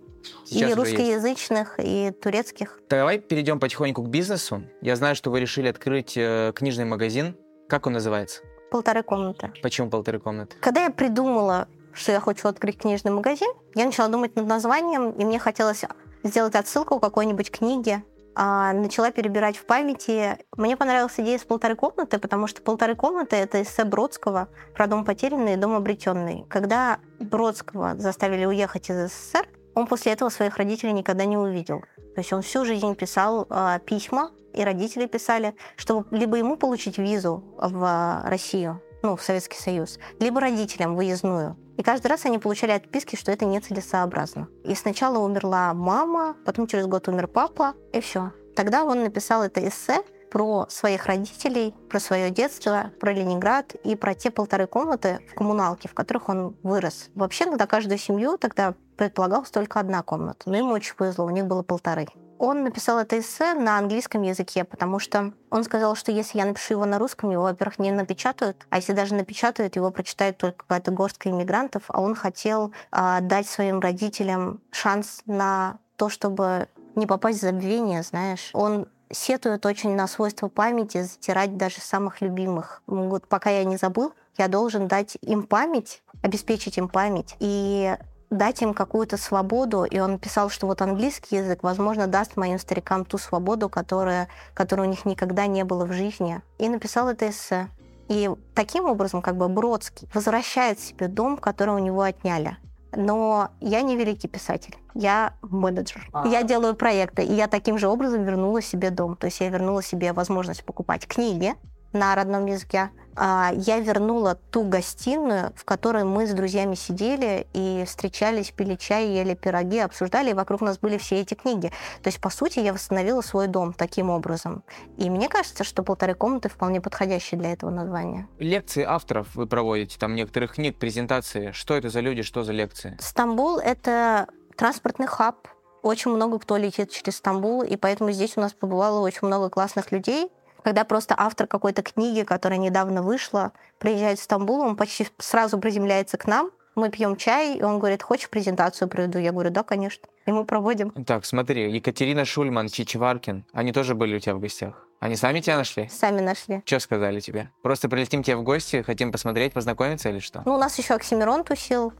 Сейчас 0.46 0.72
и 0.72 0.74
русскоязычных, 0.74 1.76
и 1.80 2.12
турецких. 2.12 2.80
Давай 2.90 3.20
перейдем 3.20 3.60
потихоньку 3.60 4.02
к 4.04 4.10
бизнесу. 4.10 4.64
Я 4.82 4.96
знаю, 4.96 5.16
что 5.16 5.30
вы 5.30 5.40
решили 5.40 5.68
открыть 5.68 6.14
э, 6.18 6.52
книжный 6.56 6.86
магазин. 6.86 7.38
Как 7.70 7.88
он 7.88 7.94
называется? 7.94 8.42
Полторы 8.72 9.04
комнаты. 9.04 9.54
Почему 9.62 9.90
полторы 9.90 10.20
комнаты? 10.20 10.56
Когда 10.60 10.84
я 10.84 10.90
придумала 10.90 11.68
что 11.96 12.12
я 12.12 12.20
хочу 12.20 12.48
открыть 12.48 12.78
книжный 12.78 13.12
магазин, 13.12 13.50
я 13.74 13.86
начала 13.86 14.08
думать 14.08 14.36
над 14.36 14.46
названием, 14.46 15.12
и 15.12 15.26
мне 15.26 15.40
хотелось 15.40 15.84
сделать 16.24 16.56
отсылку 16.56 17.00
к 17.00 17.02
какой-нибудь 17.02 17.52
книге. 17.52 18.04
А, 18.38 18.74
начала 18.74 19.12
перебирать 19.12 19.56
в 19.56 19.66
памяти. 19.66 20.38
Мне 20.58 20.76
понравилась 20.76 21.14
идея 21.18 21.38
с 21.38 21.44
полторы 21.44 21.76
комнаты, 21.76 22.20
потому 22.20 22.48
что 22.48 22.62
полторы 22.62 22.94
комнаты— 22.96 23.36
это 23.38 23.62
эссе 23.62 23.86
Бродского 23.86 24.50
про 24.76 24.88
дом 24.88 25.06
потерянный 25.06 25.54
и 25.54 25.58
дом 25.58 25.74
обретенный. 25.74 26.46
Когда 26.50 27.00
Бродского 27.20 27.96
заставили 27.98 28.46
уехать 28.46 28.90
из 28.90 29.10
СССР, 29.10 29.48
он 29.74 29.88
после 29.88 30.12
этого 30.12 30.30
своих 30.30 30.58
родителей 30.58 30.92
никогда 30.92 31.24
не 31.24 31.38
увидел. 31.38 31.82
То 32.16 32.22
есть 32.22 32.34
он 32.34 32.42
всю 32.42 32.66
жизнь 32.66 32.96
писал 32.96 33.48
э, 33.50 33.80
письма, 33.86 34.32
и 34.54 34.64
родители 34.64 35.06
писали, 35.06 35.56
чтобы 35.76 36.06
либо 36.12 36.38
ему 36.38 36.56
получить 36.56 36.98
визу 36.98 37.44
в 37.58 38.22
Россию, 38.26 38.82
ну, 39.06 39.16
в 39.16 39.22
Советский 39.22 39.60
Союз, 39.60 40.00
либо 40.20 40.42
родителям 40.42 40.96
выездную. 40.96 41.56
И 41.78 41.84
каждый 41.84 42.08
раз 42.08 42.26
они 42.26 42.40
получали 42.40 42.72
отписки, 42.72 43.16
что 43.16 43.32
это 43.32 43.46
нецелесообразно. 43.46 44.48
И 44.64 44.74
сначала 44.74 45.20
умерла 45.20 45.76
мама, 45.76 46.36
потом 46.44 46.66
через 46.66 46.88
год 46.88 47.08
умер 47.08 47.28
папа, 47.28 47.76
и 47.94 48.00
все. 48.00 48.32
Тогда 48.56 48.84
он 48.84 49.04
написал 49.04 49.44
это 49.44 49.66
эссе 49.68 50.02
про 50.32 50.66
своих 50.70 51.06
родителей, 51.06 51.76
про 51.88 52.00
свое 52.00 52.32
детство, 52.32 52.92
про 53.00 53.14
Ленинград 53.14 53.76
и 53.76 53.96
про 53.96 54.16
те 54.16 54.32
полторы 54.32 54.66
комнаты 54.66 55.20
в 55.32 55.36
коммуналке, 55.36 55.88
в 55.88 55.94
которых 55.94 56.28
он 56.28 56.56
вырос. 56.64 57.10
Вообще, 57.14 57.46
на 57.46 57.68
каждую 57.68 58.00
семью 58.00 58.40
тогда 58.40 58.74
предполагалась 58.98 59.52
только 59.52 59.80
одна 59.80 60.02
комната. 60.02 60.50
Но 60.50 60.58
ему 60.58 60.72
очень 60.72 60.96
повезло, 60.96 61.26
у 61.26 61.30
них 61.30 61.46
было 61.46 61.62
полторы. 61.62 62.08
Он 62.38 62.64
написал 62.64 63.00
это 63.00 63.20
эссе 63.20 63.54
на 63.54 63.78
английском 63.78 64.22
языке, 64.22 64.64
потому 64.64 65.00
что 65.00 65.34
он 65.50 65.64
сказал, 65.64 65.96
что 65.96 66.12
если 66.12 66.38
я 66.38 66.46
напишу 66.46 66.74
его 66.74 66.86
на 66.86 67.00
русском, 67.00 67.32
его, 67.32 67.44
во-первых, 67.44 67.80
не 67.80 67.92
напечатают, 67.92 68.66
а 68.70 68.78
если 68.78 68.94
даже 68.94 69.16
напечатают, 69.16 69.76
его 69.76 69.92
прочитает 69.92 70.38
только 70.38 70.60
какая-то 70.60 70.92
горстка 70.92 71.30
иммигрантов, 71.30 71.84
а 71.88 72.02
он 72.02 72.16
хотел 72.16 72.74
э, 72.92 73.20
дать 73.22 73.48
своим 73.48 73.80
родителям 73.80 74.62
шанс 74.72 75.22
на 75.26 75.78
то, 75.96 76.10
чтобы 76.10 76.68
не 76.96 77.06
попасть 77.08 77.40
в 77.40 77.42
забвение, 77.42 78.04
знаешь. 78.04 78.50
Он 78.54 78.88
сетует 79.12 79.66
очень 79.66 79.96
на 79.96 80.08
свойство 80.08 80.48
памяти, 80.48 81.04
затирать 81.04 81.58
даже 81.58 81.80
самых 81.80 82.22
любимых. 82.22 82.82
Вот 82.88 83.28
пока 83.28 83.50
я 83.50 83.64
не 83.64 83.78
забыл, 83.78 84.14
я 84.38 84.48
должен 84.48 84.88
дать 84.88 85.18
им 85.22 85.44
память, 85.44 86.02
обеспечить 86.22 86.78
им 86.78 86.90
память. 86.90 87.36
И 87.40 87.96
дать 88.36 88.62
им 88.62 88.74
какую-то 88.74 89.18
свободу, 89.18 89.84
и 89.84 90.00
он 90.00 90.20
писал, 90.20 90.50
что 90.50 90.68
вот 90.68 90.82
английский 90.82 91.38
язык, 91.38 91.64
возможно, 91.64 92.08
даст 92.08 92.38
моим 92.38 92.60
старикам 92.60 93.06
ту 93.06 93.18
свободу, 93.18 93.70
которая, 93.70 94.28
которой 94.54 94.88
у 94.88 94.90
них 94.90 95.06
никогда 95.06 95.48
не 95.48 95.64
было 95.64 95.86
в 95.86 95.94
жизни. 95.94 96.42
И 96.58 96.70
написал 96.70 97.10
это 97.10 97.30
эссе. 97.30 97.70
И 98.08 98.30
таким 98.54 98.86
образом, 98.86 99.22
как 99.22 99.36
бы 99.36 99.48
Бродский 99.48 100.08
возвращает 100.14 100.80
себе 100.80 101.08
дом, 101.08 101.38
который 101.38 101.74
у 101.74 101.80
него 101.80 102.02
отняли. 102.02 102.58
Но 102.96 103.50
я 103.60 103.82
не 103.82 103.98
великий 103.98 104.28
писатель, 104.28 104.78
я 104.94 105.34
менеджер. 105.42 106.08
А. 106.14 106.28
Я 106.28 106.44
делаю 106.44 106.76
проекты, 106.76 107.24
и 107.24 107.34
я 107.34 107.48
таким 107.48 107.78
же 107.78 107.88
образом 107.88 108.24
вернула 108.24 108.62
себе 108.62 108.90
дом. 108.90 109.16
То 109.16 109.26
есть 109.26 109.42
я 109.42 109.50
вернула 109.50 109.84
себе 109.84 110.14
возможность 110.14 110.64
покупать 110.64 111.08
книги, 111.08 111.56
на 111.96 112.14
родном 112.14 112.46
языке. 112.46 112.90
А, 113.16 113.52
я 113.56 113.80
вернула 113.80 114.36
ту 114.52 114.64
гостиную, 114.64 115.54
в 115.56 115.66
которой 115.66 116.04
мы 116.04 116.28
с 116.28 116.32
друзьями 116.32 116.76
сидели 116.76 117.48
и 117.54 117.84
встречались, 117.86 118.52
пили 118.52 118.76
чай, 118.76 119.08
ели 119.08 119.36
пироги, 119.36 119.80
обсуждали, 119.80 120.32
и 120.32 120.34
вокруг 120.34 120.62
нас 120.62 120.78
были 120.78 120.98
все 120.98 121.22
эти 121.22 121.34
книги. 121.34 121.72
То 122.02 122.08
есть, 122.08 122.20
по 122.20 122.30
сути, 122.30 122.60
я 122.60 122.74
восстановила 122.74 123.22
свой 123.22 123.48
дом 123.48 123.74
таким 123.74 124.10
образом. 124.10 124.64
И 124.98 125.10
мне 125.10 125.30
кажется, 125.30 125.64
что 125.64 125.84
полторы 125.84 126.14
комнаты 126.14 126.50
вполне 126.50 126.82
подходящие 126.82 127.40
для 127.40 127.54
этого 127.54 127.70
названия. 127.70 128.28
Лекции 128.40 128.84
авторов 128.84 129.34
вы 129.36 129.48
проводите, 129.48 129.98
там 129.98 130.16
некоторых 130.16 130.56
книг, 130.56 130.78
презентации. 130.78 131.52
Что 131.52 131.76
это 131.76 131.90
за 131.90 132.02
люди, 132.02 132.22
что 132.22 132.44
за 132.44 132.52
лекции? 132.52 132.98
Стамбул— 133.00 133.58
это 133.60 134.28
транспортный 134.58 135.08
хаб, 135.08 135.48
очень 135.82 136.12
много 136.12 136.40
кто 136.40 136.58
летит 136.58 136.90
через 136.90 137.18
Стамбул, 137.18 137.62
и 137.62 137.76
поэтому 137.76 138.12
здесь 138.12 138.38
у 138.38 138.42
нас 138.42 138.54
побывало 138.54 139.02
очень 139.02 139.28
много 139.28 139.50
классных 139.50 139.92
людей. 139.92 140.32
Когда 140.66 140.84
просто 140.84 141.14
автор 141.16 141.46
какой-то 141.46 141.84
книги, 141.84 142.24
которая 142.24 142.58
недавно 142.58 143.04
вышла, 143.04 143.52
приезжает 143.78 144.18
в 144.18 144.24
Стамбул, 144.24 144.62
он 144.62 144.76
почти 144.76 145.08
сразу 145.20 145.60
приземляется 145.60 146.18
к 146.18 146.26
нам, 146.26 146.50
мы 146.74 146.90
пьем 146.90 147.18
чай, 147.18 147.56
и 147.56 147.62
он 147.62 147.78
говорит, 147.78 148.02
хочешь 148.02 148.32
презентацию 148.32 148.88
проведу? 148.88 149.20
Я 149.20 149.32
говорю, 149.32 149.52
да, 149.52 149.62
конечно. 149.62 150.08
И 150.26 150.32
мы 150.32 150.44
проводим. 150.44 150.90
Так, 151.06 151.24
смотри, 151.24 151.72
Екатерина 151.72 152.26
Шульман, 152.26 152.70
Чичеваркин, 152.70 153.46
они 153.54 153.74
тоже 153.74 153.94
были 153.94 154.16
у 154.16 154.20
тебя 154.20 154.34
в 154.34 154.40
гостях? 154.40 154.88
Они 155.00 155.16
сами 155.16 155.40
тебя 155.40 155.58
нашли? 155.58 155.88
Сами 155.88 156.22
нашли. 156.22 156.64
Что 156.66 156.80
сказали 156.80 157.20
тебе? 157.20 157.52
Просто 157.62 157.88
прилетим 157.88 158.24
тебе 158.24 158.38
в 158.38 158.42
гости, 158.42 158.82
хотим 158.82 159.12
посмотреть, 159.12 159.54
познакомиться 159.54 160.10
или 160.10 160.18
что? 160.18 160.42
Ну, 160.48 160.56
у 160.56 160.58
нас 160.58 160.76
еще 160.80 160.96
Оксимирон 160.96 161.44
тусил. 161.44 161.94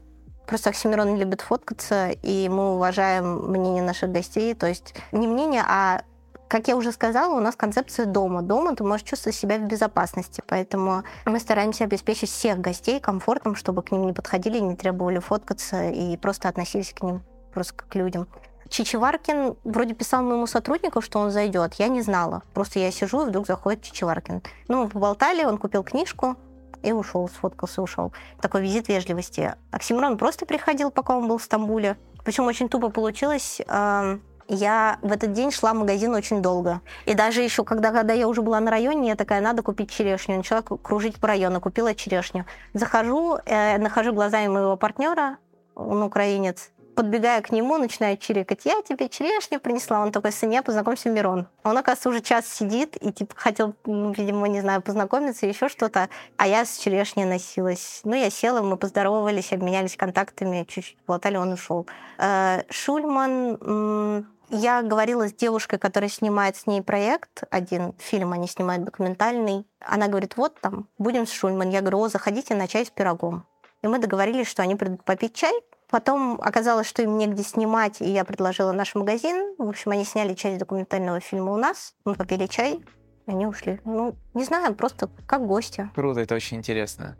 Просто 0.48 0.70
Оксимирон 0.70 1.16
любит 1.16 1.40
фоткаться, 1.40 2.10
и 2.10 2.48
мы 2.48 2.74
уважаем 2.74 3.48
мнение 3.48 3.84
наших 3.84 4.10
гостей. 4.10 4.54
То 4.54 4.66
есть 4.66 4.92
не 5.12 5.28
мнение, 5.28 5.62
а 5.64 6.02
как 6.48 6.68
я 6.68 6.76
уже 6.76 6.92
сказала, 6.92 7.34
у 7.36 7.40
нас 7.40 7.56
концепция 7.56 8.06
дома. 8.06 8.42
Дома 8.42 8.74
ты 8.76 8.84
можешь 8.84 9.06
чувствовать 9.06 9.36
себя 9.36 9.58
в 9.58 9.62
безопасности, 9.62 10.42
поэтому 10.46 11.02
мы 11.24 11.40
стараемся 11.40 11.84
обеспечить 11.84 12.30
всех 12.30 12.60
гостей 12.60 13.00
комфортом, 13.00 13.54
чтобы 13.54 13.82
к 13.82 13.90
ним 13.90 14.06
не 14.06 14.12
подходили, 14.12 14.58
не 14.58 14.76
требовали 14.76 15.18
фоткаться 15.18 15.88
и 15.88 16.16
просто 16.16 16.48
относились 16.48 16.92
к 16.92 17.02
ним 17.02 17.22
просто 17.52 17.74
как 17.74 17.88
к 17.88 17.94
людям. 17.94 18.28
Чичеваркин 18.68 19.56
вроде 19.64 19.94
писал 19.94 20.22
моему 20.22 20.46
сотруднику, 20.46 21.00
что 21.00 21.20
он 21.20 21.30
зайдет. 21.30 21.74
Я 21.74 21.88
не 21.88 22.02
знала. 22.02 22.42
Просто 22.52 22.80
я 22.80 22.90
сижу, 22.90 23.22
и 23.22 23.28
вдруг 23.30 23.46
заходит 23.46 23.82
Чичеваркин. 23.82 24.42
Ну, 24.68 24.84
мы 24.84 24.88
поболтали, 24.88 25.44
он 25.44 25.56
купил 25.56 25.82
книжку, 25.82 26.36
и 26.82 26.92
ушел, 26.92 27.28
сфоткался, 27.28 27.82
ушел. 27.82 28.12
Такой 28.40 28.62
визит 28.62 28.88
вежливости. 28.88 29.54
Оксимирон 29.70 30.18
просто 30.18 30.46
приходил, 30.46 30.90
пока 30.90 31.16
он 31.16 31.28
был 31.28 31.38
в 31.38 31.42
Стамбуле. 31.42 31.96
Причем 32.24 32.44
очень 32.44 32.68
тупо 32.68 32.90
получилось. 32.90 33.60
Я 34.48 34.98
в 35.02 35.12
этот 35.12 35.32
день 35.32 35.50
шла 35.50 35.72
в 35.72 35.76
магазин 35.76 36.14
очень 36.14 36.40
долго. 36.40 36.80
И 37.04 37.14
даже 37.14 37.42
еще, 37.42 37.64
когда, 37.64 37.90
когда 37.90 38.12
я 38.14 38.28
уже 38.28 38.42
была 38.42 38.60
на 38.60 38.70
районе, 38.70 39.08
я 39.08 39.16
такая, 39.16 39.40
надо 39.40 39.62
купить 39.62 39.90
черешню. 39.90 40.36
Начала 40.36 40.62
кружить 40.62 41.16
по 41.20 41.28
району, 41.28 41.60
купила 41.60 41.94
черешню. 41.94 42.44
Захожу, 42.72 43.38
э, 43.44 43.78
нахожу 43.78 44.12
глазами 44.12 44.48
моего 44.48 44.76
партнера, 44.76 45.38
он 45.74 46.02
украинец, 46.02 46.70
подбегая 46.96 47.42
к 47.42 47.52
нему, 47.52 47.76
начинаю 47.76 48.16
чирикать. 48.16 48.64
Я 48.64 48.82
тебе 48.82 49.08
черешню 49.08 49.60
принесла. 49.60 50.00
Он 50.00 50.10
такой, 50.10 50.32
сыне, 50.32 50.62
познакомься, 50.62 51.10
Мирон. 51.10 51.46
Он, 51.62 51.76
оказывается, 51.76 52.08
уже 52.08 52.20
час 52.22 52.46
сидит 52.46 52.96
и, 53.00 53.12
типа, 53.12 53.34
хотел, 53.36 53.74
видимо, 53.84 54.48
не 54.48 54.62
знаю, 54.62 54.80
познакомиться, 54.80 55.46
еще 55.46 55.68
что-то. 55.68 56.08
А 56.36 56.46
я 56.48 56.64
с 56.64 56.78
черешней 56.78 57.24
носилась. 57.24 58.00
Ну, 58.04 58.14
я 58.14 58.30
села, 58.30 58.62
мы 58.62 58.76
поздоровались, 58.76 59.52
обменялись 59.52 59.96
контактами, 59.96 60.64
чуть-чуть 60.66 60.96
болтали, 61.06 61.36
он 61.36 61.52
ушел. 61.52 61.86
Э, 62.18 62.62
Шульман... 62.70 64.26
Я 64.48 64.82
говорила 64.82 65.28
с 65.28 65.32
девушкой, 65.32 65.78
которая 65.78 66.08
снимает 66.08 66.56
с 66.56 66.66
ней 66.66 66.82
проект, 66.82 67.42
один 67.50 67.94
фильм 67.98 68.32
они 68.32 68.46
снимают 68.46 68.84
документальный. 68.84 69.66
Она 69.80 70.08
говорит, 70.08 70.36
вот 70.36 70.60
там, 70.60 70.88
будем 70.98 71.26
с 71.26 71.32
Шульман. 71.32 71.70
Я 71.70 71.80
говорю, 71.80 72.00
о, 72.00 72.08
заходите 72.08 72.54
на 72.54 72.68
чай 72.68 72.86
с 72.86 72.90
пирогом. 72.90 73.46
И 73.82 73.88
мы 73.88 73.98
договорились, 73.98 74.46
что 74.46 74.62
они 74.62 74.76
придут 74.76 75.04
попить 75.04 75.34
чай, 75.34 75.52
Потом 75.88 76.40
оказалось, 76.42 76.88
что 76.88 77.02
им 77.02 77.16
негде 77.16 77.44
снимать, 77.44 78.00
и 78.00 78.10
я 78.10 78.24
предложила 78.24 78.72
наш 78.72 78.94
магазин. 78.96 79.54
В 79.56 79.68
общем, 79.68 79.92
они 79.92 80.04
сняли 80.04 80.34
часть 80.34 80.58
документального 80.58 81.20
фильма 81.20 81.52
у 81.52 81.56
нас. 81.56 81.94
Мы 82.04 82.14
попили 82.16 82.46
чай, 82.46 82.84
они 83.26 83.46
ушли. 83.46 83.80
Ну, 83.84 84.16
не 84.34 84.42
знаю, 84.42 84.74
просто 84.74 85.08
как 85.26 85.46
гости. 85.46 85.88
Круто, 85.94 86.20
это 86.20 86.34
очень 86.34 86.56
интересно. 86.56 87.16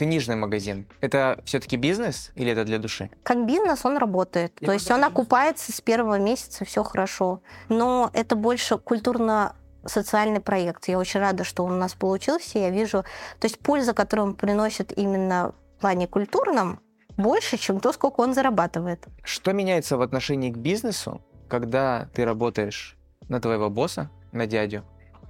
Книжный 0.00 0.34
магазин. 0.34 0.86
Это 1.02 1.42
все-таки 1.44 1.76
бизнес 1.76 2.30
или 2.34 2.52
это 2.52 2.64
для 2.64 2.78
души? 2.78 3.10
Как 3.22 3.46
бизнес 3.46 3.84
он 3.84 3.98
работает. 3.98 4.54
Я 4.58 4.68
То 4.68 4.72
есть 4.72 4.90
он 4.90 5.04
окупается 5.04 5.72
с 5.72 5.82
первого 5.82 6.18
месяца, 6.18 6.64
все 6.64 6.82
хорошо. 6.82 7.42
Но 7.68 8.08
это 8.14 8.34
больше 8.34 8.78
культурно 8.78 9.56
социальный 9.84 10.40
проект. 10.40 10.88
Я 10.88 10.98
очень 10.98 11.20
рада, 11.20 11.44
что 11.44 11.64
он 11.64 11.72
у 11.72 11.76
нас 11.76 11.92
получился. 11.92 12.58
Я 12.58 12.70
вижу, 12.70 13.04
то 13.40 13.44
есть 13.44 13.58
польза, 13.58 13.92
которую 13.92 14.28
он 14.28 14.34
приносит 14.36 14.96
именно 14.96 15.54
плане 15.80 16.06
культурном 16.06 16.80
больше, 17.18 17.58
чем 17.58 17.78
то, 17.78 17.92
сколько 17.92 18.20
он 18.20 18.32
зарабатывает. 18.32 19.06
Что 19.22 19.52
меняется 19.52 19.98
в 19.98 20.00
отношении 20.00 20.50
к 20.50 20.56
бизнесу, 20.56 21.20
когда 21.46 22.08
ты 22.14 22.24
работаешь 22.24 22.96
на 23.28 23.38
твоего 23.38 23.68
босса, 23.68 24.10
на 24.32 24.46
дядю, 24.46 24.82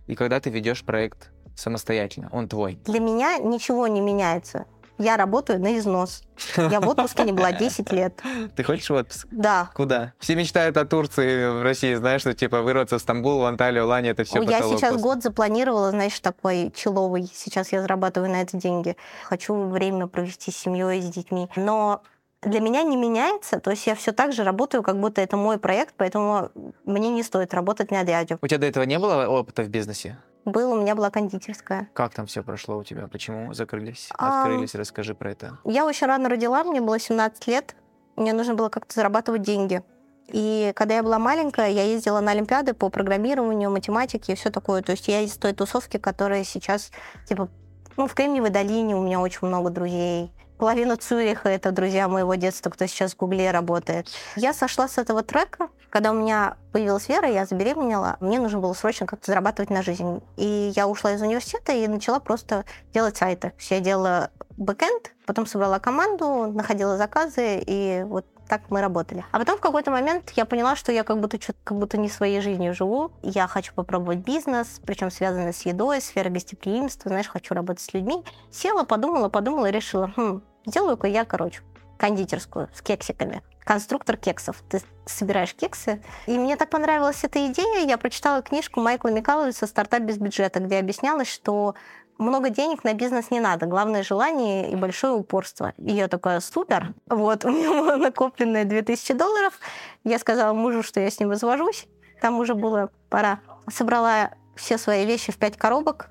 и 0.06 0.14
когда 0.14 0.38
ты 0.38 0.48
ведешь 0.50 0.84
проект 0.84 1.32
самостоятельно, 1.60 2.28
он 2.32 2.48
твой? 2.48 2.78
Для 2.84 3.00
меня 3.00 3.38
ничего 3.38 3.86
не 3.86 4.00
меняется 4.00 4.66
я 5.00 5.16
работаю 5.16 5.58
на 5.58 5.78
износ. 5.78 6.22
Я 6.56 6.80
в 6.80 6.88
отпуске 6.88 7.24
не 7.24 7.32
была 7.32 7.52
10 7.52 7.90
лет. 7.92 8.20
Ты 8.56 8.62
хочешь 8.62 8.90
в 8.90 8.94
отпуск? 8.94 9.26
Да. 9.30 9.70
Куда? 9.74 10.12
Все 10.18 10.34
мечтают 10.34 10.76
о 10.76 10.84
Турции 10.84 11.48
в 11.48 11.62
России, 11.62 11.94
знаешь, 11.94 12.20
что 12.20 12.34
типа 12.34 12.60
вырваться 12.60 12.98
в 12.98 13.00
Стамбул, 13.00 13.40
в 13.40 13.44
Анталию, 13.46 13.86
Лани, 13.86 14.10
это 14.10 14.24
все 14.24 14.42
Я 14.42 14.60
сейчас 14.60 14.90
просто. 14.90 14.98
год 14.98 15.22
запланировала, 15.22 15.90
знаешь, 15.90 16.18
такой 16.20 16.70
человый. 16.76 17.30
Сейчас 17.34 17.72
я 17.72 17.80
зарабатываю 17.80 18.30
на 18.30 18.42
это 18.42 18.58
деньги. 18.58 18.94
Хочу 19.24 19.54
время 19.54 20.06
провести 20.06 20.50
с 20.50 20.56
семьей, 20.56 21.00
с 21.00 21.06
детьми. 21.06 21.48
Но 21.56 22.02
для 22.42 22.60
меня 22.60 22.82
не 22.82 22.96
меняется, 22.96 23.60
то 23.60 23.70
есть 23.70 23.86
я 23.86 23.94
все 23.94 24.12
так 24.12 24.32
же 24.32 24.44
работаю, 24.44 24.82
как 24.82 24.98
будто 24.98 25.20
это 25.20 25.36
мой 25.36 25.58
проект, 25.58 25.94
поэтому 25.96 26.50
мне 26.84 27.10
не 27.10 27.22
стоит 27.22 27.52
работать 27.54 27.90
на 27.90 28.02
дядю. 28.04 28.38
У 28.40 28.46
тебя 28.46 28.58
до 28.58 28.66
этого 28.66 28.84
не 28.84 28.98
было 28.98 29.26
опыта 29.26 29.62
в 29.62 29.68
бизнесе? 29.68 30.18
Был, 30.50 30.72
у 30.72 30.80
меня 30.80 30.94
была 30.94 31.10
кондитерская. 31.10 31.88
Как 31.94 32.14
там 32.14 32.26
все 32.26 32.42
прошло 32.42 32.78
у 32.78 32.84
тебя? 32.84 33.08
Почему 33.08 33.52
закрылись? 33.54 34.08
Открылись? 34.12 34.74
А, 34.74 34.78
Расскажи 34.78 35.14
про 35.14 35.32
это. 35.32 35.58
Я 35.64 35.86
очень 35.86 36.06
рано 36.06 36.28
родила, 36.28 36.64
мне 36.64 36.80
было 36.80 36.98
17 36.98 37.46
лет. 37.46 37.76
Мне 38.16 38.32
нужно 38.32 38.54
было 38.54 38.68
как-то 38.68 38.94
зарабатывать 38.94 39.42
деньги. 39.42 39.82
И 40.28 40.72
когда 40.76 40.96
я 40.96 41.02
была 41.02 41.18
маленькая, 41.18 41.70
я 41.70 41.84
ездила 41.84 42.20
на 42.20 42.32
Олимпиады 42.32 42.74
по 42.74 42.88
программированию, 42.88 43.70
математике 43.70 44.32
и 44.32 44.36
все 44.36 44.50
такое. 44.50 44.82
То 44.82 44.92
есть 44.92 45.08
я 45.08 45.20
из 45.20 45.36
той 45.36 45.52
тусовки, 45.52 45.96
которая 45.96 46.44
сейчас, 46.44 46.90
типа, 47.26 47.48
ну, 47.96 48.06
в 48.06 48.14
Кремниевой 48.14 48.50
долине 48.50 48.96
у 48.96 49.02
меня 49.02 49.20
очень 49.20 49.46
много 49.46 49.70
друзей. 49.70 50.32
Половина 50.60 50.98
Цюриха— 50.98 51.48
это 51.50 51.72
друзья 51.72 52.06
моего 52.06 52.34
детства, 52.34 52.68
кто 52.68 52.84
сейчас 52.84 53.14
в 53.14 53.16
Гугле 53.16 53.50
работает. 53.50 54.08
Я 54.36 54.52
сошла 54.52 54.88
с 54.88 54.98
этого 54.98 55.22
трека. 55.22 55.70
Когда 55.88 56.10
у 56.10 56.14
меня 56.14 56.58
появилась 56.72 57.08
вера, 57.08 57.26
я 57.26 57.46
забеременела, 57.46 58.18
мне 58.20 58.38
нужно 58.38 58.58
было 58.58 58.74
срочно 58.74 59.06
как-то 59.06 59.30
зарабатывать 59.30 59.70
на 59.70 59.80
жизнь. 59.80 60.20
И 60.36 60.70
я 60.76 60.86
ушла 60.86 61.12
из 61.12 61.22
университета 61.22 61.72
и 61.72 61.88
начала 61.88 62.20
просто 62.20 62.66
делать 62.92 63.16
сайты. 63.16 63.54
Я 63.70 63.80
делала 63.80 64.32
бэкэнд, 64.58 65.14
потом 65.24 65.46
собрала 65.46 65.78
команду, 65.78 66.52
находила 66.52 66.98
заказы, 66.98 67.64
и 67.66 68.04
вот 68.06 68.26
так 68.46 68.62
мы 68.68 68.82
работали. 68.82 69.24
А 69.30 69.38
потом 69.38 69.56
в 69.56 69.60
какой-то 69.60 69.90
момент 69.90 70.30
я 70.36 70.44
поняла, 70.44 70.76
что 70.76 70.92
я 70.92 71.04
как 71.04 71.20
будто, 71.20 71.38
как 71.38 71.78
будто 71.78 71.96
не 71.96 72.10
своей 72.10 72.40
жизнью 72.42 72.74
живу. 72.74 73.12
Я 73.22 73.46
хочу 73.46 73.72
попробовать 73.72 74.18
бизнес, 74.18 74.80
причем 74.84 75.10
связанный 75.10 75.54
с 75.54 75.62
едой, 75.62 76.02
сферой 76.02 76.32
гостеприимства, 76.32 77.08
знаешь, 77.08 77.28
хочу 77.28 77.54
работать 77.54 77.82
с 77.82 77.94
людьми. 77.94 78.22
Села, 78.50 78.84
подумала, 78.84 79.28
подумала 79.28 79.66
и 79.66 79.72
решила, 79.72 80.12
хм, 80.16 80.42
Делаю-ка 80.66 81.06
я, 81.06 81.24
короче, 81.24 81.60
кондитерскую 81.98 82.68
с 82.74 82.82
кексиками. 82.82 83.42
Конструктор 83.64 84.16
кексов. 84.16 84.62
Ты 84.68 84.80
собираешь 85.06 85.54
кексы. 85.54 86.02
И 86.26 86.38
мне 86.38 86.56
так 86.56 86.70
понравилась 86.70 87.22
эта 87.22 87.46
идея. 87.46 87.86
Я 87.86 87.98
прочитала 87.98 88.42
книжку 88.42 88.80
Майкла 88.80 89.08
Микаловича 89.08 89.66
«Стартап 89.66 90.02
без 90.02 90.18
бюджета», 90.18 90.60
где 90.60 90.78
объяснялось, 90.78 91.28
что 91.28 91.74
много 92.18 92.50
денег 92.50 92.84
на 92.84 92.94
бизнес 92.94 93.30
не 93.30 93.40
надо. 93.40 93.66
Главное 93.66 94.02
желание 94.02 94.70
и 94.70 94.76
большое 94.76 95.14
упорство. 95.14 95.72
И 95.78 95.92
я 95.92 96.08
такая, 96.08 96.40
супер. 96.40 96.94
Вот, 97.06 97.44
у 97.46 97.50
меня 97.50 97.70
было 97.70 97.96
накопленное 97.96 98.64
2000 98.64 99.14
долларов. 99.14 99.58
Я 100.04 100.18
сказала 100.18 100.52
мужу, 100.52 100.82
что 100.82 101.00
я 101.00 101.10
с 101.10 101.18
ним 101.20 101.30
развожусь. 101.30 101.86
Там 102.20 102.38
уже 102.38 102.54
было 102.54 102.90
пора. 103.08 103.40
Собрала 103.70 104.32
все 104.56 104.78
свои 104.78 105.06
вещи 105.06 105.32
в 105.32 105.38
пять 105.38 105.56
коробок, 105.56 106.10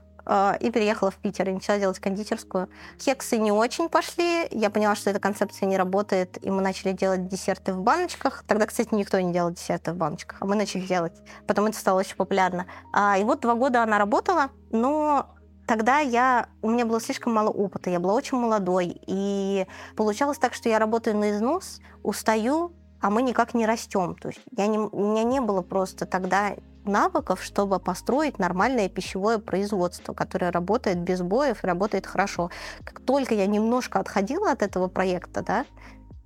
и 0.60 0.70
переехала 0.70 1.10
в 1.10 1.16
Питер 1.16 1.50
и 1.50 1.54
начала 1.54 1.80
делать 1.80 2.00
кондитерскую. 2.00 2.70
Кексы 2.98 3.38
не 3.38 3.52
очень 3.52 3.90
пошли, 3.90 4.48
я 4.52 4.70
поняла, 4.70 4.96
что 4.96 5.10
эта 5.10 5.20
концепция 5.20 5.66
не 5.66 5.76
работает, 5.76 6.38
и 6.44 6.52
мы 6.52 6.62
начали 6.62 6.92
делать 6.92 7.28
десерты 7.28 7.74
в 7.74 7.82
баночках. 7.82 8.44
Тогда, 8.48 8.68
кстати, 8.68 8.94
никто 8.94 9.20
не 9.20 9.34
делал 9.34 9.52
десерты 9.52 9.92
в 9.92 9.96
баночках, 9.96 10.38
а 10.40 10.46
мы 10.46 10.56
начали 10.56 10.82
делать. 10.82 11.14
Потом 11.48 11.66
это 11.66 11.78
стало 11.78 12.00
очень 12.00 12.16
популярно. 12.16 12.68
А, 12.94 13.18
и 13.18 13.24
вот 13.24 13.40
два 13.42 13.56
года 13.56 13.82
она 13.82 13.98
работала, 13.98 14.50
но 14.72 15.36
тогда 15.68 16.00
я, 16.00 16.48
у 16.62 16.70
меня 16.70 16.86
было 16.86 17.02
слишком 17.02 17.34
мало 17.34 17.50
опыта, 17.50 17.90
я 17.90 18.00
была 18.00 18.14
очень 18.14 18.38
молодой, 18.38 19.02
и 19.08 19.66
получалось 19.96 20.38
так, 20.38 20.54
что 20.54 20.70
я 20.70 20.80
работаю 20.80 21.18
на 21.18 21.32
износ, 21.32 21.80
устаю, 22.04 22.74
а 23.02 23.10
мы 23.10 23.22
никак 23.22 23.54
не 23.54 23.66
растем. 23.66 24.16
То 24.16 24.30
есть 24.30 24.42
я 24.56 24.68
не, 24.68 24.78
у 24.78 25.12
меня 25.12 25.24
не 25.24 25.42
было 25.42 25.62
просто 25.62 26.06
тогда 26.06 26.56
навыков, 26.90 27.42
чтобы 27.42 27.80
построить 27.80 28.40
нормальное 28.40 28.90
пищевое 28.90 29.38
производство, 29.38 30.14
которое 30.14 30.52
работает 30.52 31.00
без 31.00 31.22
боев 31.22 31.64
и 31.64 31.68
работает 31.68 32.06
хорошо. 32.06 32.50
Как 32.84 33.00
только 33.00 33.34
я 33.34 33.48
немножко 33.48 34.00
отходила 34.00 34.52
от 34.52 34.62
этого 34.62 34.88
проекта, 34.88 35.42
да, 35.42 35.66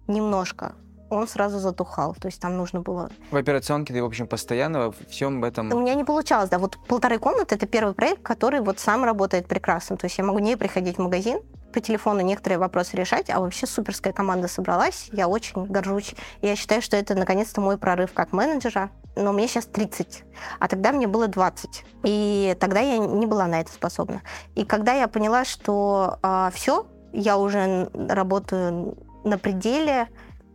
немножко, 0.07 0.73
он 1.09 1.27
сразу 1.27 1.59
затухал. 1.59 2.15
То 2.15 2.27
есть 2.27 2.41
там 2.41 2.57
нужно 2.57 2.81
было... 2.81 3.09
В 3.31 3.35
операционке 3.35 3.93
ты, 3.93 4.01
в 4.01 4.05
общем, 4.05 4.27
постоянно 4.27 4.87
во 4.87 4.91
всем 5.09 5.43
этом... 5.43 5.71
У 5.71 5.79
меня 5.79 5.95
не 5.95 6.03
получалось, 6.03 6.49
да. 6.49 6.57
Вот 6.57 6.77
полторы 6.87 7.19
комнаты— 7.19 7.55
это 7.57 7.67
первый 7.67 7.93
проект, 7.93 8.23
который 8.23 8.61
вот 8.61 8.79
сам 8.79 9.03
работает 9.03 9.47
прекрасно. 9.47 9.97
То 9.97 10.05
есть 10.05 10.17
я 10.17 10.23
могу 10.23 10.39
не 10.39 10.57
приходить 10.57 10.97
в 10.97 11.01
магазин, 11.01 11.39
по 11.73 11.81
телефону 11.81 12.21
некоторые 12.21 12.59
вопросы 12.59 12.95
решать, 12.95 13.29
а 13.29 13.39
вообще 13.39 13.67
суперская 13.67 14.13
команда 14.13 14.47
собралась. 14.47 15.09
Я 15.11 15.27
очень 15.27 15.65
горжусь. 15.65 16.15
Я 16.41 16.55
считаю, 16.55 16.81
что 16.81 16.95
это 16.95 17.15
наконец-то 17.15 17.59
мой 17.59 17.77
прорыв 17.77 18.13
как 18.13 18.31
менеджера. 18.31 18.89
Но 19.15 19.31
мне 19.31 19.47
сейчас 19.47 19.65
30, 19.65 20.23
а 20.59 20.67
тогда 20.67 20.91
мне 20.91 21.07
было 21.07 21.27
20. 21.27 21.85
И 22.03 22.57
тогда 22.59 22.79
я 22.79 22.97
не 22.97 23.27
была 23.27 23.45
на 23.45 23.61
это 23.61 23.71
способна. 23.71 24.23
И 24.55 24.65
когда 24.65 24.93
я 24.93 25.07
поняла, 25.07 25.45
что 25.45 26.13
э, 26.15 26.17
а, 26.23 26.51
все, 26.51 26.87
я 27.11 27.37
уже 27.37 27.89
работаю 27.93 28.97
на 29.23 29.37
пределе, 29.37 30.07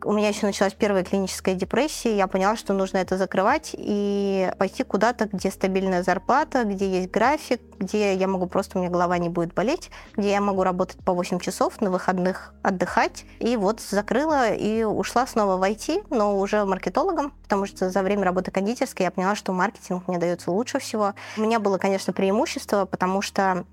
у 0.04 0.12
меня 0.12 0.28
еще 0.28 0.46
началась 0.46 0.74
первая 0.74 1.04
клиническая 1.04 1.54
депрессия, 1.54 2.16
я 2.16 2.26
поняла, 2.26 2.56
что 2.56 2.72
нужно 2.72 2.98
это 2.98 3.16
закрывать 3.16 3.74
и 3.76 4.50
пойти 4.58 4.84
куда-то, 4.84 5.28
где 5.32 5.50
стабильная 5.50 6.02
зарплата, 6.02 6.64
где 6.64 6.88
есть 6.88 7.10
график, 7.10 7.60
где 7.78 8.14
я 8.14 8.28
могу 8.28 8.46
просто, 8.46 8.78
у 8.78 8.80
меня 8.80 8.90
голова 8.90 9.18
не 9.18 9.28
будет 9.28 9.54
болеть, 9.54 9.90
где 10.16 10.30
я 10.30 10.40
могу 10.40 10.62
работать 10.62 10.98
по 11.04 11.12
8 11.12 11.38
часов, 11.38 11.80
на 11.80 11.90
выходных 11.90 12.52
отдыхать. 12.62 13.24
И 13.38 13.56
вот 13.56 13.80
закрыла 13.80 14.52
и 14.52 14.82
ушла 14.82 15.26
снова 15.26 15.56
в 15.56 15.62
IT, 15.62 16.06
но 16.10 16.38
уже 16.38 16.64
маркетологом, 16.64 17.32
потому 17.42 17.66
что 17.66 17.90
за 17.90 18.02
время 18.02 18.24
работы 18.24 18.50
кондитерской 18.50 19.04
я 19.04 19.10
поняла, 19.10 19.34
что 19.34 19.52
маркетинг 19.52 20.08
мне 20.08 20.18
дается 20.18 20.50
лучше 20.50 20.78
всего. 20.78 21.14
У 21.36 21.42
меня 21.42 21.60
было, 21.60 21.78
конечно, 21.78 22.12
преимущество, 22.12 22.84
потому 22.84 23.22
что 23.22 23.64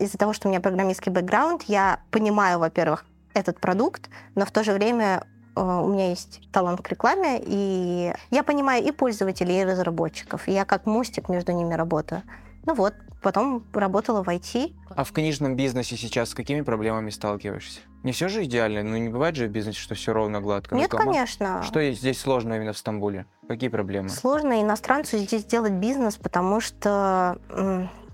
из-за 0.00 0.18
того, 0.18 0.32
что 0.32 0.48
у 0.48 0.50
меня 0.50 0.60
программистский 0.60 1.12
бэкграунд, 1.12 1.62
я 1.64 2.00
понимаю, 2.10 2.58
во-первых, 2.58 3.04
этот 3.34 3.60
продукт, 3.60 4.10
но 4.34 4.44
в 4.44 4.50
то 4.50 4.62
же 4.62 4.72
время 4.72 5.24
у 5.54 5.88
меня 5.88 6.10
есть 6.10 6.40
талант 6.52 6.82
к 6.82 6.88
рекламе, 6.88 7.40
и 7.44 8.12
я 8.30 8.42
понимаю 8.42 8.84
и 8.84 8.90
пользователей, 8.90 9.60
и 9.60 9.64
разработчиков. 9.64 10.48
И 10.48 10.52
я 10.52 10.64
как 10.64 10.86
мостик 10.86 11.28
между 11.28 11.52
ними 11.52 11.74
работаю. 11.74 12.22
Ну 12.64 12.74
вот, 12.74 12.94
потом 13.22 13.64
работала 13.72 14.22
в 14.22 14.28
IT. 14.28 14.74
А 14.94 15.04
в 15.04 15.12
книжном 15.12 15.56
бизнесе 15.56 15.96
сейчас 15.96 16.30
с 16.30 16.34
какими 16.34 16.60
проблемами 16.60 17.10
сталкиваешься? 17.10 17.80
Не 18.02 18.12
все 18.12 18.28
же 18.28 18.44
идеально, 18.44 18.82
ну 18.82 18.96
не 18.96 19.08
бывает 19.08 19.36
же 19.36 19.46
в 19.46 19.50
бизнесе, 19.50 19.78
что 19.78 19.94
все 19.94 20.12
ровно 20.12 20.40
гладко. 20.40 20.74
Нет, 20.74 20.92
ну, 20.92 20.98
конечно. 20.98 21.62
Что 21.62 21.92
здесь 21.92 22.20
сложно 22.20 22.54
именно 22.54 22.72
в 22.72 22.78
Стамбуле? 22.78 23.26
Какие 23.46 23.68
проблемы? 23.68 24.08
Сложно 24.08 24.60
иностранцу 24.60 25.18
здесь 25.18 25.44
делать 25.44 25.72
бизнес, 25.72 26.16
потому 26.16 26.60
что 26.60 27.38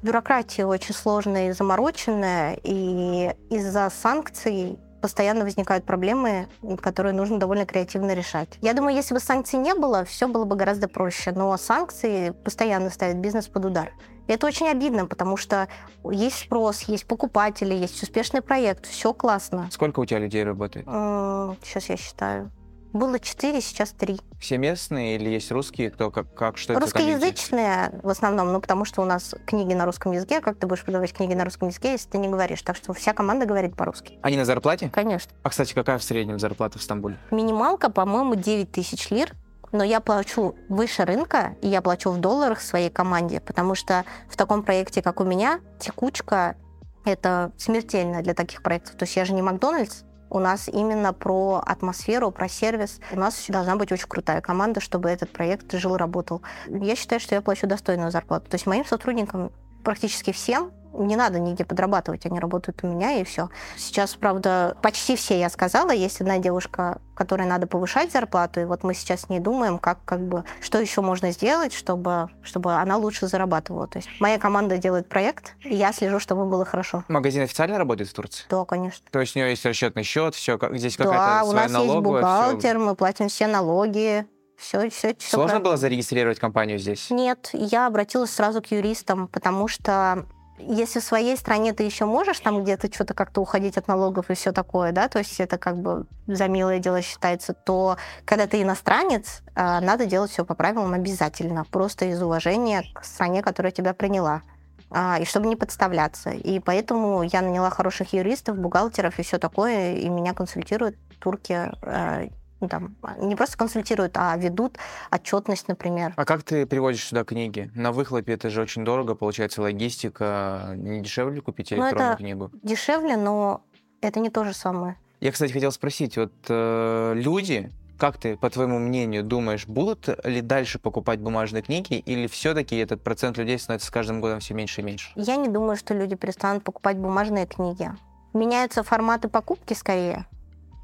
бюрократия 0.02 0.66
очень 0.66 0.94
сложная 0.94 1.48
и 1.48 1.52
замороченная, 1.52 2.58
и 2.62 3.34
из-за 3.50 3.90
санкций 3.90 4.78
постоянно 5.00 5.44
возникают 5.44 5.84
проблемы, 5.84 6.48
которые 6.80 7.12
нужно 7.12 7.38
довольно 7.38 7.66
креативно 7.66 8.14
решать. 8.14 8.58
Я 8.60 8.74
думаю, 8.74 8.94
если 8.94 9.14
бы 9.14 9.20
санкций 9.20 9.58
не 9.58 9.74
было, 9.74 10.04
все 10.04 10.28
было 10.28 10.44
бы 10.44 10.56
гораздо 10.56 10.88
проще. 10.88 11.32
Но 11.32 11.56
санкции 11.56 12.30
постоянно 12.30 12.90
ставят 12.90 13.16
бизнес 13.16 13.46
под 13.48 13.64
удар. 13.66 13.92
И 14.26 14.32
это 14.32 14.46
очень 14.46 14.68
обидно, 14.68 15.06
потому 15.06 15.36
что 15.38 15.68
есть 16.04 16.40
спрос, 16.40 16.82
есть 16.82 17.06
покупатели, 17.06 17.72
есть 17.72 18.02
успешный 18.02 18.42
проект, 18.42 18.86
все 18.86 19.14
классно. 19.14 19.68
Сколько 19.72 20.00
у 20.00 20.04
тебя 20.04 20.18
людей 20.18 20.44
работает? 20.44 20.84
Сейчас 20.86 21.88
я 21.88 21.96
считаю. 21.96 22.50
Было 22.92 23.18
четыре, 23.18 23.60
сейчас 23.60 23.90
три. 23.90 24.18
Все 24.40 24.56
местные 24.56 25.16
или 25.16 25.28
есть 25.28 25.50
русские? 25.50 25.90
Кто 25.90 26.10
как, 26.10 26.32
как 26.34 26.56
что 26.56 26.72
это 26.72 26.80
Русскоязычные 26.82 28.00
в 28.02 28.08
основном, 28.08 28.52
ну 28.52 28.60
потому 28.60 28.84
что 28.84 29.02
у 29.02 29.04
нас 29.04 29.34
книги 29.46 29.74
на 29.74 29.84
русском 29.84 30.12
языке. 30.12 30.40
Как 30.40 30.58
ты 30.58 30.66
будешь 30.66 30.84
продавать 30.84 31.12
книги 31.12 31.34
на 31.34 31.44
русском 31.44 31.68
языке, 31.68 31.92
если 31.92 32.08
ты 32.08 32.18
не 32.18 32.28
говоришь? 32.28 32.62
Так 32.62 32.76
что 32.76 32.92
вся 32.92 33.12
команда 33.12 33.46
говорит 33.46 33.76
по-русски. 33.76 34.18
Они 34.22 34.36
на 34.36 34.44
зарплате? 34.44 34.90
Конечно. 34.90 35.32
А, 35.42 35.50
кстати, 35.50 35.74
какая 35.74 35.98
в 35.98 36.02
среднем 36.02 36.38
зарплата 36.38 36.78
в 36.78 36.82
Стамбуле? 36.82 37.18
Минималка, 37.30 37.90
по-моему, 37.90 38.34
9 38.34 38.70
тысяч 38.70 39.10
лир. 39.10 39.34
Но 39.70 39.84
я 39.84 40.00
плачу 40.00 40.56
выше 40.70 41.04
рынка, 41.04 41.56
и 41.60 41.68
я 41.68 41.82
плачу 41.82 42.10
в 42.10 42.18
долларах 42.18 42.62
своей 42.62 42.88
команде, 42.88 43.40
потому 43.40 43.74
что 43.74 44.06
в 44.30 44.36
таком 44.36 44.62
проекте, 44.62 45.02
как 45.02 45.20
у 45.20 45.24
меня, 45.24 45.60
текучка 45.78 46.56
это 47.04 47.52
смертельно 47.56 48.22
для 48.22 48.34
таких 48.34 48.62
проектов. 48.62 48.96
То 48.96 49.04
есть 49.04 49.16
я 49.16 49.24
же 49.24 49.32
не 49.32 49.42
Макдональдс, 49.42 50.04
у 50.30 50.38
нас 50.38 50.68
именно 50.68 51.12
про 51.12 51.62
атмосферу, 51.64 52.30
про 52.30 52.48
сервис. 52.48 53.00
У 53.12 53.18
нас 53.18 53.44
должна 53.48 53.76
быть 53.76 53.92
очень 53.92 54.08
крутая 54.08 54.40
команда, 54.40 54.80
чтобы 54.80 55.08
этот 55.08 55.30
проект 55.30 55.72
жил 55.72 55.94
и 55.94 55.98
работал. 55.98 56.42
Я 56.66 56.96
считаю, 56.96 57.20
что 57.20 57.34
я 57.34 57.40
плачу 57.40 57.66
достойную 57.66 58.10
зарплату. 58.10 58.50
То 58.50 58.54
есть 58.56 58.66
моим 58.66 58.84
сотрудникам 58.84 59.50
практически 59.84 60.32
всем 60.32 60.72
не 60.92 61.16
надо 61.16 61.38
нигде 61.38 61.64
подрабатывать, 61.64 62.26
они 62.26 62.38
работают 62.40 62.80
у 62.82 62.86
меня, 62.86 63.12
и 63.20 63.24
все. 63.24 63.50
Сейчас, 63.76 64.14
правда, 64.14 64.76
почти 64.82 65.16
все 65.16 65.38
я 65.38 65.48
сказала. 65.48 65.90
Есть 65.90 66.20
одна 66.20 66.38
девушка, 66.38 67.00
которой 67.14 67.46
надо 67.46 67.66
повышать 67.66 68.12
зарплату, 68.12 68.60
и 68.60 68.64
вот 68.64 68.84
мы 68.84 68.94
сейчас 68.94 69.22
с 69.22 69.28
ней 69.28 69.40
думаем, 69.40 69.78
как, 69.78 70.04
как 70.04 70.20
бы, 70.20 70.44
что 70.60 70.78
еще 70.78 71.00
можно 71.00 71.30
сделать, 71.32 71.72
чтобы, 71.72 72.30
чтобы 72.42 72.74
она 72.74 72.96
лучше 72.96 73.26
зарабатывала. 73.26 73.86
То 73.86 73.98
есть 73.98 74.08
моя 74.20 74.38
команда 74.38 74.78
делает 74.78 75.08
проект, 75.08 75.56
и 75.64 75.74
я 75.74 75.92
слежу, 75.92 76.20
чтобы 76.20 76.46
было 76.46 76.64
хорошо. 76.64 77.04
Магазин 77.08 77.42
официально 77.42 77.78
работает 77.78 78.08
в 78.08 78.12
Турции? 78.14 78.44
Да, 78.48 78.64
конечно. 78.64 79.04
То 79.10 79.20
есть 79.20 79.36
у 79.36 79.38
нее 79.38 79.50
есть 79.50 79.64
расчетный 79.64 80.02
счет, 80.02 80.34
все, 80.34 80.58
как, 80.58 80.76
здесь 80.76 80.96
какая-то 80.96 81.18
да, 81.18 81.44
у 81.44 81.52
нас 81.52 81.72
есть 81.72 81.96
бухгалтер, 81.96 82.76
все... 82.76 82.78
мы 82.78 82.94
платим 82.94 83.28
все 83.28 83.46
налоги, 83.46 84.26
все, 84.56 84.90
все, 84.90 85.14
все 85.16 85.30
Сложно 85.30 85.46
правильно. 85.46 85.64
было 85.64 85.76
зарегистрировать 85.76 86.38
компанию 86.38 86.78
здесь? 86.78 87.10
Нет, 87.10 87.50
я 87.52 87.86
обратилась 87.86 88.30
сразу 88.30 88.60
к 88.60 88.66
юристам, 88.66 89.28
потому 89.28 89.68
что 89.68 90.26
если 90.58 91.00
в 91.00 91.04
своей 91.04 91.36
стране 91.36 91.72
ты 91.72 91.82
еще 91.82 92.04
можешь 92.04 92.40
там 92.40 92.62
где-то 92.62 92.92
что-то 92.92 93.14
как-то 93.14 93.40
уходить 93.40 93.76
от 93.76 93.88
налогов 93.88 94.30
и 94.30 94.34
все 94.34 94.52
такое, 94.52 94.92
да, 94.92 95.08
то 95.08 95.18
есть 95.18 95.40
это 95.40 95.58
как 95.58 95.78
бы 95.78 96.06
за 96.26 96.48
милое 96.48 96.78
дело 96.78 97.02
считается, 97.02 97.54
то 97.54 97.96
когда 98.24 98.46
ты 98.46 98.62
иностранец, 98.62 99.42
а, 99.54 99.80
надо 99.80 100.06
делать 100.06 100.30
все 100.30 100.44
по 100.44 100.54
правилам 100.54 100.92
обязательно, 100.92 101.64
просто 101.64 102.06
из 102.06 102.22
уважения 102.22 102.84
к 102.94 103.04
стране, 103.04 103.42
которая 103.42 103.72
тебя 103.72 103.94
приняла 103.94 104.42
а, 104.90 105.18
и 105.20 105.24
чтобы 105.24 105.46
не 105.46 105.56
подставляться. 105.56 106.30
И 106.30 106.60
поэтому 106.60 107.22
я 107.22 107.42
наняла 107.42 107.70
хороших 107.70 108.12
юристов, 108.12 108.58
бухгалтеров 108.58 109.18
и 109.18 109.22
все 109.22 109.38
такое, 109.38 109.94
и 109.94 110.08
меня 110.08 110.34
консультируют 110.34 110.96
турки 111.18 111.52
а, 111.82 112.28
ну, 112.60 112.68
там, 112.68 112.96
не 113.20 113.36
просто 113.36 113.56
консультируют, 113.56 114.16
а 114.16 114.36
ведут 114.36 114.78
отчетность, 115.10 115.68
например. 115.68 116.12
А 116.16 116.24
как 116.24 116.42
ты 116.42 116.66
приводишь 116.66 117.04
сюда 117.04 117.24
книги? 117.24 117.70
На 117.74 117.92
выхлопе 117.92 118.32
это 118.32 118.50
же 118.50 118.62
очень 118.62 118.84
дорого, 118.84 119.14
получается, 119.14 119.62
логистика. 119.62 120.72
Не 120.76 121.00
дешевле 121.00 121.40
купить 121.40 121.70
ну, 121.70 121.76
электронную 121.76 122.06
ну, 122.06 122.12
это 122.12 122.18
книгу? 122.18 122.50
Дешевле, 122.62 123.16
но 123.16 123.62
это 124.00 124.20
не 124.20 124.30
то 124.30 124.44
же 124.44 124.52
самое. 124.54 124.96
Я, 125.20 125.32
кстати, 125.32 125.52
хотел 125.52 125.72
спросить, 125.72 126.16
вот 126.16 126.32
э, 126.48 127.12
люди, 127.16 127.70
как 127.98 128.18
ты, 128.18 128.36
по 128.36 128.50
твоему 128.50 128.78
мнению, 128.78 129.24
думаешь, 129.24 129.66
будут 129.66 130.08
ли 130.24 130.40
дальше 130.40 130.78
покупать 130.78 131.18
бумажные 131.18 131.62
книги, 131.62 131.94
или 131.94 132.28
все-таки 132.28 132.76
этот 132.76 133.02
процент 133.02 133.36
людей 133.36 133.58
становится 133.58 133.88
с 133.88 133.90
каждым 133.90 134.20
годом 134.20 134.38
все 134.38 134.54
меньше 134.54 134.80
и 134.80 134.84
меньше? 134.84 135.10
Я 135.16 135.36
не 135.36 135.48
думаю, 135.48 135.76
что 135.76 135.94
люди 135.94 136.14
перестанут 136.14 136.62
покупать 136.62 136.96
бумажные 136.96 137.46
книги. 137.46 137.90
Меняются 138.32 138.84
форматы 138.84 139.28
покупки 139.28 139.74
скорее. 139.74 140.26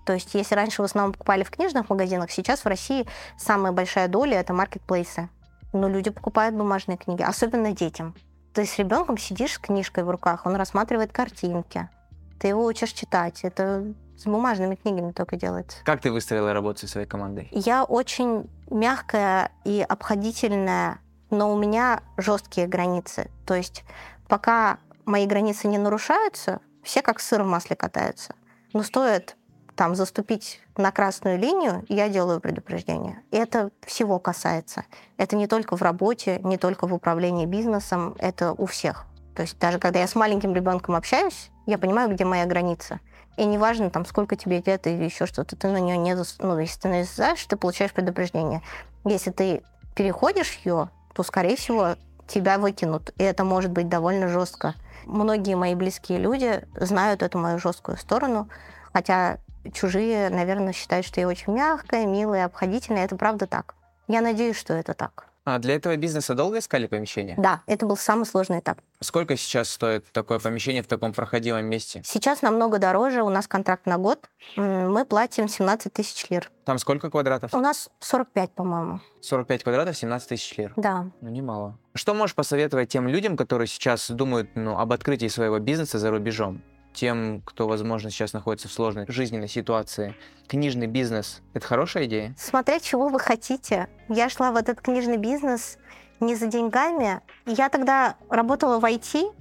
То 0.05 0.13
есть, 0.13 0.35
если 0.35 0.55
раньше 0.55 0.83
в 0.83 0.85
основном 0.85 1.13
покупали 1.13 1.45
в 1.45 1.51
книжных 1.51 1.89
магазинах, 1.91 2.31
сейчас 2.31 2.61
в 2.61 2.67
России 2.67 3.07
самая 3.39 3.73
большая 3.73 4.09
доля 4.09 4.39
это 4.39 4.53
маркетплейсы. 4.53 5.29
Но 5.73 5.89
люди 5.89 6.11
покупают 6.11 6.55
бумажные 6.55 6.97
книги, 6.97 7.23
особенно 7.23 7.73
детям. 7.73 8.15
Ты 8.53 8.67
с 8.67 8.79
ребенком 8.79 9.19
сидишь 9.19 9.55
с 9.55 9.59
книжкой 9.59 10.05
в 10.05 10.11
руках, 10.11 10.47
он 10.47 10.55
рассматривает 10.55 11.13
картинки. 11.13 11.89
Ты 12.39 12.49
его 12.49 12.65
учишь 12.65 12.93
читать. 12.93 13.41
Это 13.43 13.85
с 14.17 14.25
бумажными 14.27 14.77
книгами 14.77 15.13
только 15.13 15.37
делается. 15.37 15.79
Как 15.85 16.01
ты 16.01 16.13
выстроила 16.13 16.53
работу 16.53 16.81
со 16.81 16.89
своей 16.89 17.07
командой? 17.07 17.49
Я 17.51 17.85
очень 17.85 18.49
мягкая 18.71 19.51
и 19.65 19.85
обходительная, 19.87 20.99
но 21.31 21.53
у 21.53 21.59
меня 21.59 22.03
жесткие 22.17 22.67
границы. 22.67 23.31
То 23.47 23.55
есть 23.55 23.85
пока 24.29 24.79
мои 25.05 25.27
границы 25.27 25.67
не 25.67 25.79
нарушаются, 25.79 26.61
все 26.83 27.03
как 27.03 27.19
сыр 27.21 27.43
в 27.43 27.47
масле 27.47 27.77
катаются. 27.77 28.35
Но 28.73 28.83
стоит 28.83 29.37
там 29.75 29.95
заступить 29.95 30.61
на 30.77 30.91
красную 30.91 31.39
линию, 31.39 31.85
я 31.89 32.09
делаю 32.09 32.41
предупреждение. 32.41 33.23
И 33.31 33.37
это 33.37 33.71
всего 33.87 34.19
касается. 34.19 34.85
Это 35.17 35.37
не 35.37 35.47
только 35.47 35.77
в 35.77 35.83
работе, 35.83 36.41
не 36.43 36.57
только 36.57 36.87
в 36.87 36.95
управлении 36.95 37.47
бизнесом, 37.47 38.15
это 38.19 38.53
у 38.53 38.67
всех. 38.67 39.07
То 39.35 39.43
есть 39.43 39.59
даже 39.59 39.79
когда 39.79 40.01
я 40.01 40.07
с 40.07 40.15
маленьким 40.15 40.55
ребенком 40.55 40.95
общаюсь, 40.95 41.51
я 41.67 41.79
понимаю, 41.79 42.11
где 42.11 42.25
моя 42.25 42.47
граница. 42.47 43.01
И 43.37 43.45
неважно, 43.45 43.91
там, 43.91 44.07
сколько 44.07 44.37
тебе 44.37 44.63
лет 44.65 44.87
или 44.87 45.05
еще 45.05 45.27
что-то, 45.27 45.57
ты 45.57 45.69
на 45.69 45.81
нее 45.81 45.97
не... 45.97 46.17
Зас... 46.17 46.37
Ну, 46.39 46.59
если 46.59 46.81
ты 46.81 46.89
не 46.89 47.03
знаешь, 47.03 47.45
ты 47.45 47.57
получаешь 47.57 47.93
предупреждение. 47.93 48.63
Если 49.05 49.31
ты 49.31 49.63
переходишь 49.97 50.61
ее, 50.65 50.91
то, 51.15 51.23
скорее 51.25 51.57
всего, 51.57 51.97
тебя 52.29 52.59
выкинут. 52.59 53.13
И 53.19 53.25
это 53.25 53.45
может 53.45 53.73
быть 53.73 53.89
довольно 53.89 54.29
жестко. 54.29 54.75
Многие 55.05 55.57
мои 55.57 55.75
близкие 55.75 56.19
люди 56.19 56.65
знают 56.77 57.23
эту 57.23 57.39
мою 57.39 57.59
жесткую 57.59 57.99
сторону, 57.99 58.49
хотя 58.93 59.39
чужие, 59.73 60.31
наверное, 60.31 60.73
считают, 60.73 61.07
что 61.07 61.21
я 61.21 61.29
очень 61.29 61.53
мягкая, 61.53 62.07
милая, 62.07 62.47
обходительная. 62.47 63.05
Это 63.05 63.17
правда 63.17 63.47
так. 63.47 63.75
Я 64.09 64.21
надеюсь, 64.21 64.57
что 64.57 64.75
это 64.75 64.95
так. 64.95 65.29
А 65.47 65.59
для 65.59 65.75
этого 65.75 65.95
бизнеса 65.97 66.35
долго 66.35 66.59
искали 66.59 66.87
помещение? 66.87 67.35
Да, 67.37 67.61
это 67.67 67.85
был 67.85 67.99
самый 67.99 68.25
сложный 68.25 68.61
этап. 68.61 68.79
Сколько 69.01 69.37
сейчас 69.37 69.69
стоит 69.69 70.07
такое 70.11 70.39
помещение 70.39 70.83
в 70.83 70.87
таком 70.87 71.13
проходимом 71.13 71.67
месте? 71.67 72.01
Сейчас 72.03 72.41
намного 72.41 72.79
дороже, 72.79 73.23
у 73.23 73.29
нас 73.29 73.47
контракт 73.47 73.85
на 73.85 73.99
год. 73.99 74.19
Мы 74.57 75.05
платим 75.05 75.47
17 75.47 75.93
тысяч 75.93 76.31
лир. 76.31 76.51
Там 76.65 76.79
сколько 76.79 77.11
квадратов? 77.11 77.53
У 77.53 77.59
нас 77.61 77.91
45, 78.01 78.53
по-моему. 78.53 79.01
45 79.21 79.65
квадратов, 79.65 79.97
17 79.99 80.29
тысяч 80.31 80.57
лир. 80.57 80.73
Да. 80.77 81.11
Ну, 81.21 81.29
немало. 81.29 81.79
Что 81.95 82.15
можешь 82.15 82.35
посоветовать 82.35 82.89
тем 82.89 83.07
людям, 83.07 83.37
которые 83.37 83.69
сейчас 83.69 84.11
думают 84.11 84.51
ну, 84.55 84.79
об 84.79 84.93
открытии 84.93 85.29
своего 85.29 85.59
бизнеса 85.59 85.99
за 85.99 86.11
рубежом? 86.11 86.63
Тем, 86.95 87.43
кто, 87.45 87.67
возможно, 87.67 88.09
сейчас 88.11 88.33
находится 88.33 88.69
в 88.69 88.73
сложной 88.73 89.05
жизненной 89.09 89.49
ситуации. 89.49 90.15
Книжный 90.47 90.87
бизнес– 90.87 91.43
это 91.53 91.67
хорошая 91.67 92.05
идея? 92.05 92.35
Смотря 92.39 92.79
чего 92.79 93.09
вы 93.09 93.19
хотите. 93.19 93.89
Я 94.09 94.29
шла 94.29 94.53
в 94.53 94.57
этот 94.57 94.81
книжный 94.81 95.17
бизнес 95.17 95.79
не 96.21 96.37
за 96.37 96.47
деньгами. 96.47 97.21
Я 97.47 97.69
тогда 97.69 98.15
работала 98.31 98.79
в 98.79 98.85
IT, 98.85 99.35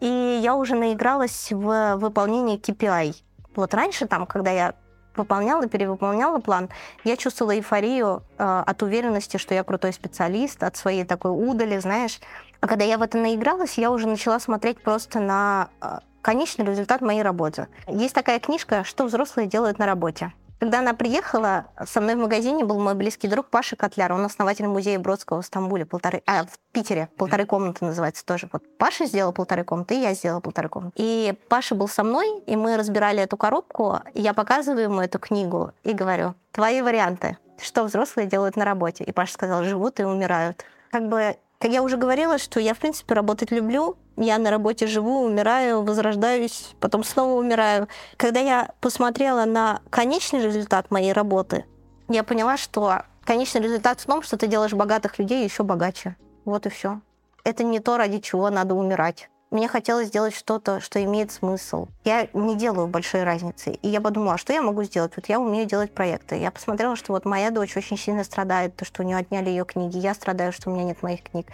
и 0.00 0.40
я 0.42 0.56
уже 0.56 0.74
наигралась 0.74 1.52
в 1.52 1.96
выполнение 1.96 2.58
KPI. 2.58 3.14
Вот 3.54 3.74
раньше, 3.74 4.06
там, 4.06 4.26
когда 4.26 4.50
я 4.50 4.74
выполняла, 5.14 5.66
перевыполняла 5.68 6.40
план, 6.40 6.70
я 7.04 7.16
чувствовала 7.16 7.54
эйфорию 7.54 8.22
э, 8.38 8.62
от 8.66 8.82
уверенности, 8.82 9.36
что 9.36 9.54
я 9.54 9.62
крутой 9.62 9.92
специалист, 9.92 10.62
от 10.62 10.76
своей 10.76 11.04
такой 11.04 11.30
удали, 11.30 11.78
знаешь. 11.78 12.18
А 12.60 12.66
когда 12.66 12.84
я 12.84 12.98
в 12.98 13.02
это 13.02 13.18
наигралась, 13.18 13.78
я 13.78 13.90
уже 13.90 14.08
начала 14.08 14.40
смотреть 14.40 14.82
просто 14.82 15.20
на 15.20 15.68
э, 15.80 15.98
конечный 16.24 16.64
результат 16.64 17.02
моей 17.02 17.22
работы. 17.22 17.68
Есть 17.86 18.14
такая 18.14 18.40
книжка 18.40 18.82
«Что 18.82 19.04
взрослые 19.04 19.46
делают 19.46 19.78
на 19.78 19.86
работе». 19.86 20.32
Когда 20.58 20.78
она 20.78 20.94
приехала, 20.94 21.66
со 21.84 22.00
мной 22.00 22.14
в 22.14 22.20
магазине 22.20 22.64
был 22.64 22.80
мой 22.80 22.94
близкий 22.94 23.28
друг 23.28 23.48
Паша 23.50 23.76
Котляр. 23.76 24.12
Он 24.12 24.24
основатель 24.24 24.66
музея 24.66 24.98
Бродского 24.98 25.42
в 25.42 25.46
Стамбуле, 25.46 25.84
полторы, 25.84 26.22
а, 26.26 26.44
в 26.44 26.58
Питере, 26.72 27.10
полторы 27.18 27.44
комнаты 27.44 27.84
называется 27.84 28.24
тоже. 28.24 28.48
Вот 28.50 28.62
Паша 28.78 29.04
сделал 29.04 29.34
полторы 29.34 29.64
комнаты, 29.64 29.96
и 29.96 30.00
я 30.00 30.14
сделала 30.14 30.40
полторы 30.40 30.70
комнаты. 30.70 30.94
И 30.96 31.34
Паша 31.50 31.74
был 31.74 31.88
со 31.88 32.02
мной, 32.02 32.40
и 32.46 32.56
мы 32.56 32.78
разбирали 32.78 33.20
эту 33.20 33.36
коробку. 33.36 33.98
И 34.14 34.22
я 34.22 34.32
показываю 34.32 34.84
ему 34.84 35.02
эту 35.02 35.18
книгу 35.18 35.72
и 35.82 35.92
говорю, 35.92 36.34
твои 36.52 36.80
варианты, 36.80 37.36
что 37.60 37.84
взрослые 37.84 38.26
делают 38.26 38.56
на 38.56 38.64
работе. 38.64 39.04
И 39.04 39.12
Паша 39.12 39.34
сказал, 39.34 39.64
живут 39.64 40.00
и 40.00 40.04
умирают. 40.04 40.64
Как 40.90 41.06
бы 41.08 41.36
как 41.64 41.72
я 41.72 41.82
уже 41.82 41.96
говорила, 41.96 42.36
что 42.36 42.60
я, 42.60 42.74
в 42.74 42.78
принципе, 42.78 43.14
работать 43.14 43.50
люблю. 43.50 43.96
Я 44.16 44.38
на 44.38 44.50
работе 44.50 44.86
живу, 44.86 45.22
умираю, 45.22 45.82
возрождаюсь, 45.82 46.74
потом 46.80 47.02
снова 47.02 47.38
умираю. 47.38 47.88
Когда 48.16 48.40
я 48.40 48.70
посмотрела 48.80 49.44
на 49.44 49.80
конечный 49.90 50.40
результат 50.40 50.90
моей 50.90 51.12
работы, 51.12 51.64
я 52.08 52.22
поняла, 52.22 52.56
что 52.56 53.02
конечный 53.24 53.62
результат 53.62 54.00
в 54.00 54.06
том, 54.06 54.22
что 54.22 54.36
ты 54.36 54.46
делаешь 54.46 54.72
богатых 54.72 55.18
людей 55.18 55.42
еще 55.42 55.64
богаче. 55.64 56.16
Вот 56.44 56.66
и 56.66 56.68
все. 56.68 57.00
Это 57.42 57.64
не 57.64 57.80
то, 57.80 57.96
ради 57.96 58.20
чего 58.20 58.50
надо 58.50 58.74
умирать. 58.74 59.28
Мне 59.50 59.68
хотелось 59.68 60.08
сделать 60.08 60.34
что-то, 60.34 60.80
что 60.80 61.02
имеет 61.04 61.30
смысл. 61.30 61.86
Я 62.04 62.28
не 62.32 62.56
делаю 62.56 62.88
большой 62.88 63.22
разницы. 63.22 63.70
И 63.70 63.88
я 63.88 64.00
подумала, 64.00 64.36
что 64.36 64.52
я 64.52 64.62
могу 64.62 64.82
сделать? 64.82 65.12
Вот 65.14 65.26
я 65.26 65.38
умею 65.38 65.64
делать 65.64 65.92
проекты. 65.92 66.36
Я 66.36 66.50
посмотрела, 66.50 66.96
что 66.96 67.12
вот 67.12 67.24
моя 67.24 67.50
дочь 67.50 67.76
очень 67.76 67.96
сильно 67.96 68.24
страдает, 68.24 68.74
то, 68.74 68.84
что 68.84 69.02
у 69.02 69.06
нее 69.06 69.16
отняли 69.16 69.50
ее 69.50 69.64
книги. 69.64 69.98
Я 69.98 70.14
страдаю, 70.14 70.52
что 70.52 70.70
у 70.70 70.74
меня 70.74 70.84
нет 70.84 71.02
моих 71.02 71.22
книг. 71.22 71.46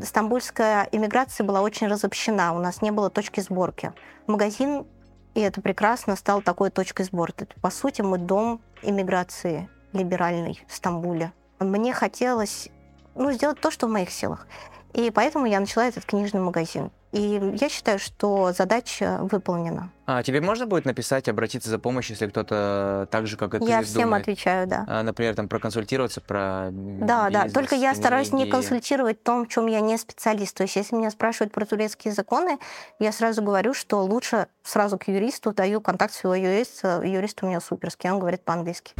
Стамбульская 0.00 0.88
иммиграция 0.90 1.44
была 1.46 1.60
очень 1.60 1.86
разобщена. 1.86 2.54
У 2.54 2.58
нас 2.58 2.82
не 2.82 2.90
было 2.90 3.10
точки 3.10 3.40
сборки. 3.40 3.92
Магазин, 4.26 4.86
и 5.34 5.40
это 5.40 5.60
прекрасно, 5.60 6.16
стал 6.16 6.42
такой 6.42 6.70
точкой 6.70 7.04
сборки. 7.04 7.46
По 7.60 7.70
сути, 7.70 8.02
мы 8.02 8.18
дом 8.18 8.60
иммиграции 8.82 9.68
либеральной 9.92 10.64
в 10.66 10.74
Стамбуле. 10.74 11.32
Мне 11.58 11.92
хотелось 11.92 12.70
ну, 13.14 13.30
сделать 13.32 13.60
то, 13.60 13.70
что 13.70 13.86
в 13.86 13.90
моих 13.90 14.10
силах. 14.10 14.46
И 14.94 15.10
поэтому 15.10 15.46
я 15.46 15.58
начала 15.60 15.86
этот 15.86 16.04
книжный 16.04 16.40
магазин. 16.40 16.90
И 17.12 17.56
я 17.60 17.68
считаю, 17.68 17.98
что 17.98 18.52
задача 18.52 19.18
выполнена. 19.20 19.90
А 20.06 20.22
тебе 20.22 20.40
можно 20.40 20.66
будет 20.66 20.86
написать, 20.86 21.28
обратиться 21.28 21.68
за 21.68 21.78
помощью, 21.78 22.12
если 22.14 22.26
кто-то 22.26 23.06
так 23.10 23.26
же, 23.26 23.36
как 23.36 23.54
и 23.54 23.58
ты, 23.58 23.64
я 23.66 23.82
всем 23.82 24.04
думает? 24.04 24.22
отвечаю, 24.22 24.66
да. 24.66 24.84
А, 24.88 25.02
например, 25.02 25.34
там 25.34 25.46
проконсультироваться 25.46 26.22
про 26.22 26.68
Да, 26.70 27.28
да. 27.28 27.44
бизнес, 27.44 27.52
Только 27.52 27.74
я 27.74 27.94
стараюсь 27.94 28.32
не 28.32 28.42
книги. 28.44 28.50
консультировать 28.50 29.20
в 29.20 29.22
том, 29.24 29.44
в 29.44 29.48
чем 29.48 29.66
я 29.66 29.80
не 29.80 29.98
специалист. 29.98 30.56
То 30.56 30.62
есть, 30.62 30.74
если 30.76 30.96
меня 30.96 31.10
спрашивают 31.10 31.52
про 31.52 31.66
турецкие 31.66 32.14
законы, 32.14 32.58
я 32.98 33.12
сразу 33.12 33.42
говорю, 33.42 33.74
что 33.74 34.02
лучше 34.04 34.46
сразу 34.62 34.96
к 34.98 35.06
юристу 35.08 35.52
даю 35.52 35.82
контакт 35.82 36.14
своего 36.14 36.34
юриста. 36.46 37.02
Юрист 37.04 37.42
у 37.42 37.46
меня 37.46 37.60
суперский, 37.60 38.10
он 38.10 38.20
говорит 38.20 38.42
по-английски. 38.42 38.94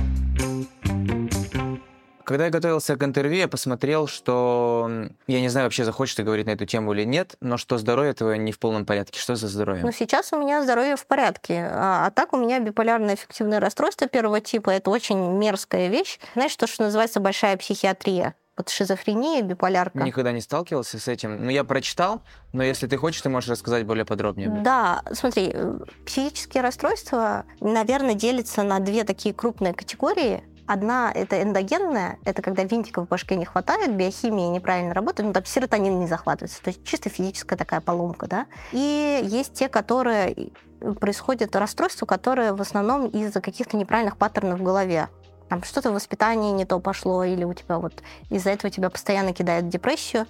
Когда 2.24 2.46
я 2.46 2.50
готовился 2.50 2.96
к 2.96 3.02
интервью, 3.02 3.38
я 3.38 3.48
посмотрел, 3.48 4.06
что 4.06 4.90
я 5.26 5.40
не 5.40 5.48
знаю, 5.48 5.66
вообще 5.66 5.84
захочешь 5.84 6.14
ты 6.14 6.22
говорить 6.22 6.46
на 6.46 6.50
эту 6.50 6.66
тему 6.66 6.92
или 6.92 7.04
нет, 7.04 7.36
но 7.40 7.56
что 7.56 7.78
здоровье 7.78 8.12
твое 8.12 8.38
не 8.38 8.52
в 8.52 8.58
полном 8.58 8.86
порядке. 8.86 9.18
Что 9.18 9.36
за 9.36 9.48
здоровье? 9.48 9.84
Но 9.84 9.92
сейчас 9.92 10.32
у 10.32 10.38
меня 10.38 10.62
здоровье 10.62 10.96
в 10.96 11.06
порядке. 11.06 11.68
А, 11.70 12.06
а 12.06 12.10
так 12.10 12.32
у 12.32 12.36
меня 12.36 12.60
биполярное 12.60 13.14
эффективное 13.14 13.60
расстройство 13.60 14.06
первого 14.06 14.40
типа. 14.40 14.70
Это 14.70 14.90
очень 14.90 15.18
мерзкая 15.38 15.88
вещь. 15.88 16.18
Знаешь, 16.34 16.56
то, 16.56 16.66
что 16.66 16.84
называется 16.84 17.20
большая 17.20 17.56
психиатрия. 17.56 18.34
Вот 18.56 18.68
шизофрения, 18.68 19.40
биполярка. 19.40 19.98
Никогда 20.00 20.30
не 20.30 20.42
сталкивался 20.42 20.98
с 20.98 21.08
этим. 21.08 21.42
Ну, 21.42 21.50
я 21.50 21.64
прочитал, 21.64 22.22
но 22.52 22.62
если 22.62 22.86
ты 22.86 22.98
хочешь, 22.98 23.22
ты 23.22 23.30
можешь 23.30 23.48
рассказать 23.48 23.86
более 23.86 24.04
подробнее. 24.04 24.50
Да, 24.62 25.02
смотри, 25.12 25.50
э, 25.54 25.78
психические 26.04 26.62
расстройства, 26.62 27.46
наверное, 27.60 28.14
делятся 28.14 28.62
на 28.62 28.78
две 28.78 29.04
такие 29.04 29.34
крупные 29.34 29.72
категории. 29.72 30.44
Одна— 30.72 31.12
это 31.14 31.42
эндогенная, 31.42 32.18
это 32.24 32.40
когда 32.40 32.64
винтиков 32.64 33.04
в 33.04 33.08
башке 33.10 33.36
не 33.36 33.44
хватает, 33.44 33.94
биохимия 33.94 34.48
неправильно 34.48 34.94
работает, 34.94 35.26
ну, 35.26 35.34
там 35.34 35.44
серотонин 35.44 36.00
не 36.00 36.06
захватывается, 36.06 36.62
то 36.62 36.68
есть 36.68 36.82
чисто 36.82 37.10
физическая 37.10 37.58
такая 37.58 37.82
поломка, 37.82 38.26
да. 38.26 38.46
И 38.72 39.20
есть 39.22 39.52
те, 39.52 39.68
которые 39.68 40.52
происходят 40.98 41.54
расстройства, 41.56 42.06
которые 42.06 42.54
в 42.54 42.60
основном 42.62 43.06
из-за 43.08 43.42
каких-то 43.42 43.76
неправильных 43.76 44.16
паттернов 44.16 44.60
в 44.60 44.62
голове. 44.62 45.10
Там 45.50 45.62
что-то 45.62 45.90
в 45.90 45.94
воспитании 45.94 46.52
не 46.52 46.64
то 46.64 46.80
пошло, 46.80 47.22
или 47.22 47.44
у 47.44 47.52
тебя 47.52 47.76
вот 47.76 48.02
из-за 48.30 48.48
этого 48.48 48.70
тебя 48.70 48.88
постоянно 48.88 49.34
кидает 49.34 49.66
в 49.66 49.68
депрессию. 49.68 50.26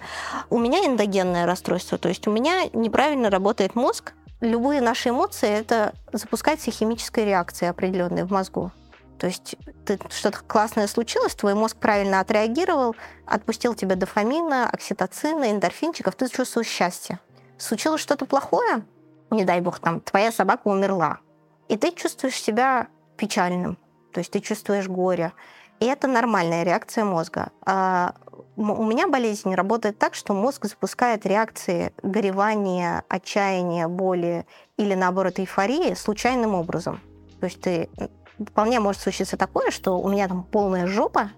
У 0.49 0.57
меня 0.57 0.85
эндогенное 0.85 1.45
расстройство, 1.45 1.97
то 1.97 2.09
есть 2.09 2.27
у 2.27 2.31
меня 2.31 2.65
неправильно 2.73 3.29
работает 3.29 3.75
мозг. 3.75 4.11
Любые 4.41 4.81
наши 4.81 5.07
эмоции— 5.07 5.49
это 5.49 5.93
запускается 6.11 6.69
химическая 6.69 7.23
реакция 7.23 7.69
определенная 7.69 8.25
в 8.25 8.31
мозгу. 8.31 8.73
То 9.23 9.27
есть 9.27 9.55
что-то 10.09 10.39
классное 10.45 10.85
случилось, 10.85 11.33
твой 11.33 11.53
мозг 11.53 11.77
правильно 11.77 12.19
отреагировал, 12.19 12.93
отпустил 13.25 13.73
тебе 13.73 13.95
дофамина, 13.95 14.69
окситоцина, 14.69 15.49
эндорфинчиков, 15.49 16.13
ты 16.15 16.27
чувствуешь 16.27 16.67
счастье. 16.67 17.21
Случилось 17.57 18.01
что-то 18.01 18.25
плохое, 18.25 18.83
не 19.29 19.45
дай 19.45 19.61
бог, 19.61 19.79
там, 19.79 20.01
твоя 20.01 20.29
собака 20.29 20.67
умерла, 20.67 21.19
и 21.69 21.77
ты 21.77 21.91
чувствуешь 21.91 22.35
себя 22.35 22.87
печальным, 23.15 23.77
то 24.11 24.19
есть 24.19 24.29
ты 24.29 24.41
чувствуешь 24.41 24.89
горе. 24.89 25.31
И 25.79 25.85
это 25.85 26.09
нормальная 26.09 26.63
реакция 26.63 27.05
мозга. 27.05 27.51
А 27.65 28.15
у 28.57 28.83
меня 28.83 29.07
болезнь 29.07 29.55
работает 29.55 29.97
так, 29.97 30.15
что 30.15 30.33
мозг 30.33 30.65
запускает 30.65 31.25
реакции 31.25 31.93
горевания, 32.03 33.05
отчаяния, 33.07 33.87
боли 33.87 34.45
или, 34.75 34.95
наоборот, 34.95 35.39
эйфории 35.39 35.93
случайным 35.93 36.55
образом. 36.55 36.99
То 37.39 37.45
есть 37.45 37.61
ты 37.61 37.89
вполне 38.39 38.79
может 38.79 39.01
случиться 39.01 39.37
такое, 39.37 39.71
что 39.71 39.99
у 39.99 40.09
меня 40.09 40.27
там 40.27 40.43
полная 40.43 40.87
жопа, 40.87 41.31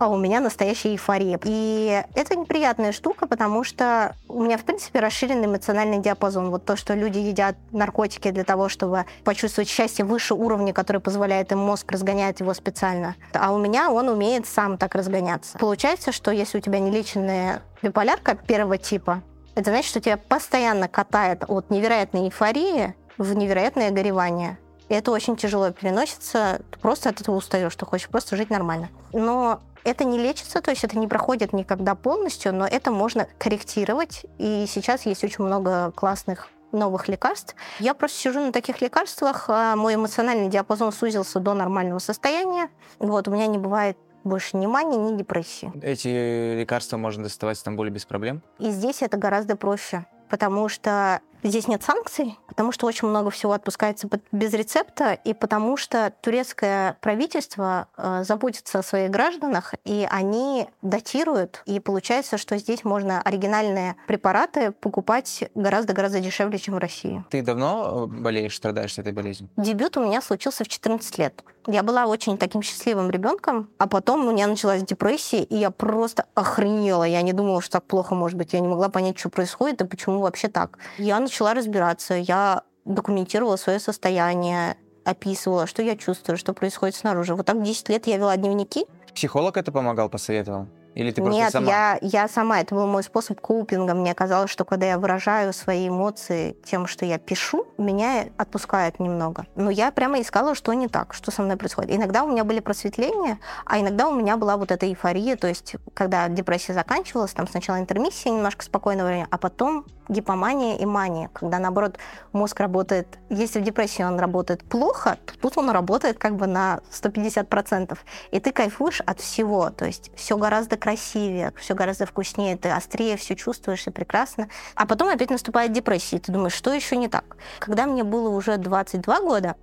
а 0.00 0.08
у 0.08 0.16
меня 0.16 0.40
настоящая 0.40 0.92
эйфория. 0.92 1.38
И 1.44 2.02
это 2.14 2.34
неприятная 2.34 2.90
штука, 2.90 3.26
потому 3.26 3.64
что 3.64 4.16
у 4.28 4.42
меня, 4.42 4.56
в 4.56 4.64
принципе, 4.64 4.98
расширенный 4.98 5.44
эмоциональный 5.44 5.98
диапазон. 5.98 6.50
Вот 6.50 6.64
то, 6.64 6.74
что 6.74 6.94
люди 6.94 7.18
едят 7.18 7.56
наркотики 7.70 8.30
для 8.30 8.44
того, 8.44 8.70
чтобы 8.70 9.04
почувствовать 9.24 9.68
счастье 9.68 10.06
выше 10.06 10.32
уровня, 10.32 10.72
который 10.72 11.02
позволяет 11.02 11.52
им 11.52 11.58
мозг, 11.58 11.92
разгоняет 11.92 12.40
его 12.40 12.54
специально. 12.54 13.14
А 13.34 13.52
у 13.52 13.58
меня 13.58 13.90
он 13.90 14.08
умеет 14.08 14.46
сам 14.46 14.78
так 14.78 14.94
разгоняться. 14.94 15.58
Получается, 15.58 16.12
что 16.12 16.30
если 16.30 16.56
у 16.56 16.60
тебя 16.62 16.78
нелеченная 16.78 17.62
биполярка 17.82 18.34
первого 18.34 18.78
типа, 18.78 19.22
это 19.54 19.70
значит, 19.70 19.90
что 19.90 20.00
тебя 20.00 20.16
постоянно 20.16 20.88
катает 20.88 21.44
от 21.46 21.68
невероятной 21.68 22.22
эйфории 22.22 22.94
в 23.18 23.34
невероятное 23.34 23.90
горевание. 23.90 24.58
И 24.90 24.94
это 24.94 25.12
очень 25.12 25.36
тяжело 25.36 25.70
переносится. 25.70 26.60
Ты 26.70 26.78
просто 26.80 27.08
от 27.08 27.20
этого 27.20 27.36
устаешь, 27.36 27.74
ты 27.76 27.86
хочешь 27.86 28.08
просто 28.08 28.36
жить 28.36 28.50
нормально. 28.50 28.90
Но 29.12 29.60
это 29.84 30.04
не 30.04 30.18
лечится, 30.18 30.60
то 30.60 30.72
есть 30.72 30.82
это 30.82 30.98
не 30.98 31.06
проходит 31.06 31.52
никогда 31.52 31.94
полностью, 31.94 32.52
но 32.52 32.66
это 32.66 32.90
можно 32.90 33.28
корректировать. 33.38 34.26
И 34.38 34.66
сейчас 34.68 35.06
есть 35.06 35.22
очень 35.22 35.44
много 35.44 35.92
классных 35.92 36.48
новых 36.72 37.08
лекарств. 37.08 37.54
Я 37.78 37.94
просто 37.94 38.18
сижу 38.18 38.40
на 38.40 38.52
таких 38.52 38.80
лекарствах, 38.80 39.44
а 39.48 39.76
мой 39.76 39.94
эмоциональный 39.94 40.48
диапазон 40.48 40.92
сузился 40.92 41.38
до 41.38 41.54
нормального 41.54 42.00
состояния. 42.00 42.68
Вот, 42.98 43.28
у 43.28 43.30
меня 43.30 43.46
не 43.46 43.58
бывает 43.58 43.96
больше 44.24 44.56
ни 44.56 44.66
мании, 44.66 44.98
ни 44.98 45.16
депрессии. 45.16 45.72
Эти 45.82 46.58
лекарства 46.58 46.96
можно 46.96 47.22
доставать 47.22 47.56
в 47.56 47.60
Стамбуле 47.60 47.90
без 47.90 48.04
проблем? 48.04 48.42
И 48.58 48.70
здесь 48.70 49.02
это 49.02 49.16
гораздо 49.16 49.56
проще, 49.56 50.04
потому 50.28 50.68
что 50.68 51.20
здесь 51.42 51.68
нет 51.68 51.82
санкций, 51.82 52.38
потому 52.48 52.72
что 52.72 52.86
очень 52.86 53.08
много 53.08 53.30
всего 53.30 53.52
отпускается 53.52 54.08
без 54.32 54.52
рецепта, 54.52 55.12
и 55.12 55.34
потому 55.34 55.76
что 55.76 56.12
турецкое 56.20 56.96
правительство 57.00 57.88
э, 57.96 58.24
заботится 58.24 58.80
о 58.80 58.82
своих 58.82 59.10
гражданах, 59.10 59.74
и 59.84 60.06
они 60.10 60.68
датируют, 60.82 61.62
и 61.66 61.80
получается, 61.80 62.38
что 62.38 62.58
здесь 62.58 62.84
можно 62.84 63.22
оригинальные 63.22 63.96
препараты 64.06 64.72
покупать 64.72 65.44
гораздо-гораздо 65.54 66.20
дешевле, 66.20 66.58
чем 66.58 66.74
в 66.74 66.78
России. 66.78 67.24
Ты 67.30 67.42
давно 67.42 68.08
э, 68.10 68.20
болеешь, 68.20 68.56
страдаешь 68.56 68.98
этой 68.98 69.12
болезнью? 69.12 69.50
Дебют 69.56 69.96
у 69.96 70.04
меня 70.04 70.20
случился 70.20 70.64
в 70.64 70.68
14 70.68 71.18
лет. 71.18 71.42
Я 71.66 71.82
была 71.82 72.06
очень 72.06 72.38
таким 72.38 72.62
счастливым 72.62 73.10
ребенком, 73.10 73.68
а 73.78 73.86
потом 73.86 74.26
у 74.26 74.32
меня 74.32 74.46
началась 74.46 74.82
депрессия, 74.82 75.42
и 75.42 75.56
я 75.56 75.70
просто 75.70 76.24
охренела. 76.34 77.04
Я 77.04 77.20
не 77.22 77.32
думала, 77.32 77.60
что 77.60 77.72
так 77.72 77.84
плохо 77.84 78.14
может 78.14 78.38
быть. 78.38 78.54
Я 78.54 78.60
не 78.60 78.68
могла 78.68 78.88
понять, 78.88 79.18
что 79.18 79.28
происходит 79.28 79.80
и 79.82 79.86
почему 79.86 80.20
вообще 80.20 80.48
так. 80.48 80.78
Я 80.96 81.20
начала 81.30 81.54
разбираться, 81.54 82.14
я 82.14 82.64
документировала 82.84 83.56
свое 83.56 83.78
состояние, 83.78 84.76
описывала, 85.04 85.66
что 85.66 85.80
я 85.80 85.96
чувствую, 85.96 86.36
что 86.36 86.52
происходит 86.52 86.96
снаружи. 86.96 87.34
Вот 87.36 87.46
так 87.46 87.62
10 87.62 87.88
лет 87.88 88.06
я 88.08 88.16
вела 88.16 88.36
дневники. 88.36 88.84
Психолог 89.14 89.56
это 89.56 89.70
помогал, 89.70 90.08
посоветовал? 90.08 90.66
Или 90.96 91.12
ты 91.12 91.22
просто 91.22 91.40
Нет, 91.40 91.52
сама? 91.52 91.68
Я, 91.68 91.98
я 92.02 92.28
сама. 92.28 92.60
Это 92.60 92.74
был 92.74 92.86
мой 92.88 93.04
способ 93.04 93.40
коупинга. 93.40 93.94
Мне 93.94 94.12
казалось, 94.12 94.50
что 94.50 94.64
когда 94.64 94.86
я 94.86 94.98
выражаю 94.98 95.52
свои 95.52 95.88
эмоции 95.88 96.56
тем, 96.64 96.88
что 96.88 97.06
я 97.06 97.18
пишу, 97.18 97.64
меня 97.78 98.26
отпускает 98.36 98.98
немного. 98.98 99.46
Но 99.54 99.70
я 99.70 99.92
прямо 99.92 100.20
искала, 100.20 100.56
что 100.56 100.72
не 100.72 100.88
так, 100.88 101.14
что 101.14 101.30
со 101.30 101.42
мной 101.42 101.56
происходит. 101.56 101.94
Иногда 101.94 102.24
у 102.24 102.28
меня 102.28 102.42
были 102.42 102.58
просветления, 102.58 103.38
а 103.66 103.78
иногда 103.78 104.08
у 104.08 104.14
меня 104.16 104.36
была 104.36 104.56
вот 104.56 104.72
эта 104.72 104.86
эйфория. 104.86 105.36
То 105.36 105.46
есть, 105.46 105.76
когда 105.94 106.28
депрессия 106.28 106.74
заканчивалась, 106.74 107.32
там 107.32 107.46
сначала 107.46 107.78
интермиссия, 107.78 108.32
немножко 108.32 108.64
спокойного 108.64 109.06
времени, 109.06 109.28
а 109.30 109.38
потом 109.38 109.86
гипомания 110.10 110.76
и 110.76 110.84
мания, 110.84 111.30
когда, 111.32 111.58
наоборот, 111.58 111.98
мозг 112.32 112.60
работает... 112.60 113.18
Если 113.30 113.60
в 113.60 113.62
депрессии 113.62 114.02
он 114.02 114.18
работает 114.18 114.62
плохо, 114.64 115.18
то 115.24 115.38
тут 115.38 115.56
он 115.56 115.70
работает 115.70 116.18
как 116.18 116.36
бы 116.36 116.46
на 116.46 116.80
150%. 116.90 117.96
И 118.32 118.40
ты 118.40 118.52
кайфуешь 118.52 119.00
от 119.00 119.20
всего. 119.20 119.70
То 119.70 119.86
есть 119.86 120.10
все 120.16 120.36
гораздо 120.36 120.76
красивее, 120.76 121.52
все 121.56 121.74
гораздо 121.74 122.06
вкуснее, 122.06 122.56
ты 122.56 122.70
острее 122.70 123.16
все 123.16 123.36
чувствуешь 123.36 123.86
и 123.86 123.90
прекрасно. 123.90 124.48
А 124.74 124.86
потом 124.86 125.08
опять 125.08 125.30
наступает 125.30 125.72
депрессия, 125.72 126.16
и 126.16 126.20
ты 126.20 126.32
думаешь, 126.32 126.54
что 126.54 126.72
еще 126.72 126.96
не 126.96 127.08
так? 127.08 127.36
Когда 127.60 127.86
мне 127.86 128.04
было 128.04 128.28
уже 128.28 128.56
22 128.56 129.20
года, 129.20 129.56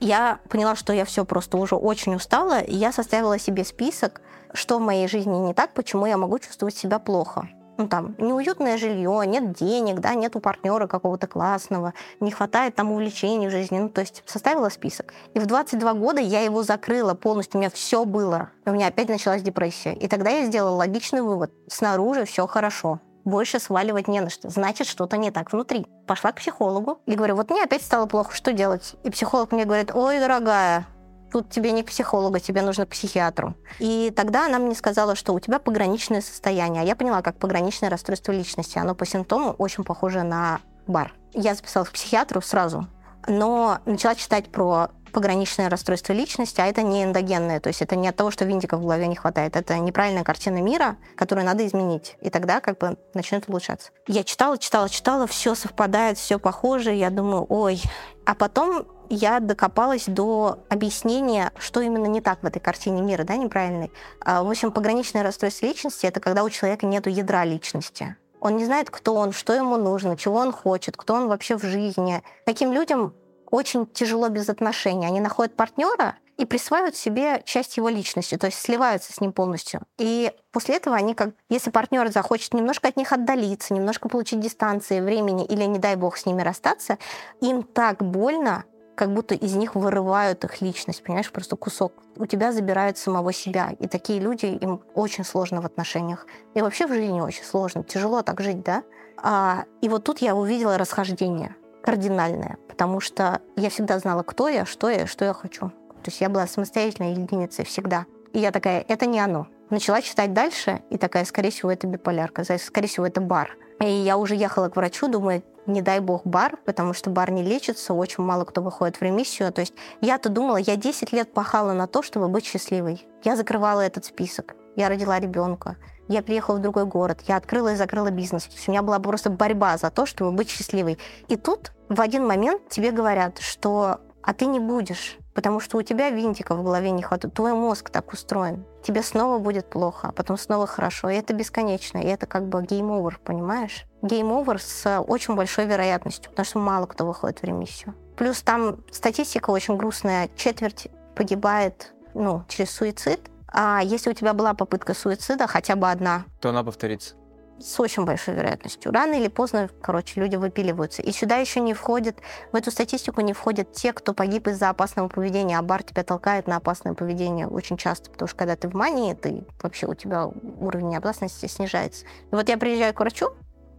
я 0.00 0.38
поняла, 0.48 0.76
что 0.76 0.92
я 0.92 1.04
все 1.04 1.24
просто 1.24 1.56
уже 1.56 1.76
очень 1.76 2.14
устала, 2.14 2.60
и 2.60 2.74
я 2.74 2.92
составила 2.92 3.38
себе 3.38 3.64
список, 3.64 4.20
что 4.52 4.78
в 4.78 4.82
моей 4.82 5.08
жизни 5.08 5.36
не 5.36 5.54
так, 5.54 5.72
почему 5.72 6.06
я 6.06 6.16
могу 6.16 6.38
чувствовать 6.38 6.76
себя 6.76 6.98
плохо 6.98 7.48
ну 7.76 7.88
там, 7.88 8.14
неуютное 8.18 8.76
жилье, 8.76 9.22
нет 9.26 9.52
денег, 9.52 10.00
да, 10.00 10.14
нет 10.14 10.36
у 10.36 10.40
партнера 10.40 10.86
какого-то 10.86 11.26
классного, 11.26 11.94
не 12.20 12.30
хватает 12.30 12.74
там 12.74 12.92
увлечений 12.92 13.48
в 13.48 13.50
жизни, 13.50 13.78
ну, 13.78 13.88
то 13.88 14.00
есть 14.00 14.22
составила 14.26 14.68
список. 14.68 15.12
И 15.34 15.38
в 15.38 15.46
22 15.46 15.94
года 15.94 16.20
я 16.20 16.40
его 16.40 16.62
закрыла 16.62 17.14
полностью, 17.14 17.58
у 17.58 17.60
меня 17.60 17.70
все 17.70 18.04
было, 18.04 18.50
и 18.64 18.70
у 18.70 18.72
меня 18.72 18.88
опять 18.88 19.08
началась 19.08 19.42
депрессия. 19.42 19.94
И 19.94 20.08
тогда 20.08 20.30
я 20.30 20.46
сделала 20.46 20.76
логичный 20.76 21.22
вывод, 21.22 21.52
снаружи 21.68 22.24
все 22.24 22.46
хорошо, 22.46 23.00
больше 23.24 23.58
сваливать 23.58 24.08
не 24.08 24.20
на 24.20 24.30
что. 24.30 24.50
Значит, 24.50 24.86
что-то 24.86 25.16
не 25.16 25.30
так 25.30 25.52
внутри. 25.52 25.86
Пошла 26.06 26.32
к 26.32 26.36
психологу 26.36 27.00
и 27.06 27.14
говорю, 27.14 27.36
вот 27.36 27.50
мне 27.50 27.62
опять 27.62 27.82
стало 27.82 28.06
плохо, 28.06 28.34
что 28.34 28.52
делать? 28.52 28.96
И 29.02 29.10
психолог 29.10 29.52
мне 29.52 29.64
говорит, 29.64 29.94
ой, 29.94 30.20
дорогая, 30.20 30.86
тут 31.34 31.50
тебе 31.50 31.72
не 31.72 31.82
к 31.82 31.86
психологу, 31.86 32.38
тебе 32.38 32.62
нужно 32.62 32.86
к 32.86 32.90
психиатру. 32.90 33.54
И 33.80 34.12
тогда 34.14 34.46
она 34.46 34.60
мне 34.60 34.76
сказала, 34.76 35.16
что 35.16 35.34
у 35.34 35.40
тебя 35.40 35.58
пограничное 35.58 36.20
состояние. 36.20 36.82
А 36.82 36.84
я 36.84 36.94
поняла, 36.94 37.22
как 37.22 37.38
пограничное 37.38 37.90
расстройство 37.90 38.30
личности. 38.30 38.78
Оно 38.78 38.94
по 38.94 39.04
симптому 39.04 39.50
очень 39.58 39.82
похоже 39.82 40.22
на 40.22 40.60
бар. 40.86 41.12
Я 41.32 41.56
записалась 41.56 41.88
к 41.88 41.92
психиатру 41.92 42.40
сразу, 42.40 42.86
но 43.26 43.78
начала 43.84 44.14
читать 44.14 44.48
про 44.52 44.90
пограничное 45.12 45.68
расстройство 45.68 46.12
личности, 46.12 46.60
а 46.60 46.66
это 46.66 46.82
не 46.82 47.02
эндогенное, 47.02 47.60
то 47.60 47.68
есть 47.68 47.82
это 47.82 47.96
не 47.96 48.08
от 48.08 48.16
того, 48.16 48.30
что 48.30 48.44
винтиков 48.44 48.80
в 48.80 48.82
голове 48.82 49.06
не 49.06 49.14
хватает, 49.14 49.56
это 49.56 49.78
неправильная 49.78 50.24
картина 50.24 50.60
мира, 50.60 50.96
которую 51.16 51.46
надо 51.46 51.64
изменить, 51.66 52.16
и 52.20 52.30
тогда 52.30 52.60
как 52.60 52.78
бы 52.78 52.98
начнет 53.14 53.48
улучшаться. 53.48 53.90
Я 54.08 54.24
читала, 54.24 54.58
читала, 54.58 54.88
читала, 54.88 55.28
все 55.28 55.54
совпадает, 55.54 56.18
все 56.18 56.38
похоже, 56.40 56.92
я 56.92 57.10
думаю, 57.10 57.46
ой. 57.48 57.80
А 58.26 58.34
потом 58.34 58.86
я 59.10 59.40
докопалась 59.40 60.06
до 60.06 60.60
объяснения, 60.68 61.52
что 61.58 61.80
именно 61.80 62.06
не 62.06 62.20
так 62.20 62.42
в 62.42 62.46
этой 62.46 62.60
картине 62.60 63.02
мира, 63.02 63.24
да, 63.24 63.36
неправильной. 63.36 63.92
А, 64.20 64.42
в 64.42 64.50
общем, 64.50 64.72
пограничное 64.72 65.22
расстройство 65.22 65.66
личности— 65.66 66.06
это 66.06 66.20
когда 66.20 66.44
у 66.44 66.50
человека 66.50 66.86
нет 66.86 67.06
ядра 67.06 67.44
личности. 67.44 68.16
Он 68.40 68.56
не 68.56 68.64
знает, 68.64 68.90
кто 68.90 69.14
он, 69.14 69.32
что 69.32 69.54
ему 69.54 69.76
нужно, 69.76 70.16
чего 70.16 70.36
он 70.36 70.52
хочет, 70.52 70.96
кто 70.96 71.14
он 71.14 71.28
вообще 71.28 71.56
в 71.56 71.62
жизни. 71.62 72.22
Таким 72.44 72.72
людям 72.72 73.14
очень 73.50 73.86
тяжело 73.86 74.28
без 74.28 74.48
отношений. 74.48 75.06
Они 75.06 75.20
находят 75.20 75.56
партнера 75.56 76.16
и 76.36 76.44
присваивают 76.44 76.96
себе 76.96 77.42
часть 77.44 77.76
его 77.76 77.88
личности, 77.88 78.36
то 78.36 78.46
есть 78.46 78.58
сливаются 78.58 79.12
с 79.12 79.20
ним 79.20 79.32
полностью. 79.32 79.82
И 79.98 80.32
после 80.50 80.76
этого 80.76 80.96
они 80.96 81.14
как, 81.14 81.30
если 81.48 81.70
партнер 81.70 82.10
захочет 82.10 82.54
немножко 82.54 82.88
от 82.88 82.96
них 82.96 83.12
отдалиться, 83.12 83.72
немножко 83.72 84.08
получить 84.08 84.40
дистанции, 84.40 85.00
времени 85.00 85.44
или, 85.44 85.64
не 85.64 85.78
дай 85.78 85.96
бог, 85.96 86.16
с 86.16 86.26
ними 86.26 86.42
расстаться, 86.42 86.98
им 87.40 87.62
так 87.62 88.02
больно, 88.02 88.64
как 88.94 89.12
будто 89.12 89.34
из 89.34 89.54
них 89.54 89.74
вырывают 89.74 90.44
их 90.44 90.60
личность, 90.60 91.02
понимаешь, 91.02 91.30
просто 91.30 91.56
кусок. 91.56 91.92
У 92.16 92.26
тебя 92.26 92.52
забирают 92.52 92.96
самого 92.96 93.32
себя. 93.32 93.72
И 93.78 93.88
такие 93.88 94.20
люди, 94.20 94.46
им 94.46 94.82
очень 94.94 95.24
сложно 95.24 95.60
в 95.60 95.66
отношениях. 95.66 96.26
И 96.54 96.62
вообще 96.62 96.86
в 96.86 96.92
жизни 96.92 97.20
очень 97.20 97.44
сложно. 97.44 97.82
Тяжело 97.82 98.22
так 98.22 98.40
жить, 98.40 98.62
да? 98.62 98.82
А, 99.16 99.64
и 99.80 99.88
вот 99.88 100.04
тут 100.04 100.18
я 100.18 100.34
увидела 100.34 100.78
расхождение 100.78 101.56
кардинальное, 101.82 102.56
потому 102.68 103.00
что 103.00 103.40
я 103.56 103.68
всегда 103.68 103.98
знала, 103.98 104.22
кто 104.22 104.48
я, 104.48 104.64
что 104.64 104.88
я, 104.88 105.06
что 105.06 105.24
я 105.24 105.34
хочу. 105.34 105.68
То 105.68 106.10
есть 106.10 106.20
я 106.20 106.28
была 106.28 106.46
самостоятельной 106.46 107.12
единицей 107.12 107.64
всегда. 107.64 108.06
И 108.32 108.38
я 108.38 108.52
такая, 108.52 108.84
это 108.88 109.06
не 109.06 109.20
оно. 109.20 109.48
Начала 109.70 110.02
читать 110.02 110.32
дальше, 110.32 110.82
и 110.90 110.98
такая, 110.98 111.24
скорее 111.24 111.50
всего, 111.50 111.70
это 111.70 111.86
биполярка, 111.86 112.44
скорее 112.58 112.88
всего, 112.88 113.06
это 113.06 113.20
бар. 113.20 113.56
И 113.80 113.86
я 113.86 114.16
уже 114.16 114.34
ехала 114.34 114.68
к 114.68 114.76
врачу, 114.76 115.08
думаю, 115.08 115.42
не 115.66 115.82
дай 115.82 116.00
бог 116.00 116.22
бар, 116.24 116.58
потому 116.64 116.92
что 116.92 117.10
бар 117.10 117.30
не 117.30 117.42
лечится, 117.42 117.94
очень 117.94 118.24
мало 118.24 118.44
кто 118.44 118.62
выходит 118.62 118.96
в 118.96 119.02
ремиссию. 119.02 119.52
То 119.52 119.60
есть 119.60 119.74
я-то 120.00 120.28
думала, 120.28 120.56
я 120.56 120.76
10 120.76 121.12
лет 121.12 121.32
пахала 121.32 121.72
на 121.72 121.86
то, 121.86 122.02
чтобы 122.02 122.28
быть 122.28 122.44
счастливой. 122.44 123.06
Я 123.22 123.36
закрывала 123.36 123.80
этот 123.80 124.04
список. 124.04 124.54
Я 124.76 124.88
родила 124.88 125.18
ребенка. 125.18 125.76
Я 126.08 126.22
приехала 126.22 126.56
в 126.56 126.60
другой 126.60 126.84
город. 126.84 127.20
Я 127.26 127.36
открыла 127.36 127.72
и 127.72 127.76
закрыла 127.76 128.10
бизнес. 128.10 128.44
То 128.44 128.52
есть 128.52 128.68
у 128.68 128.70
меня 128.70 128.82
была 128.82 128.98
просто 128.98 129.30
борьба 129.30 129.76
за 129.78 129.90
то, 129.90 130.04
чтобы 130.04 130.32
быть 130.32 130.50
счастливой. 130.50 130.98
И 131.28 131.36
тут 131.36 131.72
в 131.88 132.00
один 132.00 132.26
момент 132.26 132.68
тебе 132.68 132.90
говорят, 132.90 133.38
что 133.38 134.00
а 134.26 134.32
ты 134.32 134.46
не 134.46 134.58
будешь, 134.58 135.18
потому 135.34 135.60
что 135.60 135.76
у 135.76 135.82
тебя 135.82 136.08
винтиков 136.08 136.58
в 136.58 136.62
голове 136.62 136.90
не 136.90 137.02
хватает. 137.02 137.34
Твой 137.34 137.52
мозг 137.52 137.90
так 137.90 138.12
устроен. 138.12 138.64
Тебе 138.82 139.02
снова 139.02 139.38
будет 139.38 139.68
плохо, 139.68 140.08
а 140.08 140.12
потом 140.12 140.38
снова 140.38 140.66
хорошо. 140.66 141.10
И 141.10 141.14
это 141.14 141.34
бесконечно. 141.34 141.98
И 141.98 142.06
это 142.06 142.24
как 142.26 142.48
бы 142.48 142.62
game 142.62 142.87
over, 142.87 143.18
понимаешь? 143.22 143.84
Game 144.04 144.32
over 144.32 144.60
с 144.60 145.00
очень 145.00 145.34
большой 145.34 145.64
вероятностью, 145.66 146.30
потому 146.30 146.44
что 146.44 146.58
мало 146.58 146.86
кто 146.86 147.06
выходит 147.06 147.40
в 147.40 147.44
ремиссию. 147.44 147.94
Плюс 148.16 148.42
там 148.42 148.76
статистика 148.90 149.50
очень 149.50 149.76
грустная. 149.76 150.28
Четверть 150.36 150.88
погибает 151.16 151.94
ну, 152.12 152.44
через 152.48 152.70
суицид. 152.70 153.20
А 153.48 153.80
если 153.82 154.10
у 154.10 154.12
тебя 154.12 154.34
была 154.34 154.52
попытка 154.54 154.94
суицида, 154.94 155.46
хотя 155.46 155.74
бы 155.74 155.90
одна, 155.90 156.24
то 156.40 156.50
она 156.50 156.62
повторится 156.62 157.14
с 157.58 157.78
очень 157.80 158.04
большой 158.04 158.34
вероятностью. 158.34 158.92
Рано 158.92 159.14
или 159.14 159.28
поздно, 159.28 159.70
короче, 159.80 160.20
люди 160.20 160.36
выпиливаются. 160.36 161.02
И 161.02 161.12
сюда 161.12 161.36
еще 161.36 161.60
не 161.60 161.72
входит, 161.72 162.18
в 162.52 162.56
эту 162.56 162.70
статистику 162.70 163.20
не 163.20 163.32
входят 163.32 163.72
те, 163.72 163.92
кто 163.92 164.12
погиб 164.12 164.48
из-за 164.48 164.70
опасного 164.70 165.08
поведения, 165.08 165.58
а 165.58 165.62
бар 165.62 165.82
тебя 165.82 166.02
толкает 166.02 166.46
на 166.46 166.56
опасное 166.56 166.94
поведение 166.94 167.46
очень 167.46 167.76
часто, 167.76 168.10
потому 168.10 168.28
что 168.28 168.36
когда 168.36 168.56
ты 168.56 168.68
в 168.68 168.74
мании, 168.74 169.14
ты 169.14 169.44
вообще 169.62 169.86
у 169.86 169.94
тебя 169.94 170.26
уровень 170.26 170.96
опасности 170.96 171.46
снижается. 171.46 172.04
И 172.04 172.34
вот 172.34 172.48
я 172.48 172.58
приезжаю 172.58 172.92
к 172.92 173.00
врачу, 173.00 173.30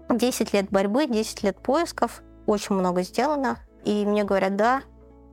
10 0.10 0.54
лет 0.54 0.70
борьбы, 0.70 1.08
10 1.08 1.44
лет 1.44 1.58
поисков, 1.60 2.22
очень 2.46 2.76
много 2.76 3.02
сделано, 3.02 3.58
и 3.84 4.06
мне 4.06 4.24
говорят, 4.24 4.56
да, 4.56 4.82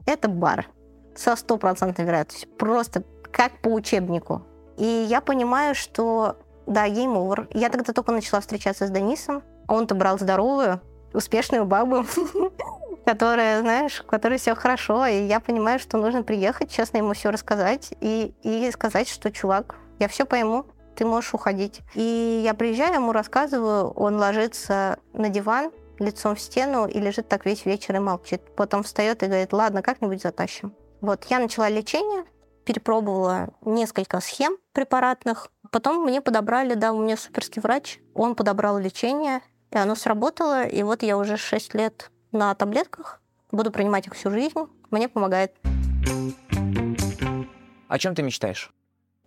это 0.07 0.29
БАР 0.29 0.69
со 1.15 1.37
стопроцентной 1.37 2.05
вероятностью, 2.05 2.49
просто 2.51 3.05
как 3.31 3.61
по 3.61 3.69
учебнику. 3.69 4.43
И 4.77 5.07
я 5.09 5.21
понимаю, 5.21 5.75
что 5.75 6.37
да, 6.67 6.89
game 6.89 7.16
over. 7.16 7.49
Я 7.53 7.69
тогда 7.71 7.93
только 7.93 8.13
начала 8.13 8.41
встречаться 8.41 8.87
с 8.87 8.91
Денисом. 8.91 9.43
Он-то 9.69 9.95
брал 9.95 10.19
здоровую, 10.19 10.81
успешную 11.13 11.65
бабу, 11.65 12.05
которая, 13.05 13.61
знаешь, 13.61 14.01
у 14.01 14.05
которой 14.05 14.39
все 14.39 14.55
хорошо. 14.55 15.07
И 15.07 15.27
я 15.27 15.41
понимаю, 15.41 15.79
что 15.79 15.99
нужно 15.99 16.23
приехать, 16.23 16.71
честно 16.71 16.99
ему 16.99 17.15
все 17.15 17.31
рассказать 17.31 17.95
и, 18.01 18.35
и 18.43 18.71
сказать, 18.71 19.09
что, 19.09 19.31
чувак, 19.31 19.77
я 19.99 20.09
все 20.09 20.25
пойму, 20.25 20.67
ты 20.95 21.05
можешь 21.05 21.35
уходить. 21.35 21.81
И 21.95 22.43
я 22.45 22.55
приезжаю, 22.55 22.95
ему 22.95 23.13
рассказываю, 23.13 23.91
он 23.91 24.17
ложится 24.17 24.99
на 25.13 25.29
диван, 25.29 25.73
лицом 25.99 26.35
в 26.35 26.41
стену 26.41 26.87
и 26.87 26.99
лежит 26.99 27.29
так 27.29 27.47
весь 27.47 27.65
вечер 27.65 27.97
и 27.97 27.99
молчит. 27.99 28.43
Потом 28.57 28.83
встает 28.83 29.23
и 29.23 29.27
говорит, 29.27 29.53
ладно, 29.53 29.83
как-нибудь 29.83 30.23
затащим. 30.23 30.75
Вот, 31.01 31.25
я 31.25 31.39
начала 31.39 31.69
лечение, 31.69 32.25
перепробовала 32.65 33.51
несколько 33.63 34.21
схем 34.21 34.57
препаратных. 34.73 35.49
Потом 35.71 36.05
мне 36.05 36.21
подобрали, 36.21 36.75
да, 36.75 36.93
у 36.93 37.03
меня 37.03 37.17
суперский 37.17 37.63
врач, 37.63 38.01
он 38.15 38.35
подобрал 38.35 38.79
лечение, 38.79 39.41
и 39.71 39.79
оно 39.79 39.95
сработало, 39.95 40.65
и 40.65 40.83
вот 40.83 41.03
я 41.03 41.17
уже 41.17 41.37
6 41.37 41.75
лет 41.75 42.11
на 42.31 42.55
таблетках, 42.55 43.21
буду 43.51 43.71
принимать 43.71 44.07
их 44.07 44.15
всю 44.15 44.31
жизнь, 44.31 44.59
мне 44.91 45.09
помогает. 45.09 45.55
О 47.89 47.99
чем 47.99 48.15
ты 48.15 48.23
мечтаешь? 48.23 48.73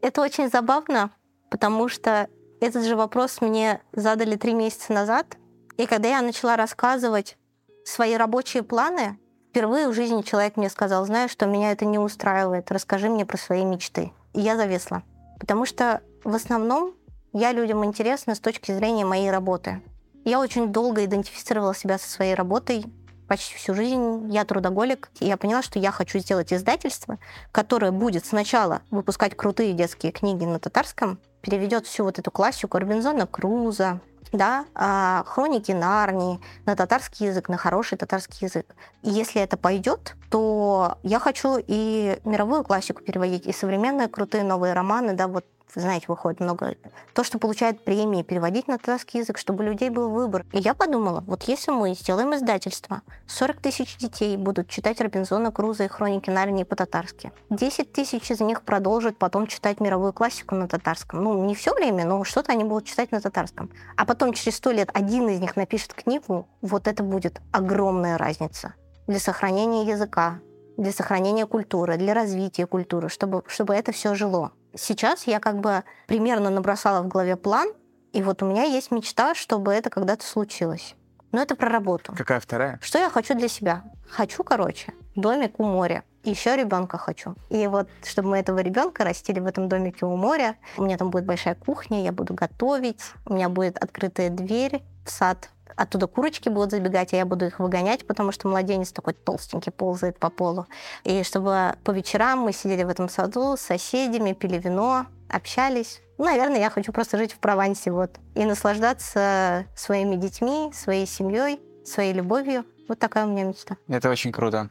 Это 0.02 0.22
очень 0.22 0.50
забавно, 0.50 1.12
потому 1.56 1.88
что 1.88 2.28
этот 2.60 2.84
же 2.84 2.98
вопрос 2.98 3.40
мне 3.40 3.80
задали 3.94 4.36
три 4.36 4.54
месяца 4.54 4.92
назад. 4.92 5.38
И 5.78 5.86
когда 5.86 6.10
я 6.10 6.22
начала 6.22 6.58
рассказывать 6.58 7.38
свои 7.86 8.16
рабочие 8.16 8.62
планы, 8.62 9.18
впервые 9.52 9.88
в 9.88 9.94
жизни 9.94 10.22
человек 10.22 10.58
мне 10.58 10.70
сказал, 10.70 11.06
знаешь, 11.06 11.32
что 11.32 11.46
меня 11.46 11.72
это 11.72 11.86
не 11.86 11.98
устраивает, 11.98 12.74
расскажи 12.74 13.08
мне 13.08 13.26
про 13.26 13.38
свои 13.38 13.64
мечты. 13.64 14.12
И 14.34 14.42
я 14.42 14.58
зависла. 14.58 15.04
Потому 15.40 15.66
что 15.66 16.02
в 16.26 16.36
основном 16.36 16.94
я 17.32 17.54
людям 17.54 17.86
интересна 17.86 18.36
с 18.36 18.42
точки 18.42 18.74
зрения 18.74 19.06
моей 19.06 19.32
работы. 19.32 19.82
Я 20.26 20.42
очень 20.42 20.74
долго 20.74 21.06
идентифицировала 21.06 21.74
себя 21.74 21.98
со 21.98 22.10
своей 22.10 22.36
работой, 22.36 22.84
почти 23.28 23.56
всю 23.56 23.74
жизнь. 23.74 24.30
Я 24.30 24.46
трудоголик. 24.46 25.10
И 25.20 25.26
я 25.26 25.38
поняла, 25.38 25.62
что 25.62 25.80
я 25.80 25.92
хочу 25.92 26.20
сделать 26.20 26.54
издательство, 26.54 27.18
которое 27.54 27.92
будет 27.92 28.26
сначала 28.26 28.82
выпускать 28.92 29.36
крутые 29.38 29.74
детские 29.74 30.12
книги 30.12 30.46
на 30.46 30.60
татарском, 30.60 31.20
переведет 31.46 31.86
всю 31.86 32.04
вот 32.04 32.18
эту 32.18 32.32
классику 32.32 32.80
Робинзона 32.80 33.28
Круза, 33.28 34.00
да, 34.32 34.66
а, 34.74 35.24
хроники 35.28 35.72
Нарнии 35.72 36.42
на 36.66 36.76
татарский 36.76 37.28
язык, 37.28 37.50
на 37.50 37.58
хороший 37.58 37.98
татарский 37.98 38.48
язык. 38.48 38.66
И 39.04 39.12
если 39.12 39.42
это 39.42 39.56
пойдет, 39.56 40.16
то 40.32 40.98
я 41.04 41.20
хочу 41.20 41.58
и 41.60 42.20
мировую 42.26 42.64
классику 42.64 43.04
переводить, 43.04 43.46
и 43.46 43.54
современные 43.54 44.08
крутые 44.08 44.44
новые 44.44 44.74
романы, 44.74 45.14
да, 45.14 45.28
вот 45.28 45.46
знаете, 45.76 46.06
выходит 46.08 46.40
много. 46.40 46.76
То, 47.14 47.24
что 47.24 47.40
получает 47.40 47.84
премии, 47.84 48.24
переводить 48.24 48.68
на 48.68 48.78
татарский 48.78 49.20
язык, 49.20 49.38
чтобы 49.38 49.64
у 49.64 49.68
людей 49.68 49.90
был 49.90 50.10
выбор. 50.10 50.46
И 50.52 50.60
я 50.60 50.74
подумала, 50.74 51.24
вот 51.28 51.44
если 51.44 51.72
мы 51.72 51.94
сделаем 51.94 52.34
издательство, 52.36 53.02
40 53.28 53.62
тысяч 53.62 53.98
детей 53.98 54.38
будут 54.38 54.70
читать 54.70 55.02
Робинзона 55.02 55.52
Круза 55.52 55.86
и 55.86 55.88
Хроники 55.88 56.30
Нарнии 56.30 56.64
по-татарски. 56.64 57.32
10 57.50 57.92
тысяч 57.92 58.32
из 58.32 58.40
них 58.40 58.64
продолжат 58.64 59.18
потом 59.18 59.48
читать 59.48 59.80
мировую 59.80 60.14
классику 60.14 60.56
на 60.56 60.68
татарском. 60.68 61.24
Ну, 61.24 61.46
не 61.46 61.56
все 61.56 61.74
время, 61.74 62.06
но 62.06 62.24
что-то 62.24 62.52
они 62.52 62.64
будут 62.64 62.86
читать 62.86 63.12
на 63.12 63.22
татарском. 63.22 63.70
А 63.98 64.06
потом 64.06 64.34
через 64.34 64.58
сто 64.58 64.72
лет 64.72 64.90
один 64.94 65.30
из 65.30 65.40
них 65.40 65.56
напишет 65.56 65.94
книгу, 65.94 66.48
вот 66.62 66.88
это 66.88 67.04
будет 67.04 67.42
огромная 67.52 68.18
разница 68.18 68.74
для 69.08 69.20
сохранения 69.20 69.84
языка, 69.84 70.40
для 70.78 70.92
сохранения 70.92 71.46
культуры, 71.46 71.98
для 71.98 72.14
развития 72.14 72.66
культуры, 72.66 73.10
чтобы, 73.10 73.44
чтобы 73.48 73.76
это 73.76 73.92
все 73.92 74.16
жило. 74.16 74.52
Сейчас 74.78 75.26
я 75.28 75.40
как 75.40 75.60
бы 75.60 75.84
примерно 76.08 76.50
набросала 76.50 77.02
в 77.02 77.08
голове 77.08 77.36
план, 77.36 77.70
и 78.14 78.22
вот 78.22 78.44
у 78.44 78.46
меня 78.46 78.64
есть 78.64 78.92
мечта, 78.92 79.36
чтобы 79.36 79.74
это 79.74 79.90
когда-то 79.90 80.26
случилось. 80.26 80.96
Но 81.32 81.42
это 81.42 81.56
про 81.56 81.70
работу. 81.70 82.14
Какая 82.16 82.40
вторая? 82.40 82.80
Что 82.82 82.98
я 82.98 83.10
хочу 83.10 83.36
для 83.36 83.48
себя? 83.48 83.84
Хочу, 84.10 84.44
короче, 84.44 84.94
домик 85.16 85.60
у 85.60 85.64
моря. 85.64 86.04
Еще 86.24 86.56
ребенка 86.56 86.98
хочу. 86.98 87.36
И 87.50 87.68
вот, 87.68 87.88
чтобы 88.04 88.30
мы 88.30 88.38
этого 88.38 88.60
ребенка 88.60 89.04
растили 89.04 89.40
в 89.40 89.46
этом 89.46 89.70
домике 89.70 90.06
у 90.06 90.16
моря, 90.16 90.56
у 90.78 90.84
меня 90.84 90.98
там 90.98 91.10
будет 91.10 91.26
большая 91.26 91.56
кухня, 91.56 92.04
я 92.04 92.12
буду 92.12 92.34
готовить, 92.34 93.02
у 93.26 93.34
меня 93.34 93.50
будет 93.50 93.78
открытая 93.78 94.30
дверь 94.30 94.82
в 95.06 95.12
сад, 95.12 95.50
оттуда 95.76 96.08
курочки 96.08 96.50
будут 96.50 96.72
забегать, 96.72 97.14
а 97.14 97.18
я 97.18 97.26
буду 97.26 97.46
их 97.46 97.60
выгонять, 97.60 98.06
потому 98.06 98.32
что 98.32 98.48
младенец 98.48 98.92
такой 98.92 99.14
толстенький 99.14 99.72
ползает 99.72 100.20
по 100.20 100.30
полу. 100.30 100.68
И 101.04 101.24
чтобы 101.24 101.76
по 101.84 101.92
вечерам 101.92 102.40
мы 102.40 102.54
сидели 102.54 102.84
в 102.84 102.90
этом 102.90 103.10
саду 103.10 103.58
с 103.58 103.62
соседями, 103.62 104.34
пили 104.34 104.58
вино, 104.58 105.08
общались. 105.30 106.02
Ну, 106.18 106.26
наверное, 106.26 106.60
я 106.60 106.70
хочу 106.70 106.94
просто 106.94 107.18
жить 107.18 107.34
в 107.34 107.40
Провансе 107.40 107.92
вот 107.92 108.12
и 108.36 108.46
наслаждаться 108.46 109.66
своими 109.76 110.16
детьми, 110.16 110.72
своей 110.74 111.06
семьей, 111.06 111.60
своей 111.86 112.14
любовью. 112.14 112.66
Вот 112.88 113.00
такая 113.00 113.26
у 113.26 113.30
меня 113.30 113.44
мечта. 113.44 113.78
Это 113.88 114.10
очень 114.10 114.32
круто. 114.32 114.70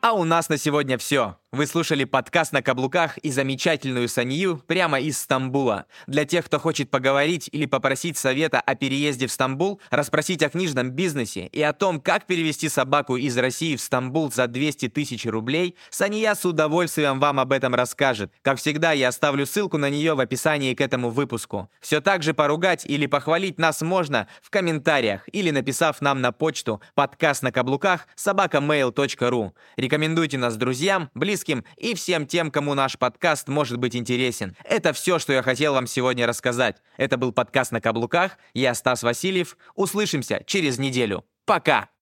А 0.00 0.12
у 0.14 0.24
нас 0.24 0.48
на 0.48 0.56
сегодня 0.56 0.96
все. 0.98 1.36
Вы 1.54 1.66
слушали 1.66 2.04
подкаст 2.04 2.54
на 2.54 2.62
каблуках 2.62 3.18
и 3.18 3.30
замечательную 3.30 4.08
Санью 4.08 4.62
прямо 4.66 4.98
из 4.98 5.18
Стамбула. 5.18 5.84
Для 6.06 6.24
тех, 6.24 6.46
кто 6.46 6.58
хочет 6.58 6.88
поговорить 6.90 7.50
или 7.52 7.66
попросить 7.66 8.16
совета 8.16 8.58
о 8.58 8.74
переезде 8.74 9.26
в 9.26 9.32
Стамбул, 9.32 9.78
расспросить 9.90 10.42
о 10.42 10.48
книжном 10.48 10.92
бизнесе 10.92 11.48
и 11.48 11.60
о 11.60 11.74
том, 11.74 12.00
как 12.00 12.24
перевести 12.24 12.70
собаку 12.70 13.18
из 13.18 13.36
России 13.36 13.76
в 13.76 13.82
Стамбул 13.82 14.32
за 14.32 14.46
200 14.46 14.88
тысяч 14.88 15.26
рублей, 15.26 15.76
Сания 15.90 16.34
с 16.34 16.42
удовольствием 16.46 17.20
вам 17.20 17.38
об 17.38 17.52
этом 17.52 17.74
расскажет. 17.74 18.32
Как 18.40 18.56
всегда, 18.56 18.92
я 18.92 19.08
оставлю 19.08 19.44
ссылку 19.44 19.76
на 19.76 19.90
нее 19.90 20.14
в 20.14 20.20
описании 20.20 20.72
к 20.72 20.80
этому 20.80 21.10
выпуску. 21.10 21.68
Все 21.82 22.00
так 22.00 22.22
же 22.22 22.32
поругать 22.32 22.86
или 22.86 23.04
похвалить 23.04 23.58
нас 23.58 23.82
можно 23.82 24.26
в 24.40 24.48
комментариях 24.48 25.28
или 25.30 25.50
написав 25.50 26.00
нам 26.00 26.22
на 26.22 26.32
почту 26.32 26.80
подкаст 26.94 27.42
на 27.42 27.52
каблуках 27.52 28.08
собакамейл.ру. 28.16 29.54
Рекомендуйте 29.76 30.38
нас 30.38 30.56
друзьям, 30.56 31.10
близким 31.14 31.41
близким 31.42 31.64
и 31.76 31.94
всем 31.94 32.26
тем, 32.26 32.50
кому 32.50 32.74
наш 32.74 32.98
подкаст 32.98 33.48
может 33.48 33.78
быть 33.78 33.96
интересен. 33.96 34.56
Это 34.64 34.92
все, 34.92 35.18
что 35.18 35.32
я 35.32 35.42
хотел 35.42 35.74
вам 35.74 35.86
сегодня 35.86 36.26
рассказать. 36.26 36.76
Это 36.96 37.16
был 37.16 37.32
подкаст 37.32 37.72
«На 37.72 37.80
каблуках». 37.80 38.38
Я 38.54 38.74
Стас 38.74 39.02
Васильев. 39.02 39.56
Услышимся 39.74 40.42
через 40.46 40.78
неделю. 40.78 41.24
Пока! 41.44 41.88